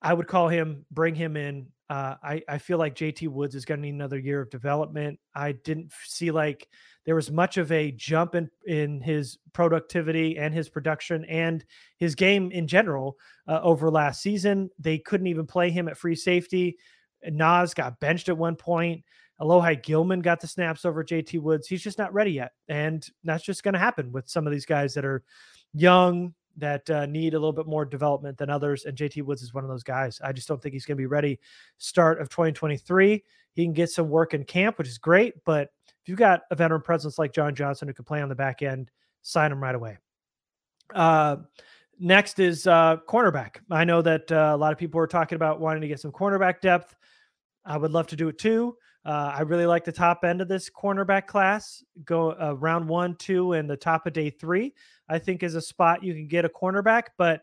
I 0.02 0.13
would 0.13 0.28
call 0.28 0.48
him, 0.48 0.86
bring 0.92 1.15
him 1.15 1.38
in. 1.38 1.68
Uh, 1.89 2.15
I, 2.21 2.41
I 2.47 2.58
feel 2.60 2.78
like 2.78 2.95
JT 2.95 3.30
Woods 3.30 3.56
is 3.56 3.65
going 3.65 3.80
to 3.80 3.86
need 3.88 3.95
another 3.95 4.19
year 4.19 4.41
of 4.41 4.52
development. 4.52 5.19
I 5.34 5.54
didn't 5.54 5.91
see 6.06 6.30
like 6.30 6.67
there 7.06 7.15
was 7.15 7.32
much 7.32 7.58
of 7.58 7.71
a 7.71 7.91
jump 7.91 8.36
in, 8.36 8.47
in 8.67 9.02
his 9.02 9.39
productivity 9.54 10.38
and 10.38 10.54
his 10.54 10.69
production 10.69 11.25
and 11.25 11.65
his 11.97 12.13
game 12.13 12.52
in 12.52 12.67
general 12.67 13.17
uh, 13.47 13.60
over 13.63 13.89
last 13.89 14.21
season. 14.21 14.69
They 14.78 14.99
couldn't 14.99 15.28
even 15.28 15.47
play 15.47 15.71
him 15.71 15.88
at 15.88 15.97
free 15.97 16.15
safety. 16.15 16.78
Nas 17.23 17.73
got 17.73 17.99
benched 17.99 18.30
at 18.30 18.38
one 18.38 18.56
point. 18.56 19.04
Alohi 19.41 19.82
Gilman 19.82 20.19
got 20.19 20.41
the 20.41 20.47
snaps 20.47 20.86
over 20.86 21.04
JT 21.04 21.41
Woods. 21.41 21.67
He's 21.67 21.82
just 21.82 21.97
not 21.97 22.13
ready 22.13 22.32
yet. 22.32 22.52
And 22.67 23.06
that's 23.23 23.43
just 23.43 23.63
going 23.63 23.73
to 23.73 23.80
happen 23.80 24.12
with 24.12 24.30
some 24.30 24.45
of 24.45 24.52
these 24.52 24.65
guys 24.65 24.93
that 24.93 25.06
are 25.06 25.23
young, 25.73 26.34
that 26.58 26.90
uh, 26.90 27.06
need 27.06 27.34
a 27.34 27.40
little 27.40 27.54
bit 27.54 27.68
more 27.68 27.86
development 27.86 28.38
than 28.38 28.50
others. 28.50 28.86
And 28.86 28.98
JT 28.98 29.24
Woods 29.24 29.42
is 29.42 29.54
one 29.54 29.64
of 29.64 29.70
those 29.70 29.84
guys. 29.84 30.20
I 30.24 30.32
just 30.32 30.48
don't 30.48 30.62
think 30.62 30.74
he's 30.74 30.86
going 30.86 30.98
to 30.98 31.02
be 31.02 31.06
ready 31.06 31.40
start 31.78 32.22
of 32.22 32.30
2023. 32.30 33.24
He 33.54 33.64
can 33.64 33.74
get 33.74 33.90
some 33.90 34.10
work 34.10 34.34
in 34.34 34.44
camp, 34.44 34.78
which 34.78 34.88
is 34.88 34.98
great. 34.98 35.36
But 35.46 35.70
if 36.02 36.08
you've 36.08 36.20
got 36.20 36.42
a 36.52 36.56
veteran 36.56 36.82
presence 36.82 37.18
like 37.18 37.34
John 37.34 37.56
Johnson 37.56 37.88
who 37.88 37.94
can 37.94 38.06
play 38.06 38.22
on 38.22 38.30
the 38.30 38.36
back 38.36 38.62
end, 38.62 38.92
sign 39.22 39.52
him 39.52 39.62
right 39.62 39.76
away. 39.76 39.98
Uh, 40.94 41.38
next 42.00 42.40
is 42.40 42.68
uh, 42.68 42.98
cornerback. 43.08 43.58
I 43.70 43.84
know 43.84 44.02
that 44.02 44.32
uh, 44.32 44.52
a 44.54 44.58
lot 44.58 44.72
of 44.72 44.78
people 44.78 45.00
are 45.00 45.08
talking 45.08 45.36
about 45.36 45.60
wanting 45.60 45.82
to 45.82 45.88
get 45.88 46.00
some 46.00 46.12
cornerback 46.12 46.62
depth. 46.62 46.96
I 47.66 47.78
would 47.78 47.92
love 47.92 48.08
to 48.08 48.16
do 48.16 48.30
it 48.30 48.38
too. 48.38 48.76
Uh, 49.06 49.34
I 49.36 49.42
really 49.42 49.66
like 49.66 49.86
the 49.86 49.92
top 49.92 50.24
end 50.24 50.42
of 50.42 50.48
this 50.48 50.70
cornerback 50.70 51.28
class. 51.28 51.84
Go 52.04 52.32
uh, 52.32 52.54
round 52.54 52.88
one, 52.88 53.16
two, 53.16 53.54
and 53.54 53.70
the 53.70 53.78
top 53.78 54.06
of 54.06 54.14
day 54.14 54.30
three. 54.30 54.74
I 55.10 55.19
think 55.19 55.43
is 55.43 55.56
a 55.56 55.62
spot 55.62 56.04
you 56.04 56.13
can 56.13 56.28
get 56.28 56.45
a 56.45 56.50
cornerback, 56.50 57.04
but 57.17 57.41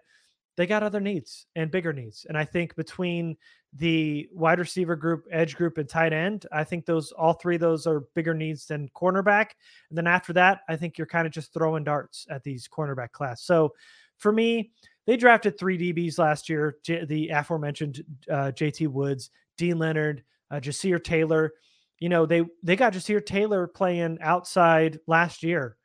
they 0.56 0.66
got 0.66 0.82
other 0.82 1.00
needs 1.00 1.46
and 1.54 1.70
bigger 1.70 1.92
needs. 1.92 2.24
And 2.28 2.36
I 2.36 2.44
think 2.44 2.74
between 2.76 3.36
the 3.74 4.28
wide 4.32 4.58
receiver 4.58 4.96
group, 4.96 5.26
edge 5.30 5.54
group, 5.54 5.76
and 5.76 5.88
tight 5.88 6.12
end, 6.12 6.46
I 6.50 6.64
think 6.64 6.86
those 6.86 7.12
all 7.12 7.34
three 7.34 7.56
of 7.56 7.60
those 7.60 7.86
are 7.86 8.04
bigger 8.14 8.32
needs 8.32 8.66
than 8.66 8.88
cornerback. 8.96 9.50
And 9.90 9.98
then 9.98 10.06
after 10.06 10.32
that, 10.32 10.60
I 10.68 10.76
think 10.76 10.96
you're 10.96 11.06
kind 11.06 11.26
of 11.26 11.32
just 11.32 11.52
throwing 11.52 11.84
darts 11.84 12.26
at 12.30 12.42
these 12.42 12.68
cornerback 12.68 13.12
class. 13.12 13.42
So 13.42 13.74
for 14.16 14.32
me, 14.32 14.70
they 15.06 15.16
drafted 15.16 15.58
three 15.58 15.78
DBs 15.78 16.18
last 16.18 16.48
year. 16.48 16.78
J- 16.82 17.04
the 17.04 17.28
aforementioned 17.28 18.02
uh, 18.30 18.52
JT 18.54 18.88
Woods, 18.88 19.30
Deane 19.58 19.78
Leonard, 19.78 20.24
uh, 20.50 20.56
Ja'Sir 20.56 21.02
Taylor. 21.02 21.52
You 21.98 22.08
know, 22.08 22.24
they 22.24 22.44
they 22.62 22.76
got 22.76 22.94
Ja'Sir 22.94 23.24
Taylor 23.24 23.66
playing 23.66 24.18
outside 24.20 25.00
last 25.06 25.42
year. 25.42 25.76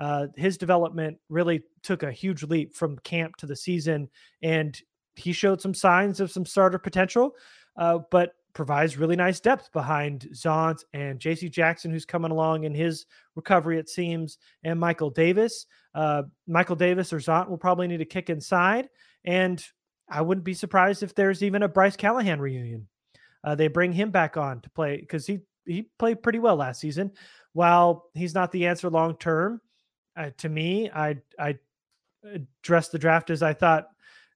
Uh, 0.00 0.26
his 0.36 0.56
development 0.56 1.18
really 1.28 1.62
took 1.82 2.02
a 2.02 2.10
huge 2.10 2.42
leap 2.42 2.74
from 2.74 2.98
camp 3.00 3.36
to 3.36 3.46
the 3.46 3.54
season, 3.54 4.08
and 4.42 4.80
he 5.14 5.32
showed 5.32 5.60
some 5.60 5.74
signs 5.74 6.20
of 6.20 6.32
some 6.32 6.46
starter 6.46 6.78
potential, 6.78 7.32
uh, 7.76 7.98
but 8.10 8.32
provides 8.52 8.96
really 8.96 9.14
nice 9.14 9.38
depth 9.38 9.70
behind 9.72 10.26
Zont 10.32 10.82
and 10.92 11.20
J.C. 11.20 11.48
Jackson, 11.48 11.92
who's 11.92 12.04
coming 12.04 12.32
along 12.32 12.64
in 12.64 12.74
his 12.74 13.06
recovery, 13.36 13.78
it 13.78 13.88
seems, 13.88 14.38
and 14.64 14.80
Michael 14.80 15.10
Davis. 15.10 15.66
Uh, 15.94 16.22
Michael 16.48 16.76
Davis 16.76 17.12
or 17.12 17.18
Zont 17.18 17.48
will 17.48 17.58
probably 17.58 17.86
need 17.86 17.98
to 17.98 18.04
kick 18.04 18.30
inside, 18.30 18.88
and 19.24 19.64
I 20.08 20.22
wouldn't 20.22 20.44
be 20.44 20.54
surprised 20.54 21.02
if 21.02 21.14
there's 21.14 21.42
even 21.44 21.62
a 21.62 21.68
Bryce 21.68 21.96
Callahan 21.96 22.40
reunion 22.40 22.88
uh, 23.44 23.54
they 23.54 23.68
bring 23.68 23.92
him 23.92 24.10
back 24.10 24.36
on 24.36 24.60
to 24.60 24.70
play 24.70 24.98
because 24.98 25.26
he 25.26 25.40
he 25.66 25.88
played 25.98 26.22
pretty 26.22 26.38
well 26.38 26.56
last 26.56 26.80
season. 26.80 27.12
While 27.52 28.06
he's 28.14 28.34
not 28.34 28.52
the 28.52 28.66
answer 28.66 28.88
long 28.90 29.16
term, 29.16 29.60
uh, 30.16 30.30
to 30.38 30.48
me, 30.48 30.90
I 30.90 31.18
I 31.38 31.58
addressed 32.24 32.92
the 32.92 32.98
draft 32.98 33.30
as 33.30 33.42
I 33.42 33.52
thought 33.52 33.88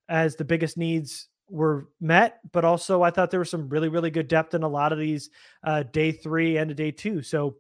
as 0.09 0.37
the 0.37 0.45
biggest 0.45 0.77
needs 0.77 1.29
were 1.49 1.89
met, 2.01 2.41
but 2.53 2.65
also 2.65 3.03
I 3.03 3.11
thought 3.11 3.31
there 3.31 3.41
was 3.41 3.51
some 3.51 3.69
really 3.69 3.89
really 3.89 4.11
good 4.11 4.29
depth 4.29 4.55
in 4.55 4.63
a 4.63 4.69
lot 4.69 4.93
of 4.93 4.99
these 4.99 5.31
uh, 5.63 5.83
day 5.83 6.13
three 6.13 6.57
and 6.57 6.71
a 6.71 6.75
day 6.75 6.91
two. 6.91 7.23
So 7.23 7.57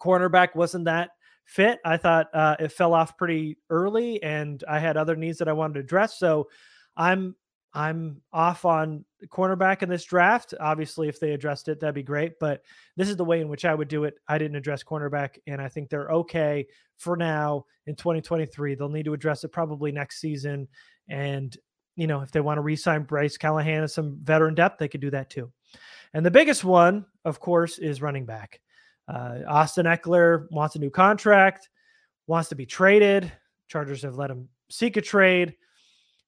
cornerback 0.00 0.54
wasn't 0.54 0.86
that 0.86 1.10
fit. 1.44 1.78
I 1.84 1.96
thought 1.96 2.28
uh, 2.34 2.56
it 2.58 2.72
fell 2.72 2.94
off 2.94 3.16
pretty 3.16 3.58
early, 3.70 4.22
and 4.22 4.62
I 4.68 4.78
had 4.78 4.96
other 4.96 5.16
needs 5.16 5.38
that 5.38 5.48
I 5.48 5.52
wanted 5.52 5.74
to 5.74 5.80
address. 5.80 6.18
So 6.18 6.48
I'm 6.96 7.36
I'm 7.76 8.22
off 8.32 8.64
on 8.64 9.04
cornerback 9.28 9.82
in 9.82 9.90
this 9.90 10.04
draft. 10.04 10.54
Obviously, 10.58 11.08
if 11.08 11.20
they 11.20 11.32
addressed 11.32 11.68
it, 11.68 11.78
that'd 11.78 11.94
be 11.94 12.02
great. 12.02 12.38
But 12.40 12.62
this 12.96 13.10
is 13.10 13.16
the 13.16 13.24
way 13.24 13.42
in 13.42 13.48
which 13.48 13.66
I 13.66 13.74
would 13.74 13.88
do 13.88 14.04
it. 14.04 14.14
I 14.26 14.38
didn't 14.38 14.56
address 14.56 14.82
cornerback, 14.82 15.36
and 15.46 15.60
I 15.60 15.68
think 15.68 15.90
they're 15.90 16.10
okay 16.10 16.66
for 16.96 17.18
now 17.18 17.66
in 17.86 17.94
2023. 17.94 18.74
They'll 18.74 18.88
need 18.88 19.04
to 19.04 19.12
address 19.12 19.44
it 19.44 19.52
probably 19.52 19.92
next 19.92 20.22
season. 20.22 20.68
And, 21.10 21.54
you 21.96 22.06
know, 22.06 22.22
if 22.22 22.30
they 22.30 22.40
want 22.40 22.56
to 22.56 22.62
re 22.62 22.76
sign 22.76 23.02
Bryce 23.02 23.36
Callahan 23.36 23.82
and 23.82 23.90
some 23.90 24.20
veteran 24.22 24.54
depth, 24.54 24.78
they 24.78 24.88
could 24.88 25.02
do 25.02 25.10
that 25.10 25.28
too. 25.28 25.52
And 26.14 26.24
the 26.24 26.30
biggest 26.30 26.64
one, 26.64 27.04
of 27.26 27.40
course, 27.40 27.76
is 27.76 28.00
running 28.00 28.24
back. 28.24 28.58
Uh, 29.06 29.40
Austin 29.46 29.84
Ekeler 29.84 30.46
wants 30.50 30.76
a 30.76 30.78
new 30.78 30.90
contract, 30.90 31.68
wants 32.26 32.48
to 32.48 32.54
be 32.54 32.64
traded. 32.64 33.30
Chargers 33.68 34.00
have 34.00 34.16
let 34.16 34.30
him 34.30 34.48
seek 34.70 34.96
a 34.96 35.02
trade. 35.02 35.56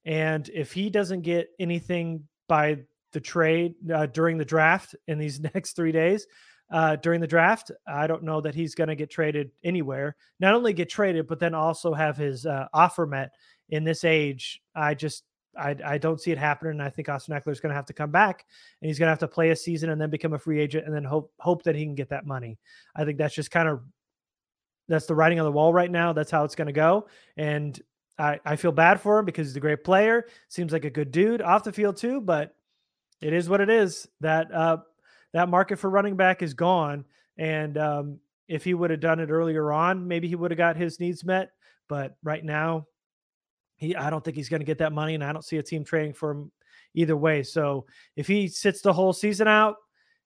And 0.08 0.48
if 0.54 0.72
he 0.72 0.88
doesn't 0.88 1.20
get 1.20 1.50
anything 1.60 2.24
by 2.48 2.78
the 3.12 3.20
trade 3.20 3.74
uh, 3.94 4.06
during 4.06 4.38
the 4.38 4.44
draft 4.44 4.96
in 5.06 5.18
these 5.18 5.38
next 5.54 5.76
three 5.76 5.92
days, 5.92 6.26
uh, 6.70 6.96
during 6.96 7.20
the 7.20 7.26
draft, 7.26 7.70
I 7.86 8.06
don't 8.06 8.22
know 8.22 8.40
that 8.40 8.54
he's 8.54 8.74
going 8.74 8.88
to 8.88 8.96
get 8.96 9.10
traded 9.10 9.50
anywhere. 9.62 10.16
Not 10.40 10.54
only 10.54 10.72
get 10.72 10.88
traded, 10.88 11.28
but 11.28 11.38
then 11.38 11.54
also 11.54 11.92
have 11.92 12.16
his 12.16 12.46
uh, 12.46 12.66
offer 12.72 13.06
met 13.06 13.30
in 13.68 13.84
this 13.84 14.02
age. 14.02 14.60
I 14.74 14.94
just 14.94 15.24
I, 15.58 15.76
I 15.84 15.98
don't 15.98 16.20
see 16.20 16.30
it 16.30 16.38
happening. 16.38 16.80
I 16.80 16.88
think 16.88 17.08
Austin 17.08 17.34
Ekeler 17.34 17.52
is 17.52 17.60
going 17.60 17.70
to 17.70 17.76
have 17.76 17.86
to 17.86 17.92
come 17.92 18.10
back 18.10 18.44
and 18.80 18.88
he's 18.88 18.98
going 18.98 19.06
to 19.06 19.12
have 19.12 19.18
to 19.18 19.28
play 19.28 19.50
a 19.50 19.56
season 19.56 19.90
and 19.90 20.00
then 20.00 20.08
become 20.08 20.32
a 20.34 20.38
free 20.38 20.60
agent 20.60 20.86
and 20.86 20.94
then 20.94 21.04
hope 21.04 21.32
hope 21.38 21.64
that 21.64 21.74
he 21.74 21.84
can 21.84 21.94
get 21.94 22.10
that 22.10 22.26
money. 22.26 22.58
I 22.94 23.04
think 23.04 23.18
that's 23.18 23.34
just 23.34 23.50
kind 23.50 23.68
of 23.68 23.80
that's 24.88 25.06
the 25.06 25.14
writing 25.14 25.38
on 25.38 25.44
the 25.44 25.52
wall 25.52 25.72
right 25.72 25.90
now. 25.90 26.12
That's 26.12 26.30
how 26.30 26.44
it's 26.44 26.54
going 26.54 26.66
to 26.66 26.72
go. 26.72 27.08
And 27.36 27.78
I, 28.18 28.40
I 28.44 28.56
feel 28.56 28.72
bad 28.72 29.00
for 29.00 29.18
him 29.18 29.24
because 29.24 29.48
he's 29.48 29.56
a 29.56 29.60
great 29.60 29.84
player. 29.84 30.26
Seems 30.48 30.72
like 30.72 30.84
a 30.84 30.90
good 30.90 31.12
dude 31.12 31.40
off 31.40 31.64
the 31.64 31.72
field 31.72 31.96
too, 31.96 32.20
but 32.20 32.54
it 33.20 33.32
is 33.32 33.48
what 33.48 33.60
it 33.60 33.70
is. 33.70 34.08
That 34.20 34.52
uh, 34.52 34.78
that 35.32 35.48
market 35.48 35.78
for 35.78 35.90
running 35.90 36.16
back 36.16 36.42
is 36.42 36.54
gone. 36.54 37.04
And 37.36 37.78
um, 37.78 38.18
if 38.48 38.64
he 38.64 38.74
would 38.74 38.90
have 38.90 39.00
done 39.00 39.20
it 39.20 39.30
earlier 39.30 39.72
on, 39.72 40.08
maybe 40.08 40.28
he 40.28 40.34
would 40.34 40.50
have 40.50 40.58
got 40.58 40.76
his 40.76 40.98
needs 40.98 41.24
met. 41.24 41.50
But 41.88 42.16
right 42.22 42.44
now, 42.44 42.86
he 43.76 43.94
I 43.94 44.10
don't 44.10 44.24
think 44.24 44.36
he's 44.36 44.48
going 44.48 44.60
to 44.60 44.66
get 44.66 44.78
that 44.78 44.92
money, 44.92 45.14
and 45.14 45.24
I 45.24 45.32
don't 45.32 45.44
see 45.44 45.58
a 45.58 45.62
team 45.62 45.84
trading 45.84 46.12
for 46.12 46.32
him 46.32 46.50
either 46.94 47.16
way. 47.16 47.42
So 47.42 47.86
if 48.16 48.26
he 48.26 48.48
sits 48.48 48.80
the 48.80 48.92
whole 48.92 49.12
season 49.12 49.46
out, 49.46 49.76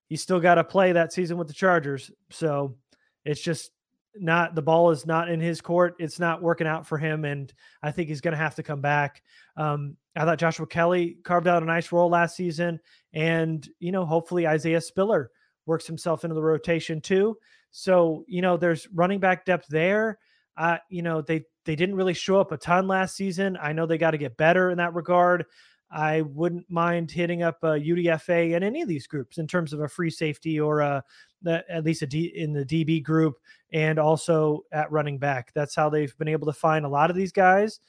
he's 0.08 0.22
still 0.22 0.40
got 0.40 0.54
to 0.54 0.64
play 0.64 0.92
that 0.92 1.12
season 1.12 1.36
with 1.36 1.48
the 1.48 1.54
Chargers. 1.54 2.10
So 2.30 2.76
it's 3.24 3.40
just 3.40 3.72
not 4.16 4.54
the 4.54 4.62
ball 4.62 4.90
is 4.90 5.06
not 5.06 5.30
in 5.30 5.40
his 5.40 5.60
court. 5.60 5.94
It's 5.98 6.18
not 6.18 6.42
working 6.42 6.66
out 6.66 6.86
for 6.86 6.98
him, 6.98 7.24
and 7.24 7.52
I 7.82 7.90
think 7.90 8.08
he's 8.08 8.20
going 8.20 8.32
to 8.32 8.38
have 8.38 8.54
to 8.56 8.62
come 8.62 8.80
back. 8.80 9.22
Um, 9.56 9.96
I 10.16 10.24
thought 10.24 10.38
Joshua 10.38 10.66
Kelley 10.66 11.18
carved 11.24 11.48
out 11.48 11.62
a 11.62 11.66
nice 11.66 11.92
role 11.92 12.10
last 12.10 12.36
season, 12.36 12.80
and 13.12 13.66
you 13.78 13.92
know, 13.92 14.04
hopefully 14.04 14.46
Isaiah 14.46 14.80
Spiller 14.80 15.30
works 15.66 15.86
himself 15.86 16.24
into 16.24 16.34
the 16.34 16.42
rotation 16.42 17.00
too. 17.00 17.36
So 17.70 18.24
you 18.28 18.42
know, 18.42 18.56
there's 18.56 18.88
running 18.92 19.20
back 19.20 19.44
depth 19.44 19.66
there. 19.68 20.18
Uh, 20.56 20.76
you 20.90 21.02
know, 21.02 21.22
they 21.22 21.44
they 21.64 21.76
didn't 21.76 21.94
really 21.94 22.14
show 22.14 22.40
up 22.40 22.52
a 22.52 22.56
ton 22.56 22.86
last 22.86 23.16
season. 23.16 23.56
I 23.60 23.72
know 23.72 23.86
they 23.86 23.98
got 23.98 24.10
to 24.10 24.18
get 24.18 24.36
better 24.36 24.70
in 24.70 24.78
that 24.78 24.94
regard. 24.94 25.46
I 25.92 26.22
wouldn't 26.22 26.70
mind 26.70 27.10
hitting 27.10 27.42
up 27.42 27.62
a 27.62 27.78
UDFA 27.78 28.56
in 28.56 28.62
any 28.62 28.80
of 28.82 28.88
these 28.88 29.06
groups 29.06 29.38
in 29.38 29.46
terms 29.46 29.72
of 29.72 29.80
a 29.80 29.88
free 29.88 30.10
safety 30.10 30.58
or 30.58 30.80
a 30.80 31.04
at 31.46 31.84
least 31.84 32.02
a 32.02 32.06
D 32.06 32.32
in 32.34 32.52
the 32.52 32.64
DB 32.64 33.02
group 33.02 33.38
and 33.72 33.98
also 33.98 34.64
at 34.72 34.90
running 34.90 35.18
back. 35.18 35.52
That's 35.54 35.74
how 35.74 35.90
they've 35.90 36.16
been 36.18 36.28
able 36.28 36.46
to 36.46 36.52
find 36.52 36.84
a 36.84 36.88
lot 36.88 37.10
of 37.10 37.16
these 37.16 37.32
guys. 37.32 37.80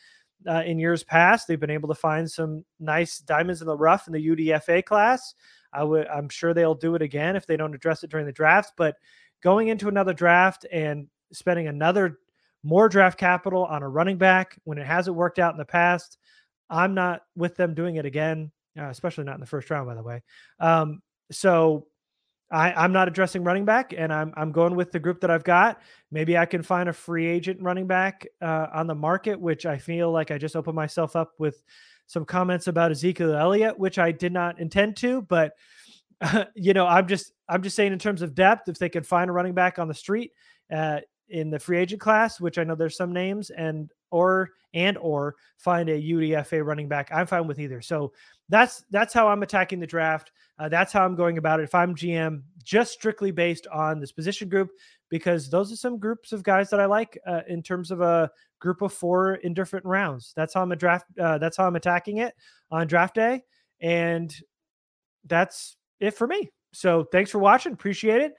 Uh, 0.45 0.63
in 0.65 0.79
years 0.79 1.03
past, 1.03 1.47
they've 1.47 1.59
been 1.59 1.69
able 1.69 1.87
to 1.87 1.95
find 1.95 2.29
some 2.29 2.65
nice 2.79 3.19
diamonds 3.19 3.61
in 3.61 3.67
the 3.67 3.77
rough 3.77 4.07
in 4.07 4.13
the 4.13 4.27
UDFA 4.27 4.83
class. 4.83 5.35
I 5.71 5.83
would, 5.83 6.07
I'm 6.07 6.27
sure 6.27 6.53
they'll 6.53 6.75
do 6.75 6.95
it 6.95 7.01
again 7.01 7.35
if 7.35 7.45
they 7.45 7.55
don't 7.55 7.73
address 7.73 8.03
it 8.03 8.09
during 8.09 8.25
the 8.25 8.33
draft. 8.33 8.73
But 8.75 8.97
going 9.41 9.69
into 9.69 9.87
another 9.87 10.13
draft 10.13 10.65
and 10.71 11.07
spending 11.31 11.67
another 11.67 12.19
more 12.63 12.89
draft 12.89 13.17
capital 13.17 13.65
on 13.65 13.83
a 13.83 13.89
running 13.89 14.17
back 14.17 14.57
when 14.65 14.77
it 14.77 14.85
hasn't 14.85 15.15
worked 15.15 15.39
out 15.39 15.53
in 15.53 15.57
the 15.57 15.65
past, 15.65 16.17
I'm 16.74 16.95
not 16.95 17.21
with 17.36 17.55
them 17.55 17.76
doing 17.76 17.97
it 17.97 18.05
again, 18.05 18.51
uh, 18.78 18.86
especially 18.86 19.26
not 19.26 19.36
in 19.36 19.41
the 19.41 19.45
first 19.45 19.69
round, 19.69 19.88
by 19.88 19.93
the 19.95 20.03
way. 20.03 20.24
Um, 20.59 21.01
so 21.32 21.86
I, 22.51 22.86
am 22.86 22.91
not 22.91 23.07
addressing 23.07 23.43
running 23.43 23.65
back, 23.65 23.93
and 23.95 24.11
I'm 24.11 24.34
I'm 24.36 24.51
going 24.51 24.76
with 24.76 24.91
the 24.91 24.99
group 24.99 25.21
that 25.21 25.32
I've 25.32 25.43
got. 25.43 25.82
Maybe 26.11 26.38
I 26.38 26.45
can 26.45 26.63
find 26.63 26.89
a 26.89 26.93
free 26.93 27.28
agent 27.28 27.61
running 27.61 27.88
back 27.88 28.26
uh, 28.41 28.67
on 28.74 28.88
the 28.88 28.95
market, 28.95 29.39
which 29.39 29.65
I 29.65 29.78
feel 29.78 30.11
like 30.11 30.32
I 30.32 30.38
just 30.38 30.55
opened 30.55 30.76
myself 30.76 31.15
up 31.15 31.34
with 31.38 31.63
some 32.07 32.26
comments 32.26 32.67
about 32.67 32.91
Ezekiel 32.91 33.36
Elliott, 33.36 33.78
which 33.78 33.99
I 33.99 34.11
did 34.11 34.34
not 34.34 34.59
intend 34.59 34.97
to, 34.97 35.21
but 35.21 35.53
uh, 36.21 36.45
you 36.55 36.74
know, 36.74 36.88
I'm 36.88 37.07
just 37.07 37.32
I'm 37.47 37.61
just 37.61 37.76
saying 37.76 37.93
in 37.93 37.99
terms 37.99 38.24
of 38.24 38.34
depth, 38.34 38.67
if 38.67 38.80
they 38.80 38.89
could 38.89 39.05
find 39.05 39.30
a 39.30 39.34
running 39.34 39.53
back 39.53 39.78
on 39.78 39.88
the 39.88 39.93
street 39.93 40.32
uh, 40.71 41.01
in 41.30 41.49
the 41.49 41.59
free 41.59 41.80
agent 41.80 42.01
class, 42.01 42.39
which 42.39 42.57
I 42.57 42.63
know 42.63 42.76
there's 42.76 42.97
some 42.97 43.13
names, 43.13 43.49
and 43.49 43.91
or 44.11 44.51
and 44.74 44.97
or 44.97 45.36
find 45.57 45.89
a 45.89 46.01
UDFA 46.01 46.65
running 46.65 46.88
back, 46.88 47.09
I'm 47.13 47.28
fine 47.28 47.47
with 47.47 47.59
either. 47.59 47.82
So 47.82 48.13
that's 48.49 48.84
that's 48.91 49.13
how 49.13 49.28
I'm 49.28 49.43
attacking 49.43 49.80
the 49.80 49.88
draft. 49.88 50.32
Uh, 50.59 50.69
that's 50.69 50.93
how 50.93 51.03
I'm 51.03 51.15
going 51.15 51.38
about 51.38 51.59
it. 51.59 51.63
If 51.63 51.76
I'm 51.76 51.95
GM, 51.95 52.43
just 52.63 52.93
strictly 52.93 53.32
based 53.32 53.67
on 53.67 53.99
this 53.99 54.11
position 54.11 54.49
group, 54.49 54.69
because 55.09 55.49
those 55.49 55.71
are 55.71 55.76
some 55.76 55.97
groups 55.97 56.32
of 56.32 56.43
guys 56.43 56.69
that 56.69 56.80
I 56.80 56.86
like 56.86 57.17
uh, 57.26 57.41
in 57.47 57.63
terms 57.63 57.91
of 57.91 58.01
a 58.01 58.30
group 58.59 58.82
of 58.82 58.93
four 58.93 59.36
in 59.36 59.53
different 59.53 59.86
rounds. 59.86 60.34
That's 60.36 60.53
how 60.53 60.61
I'm 60.61 60.71
a 60.71 60.76
draft. 60.76 61.05
Uh, 61.19 61.38
that's 61.38 61.57
how 61.57 61.67
I'm 61.67 61.76
attacking 61.76 62.17
it 62.17 62.36
on 62.71 62.88
draft 62.88 63.15
day, 63.15 63.43
and 63.82 64.34
that's 65.26 65.78
it 65.99 66.11
for 66.11 66.28
me. 66.28 66.49
So 66.71 67.05
thanks 67.11 67.32
for 67.32 67.39
watching. 67.39 67.74
Appreciate 67.74 68.21
it. 68.21 68.34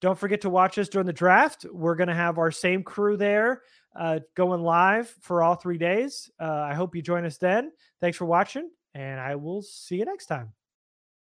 Don't 0.00 0.18
forget 0.18 0.42
to 0.42 0.50
watch 0.50 0.78
us 0.78 0.88
during 0.88 1.06
the 1.06 1.12
draft. 1.12 1.66
We're 1.70 1.96
going 1.96 2.08
to 2.08 2.14
have 2.14 2.38
our 2.38 2.50
same 2.50 2.82
crew 2.82 3.16
there 3.16 3.62
uh, 3.98 4.20
going 4.34 4.62
live 4.62 5.08
for 5.20 5.42
all 5.42 5.54
three 5.54 5.78
days. 5.78 6.30
Uh, 6.40 6.66
I 6.70 6.74
hope 6.74 6.94
you 6.94 7.02
join 7.02 7.24
us 7.24 7.38
then. 7.38 7.72
Thanks 8.00 8.18
for 8.18 8.26
watching, 8.26 8.70
and 8.94 9.18
I 9.18 9.36
will 9.36 9.62
see 9.62 9.96
you 9.96 10.04
next 10.04 10.26
time. 10.26 10.55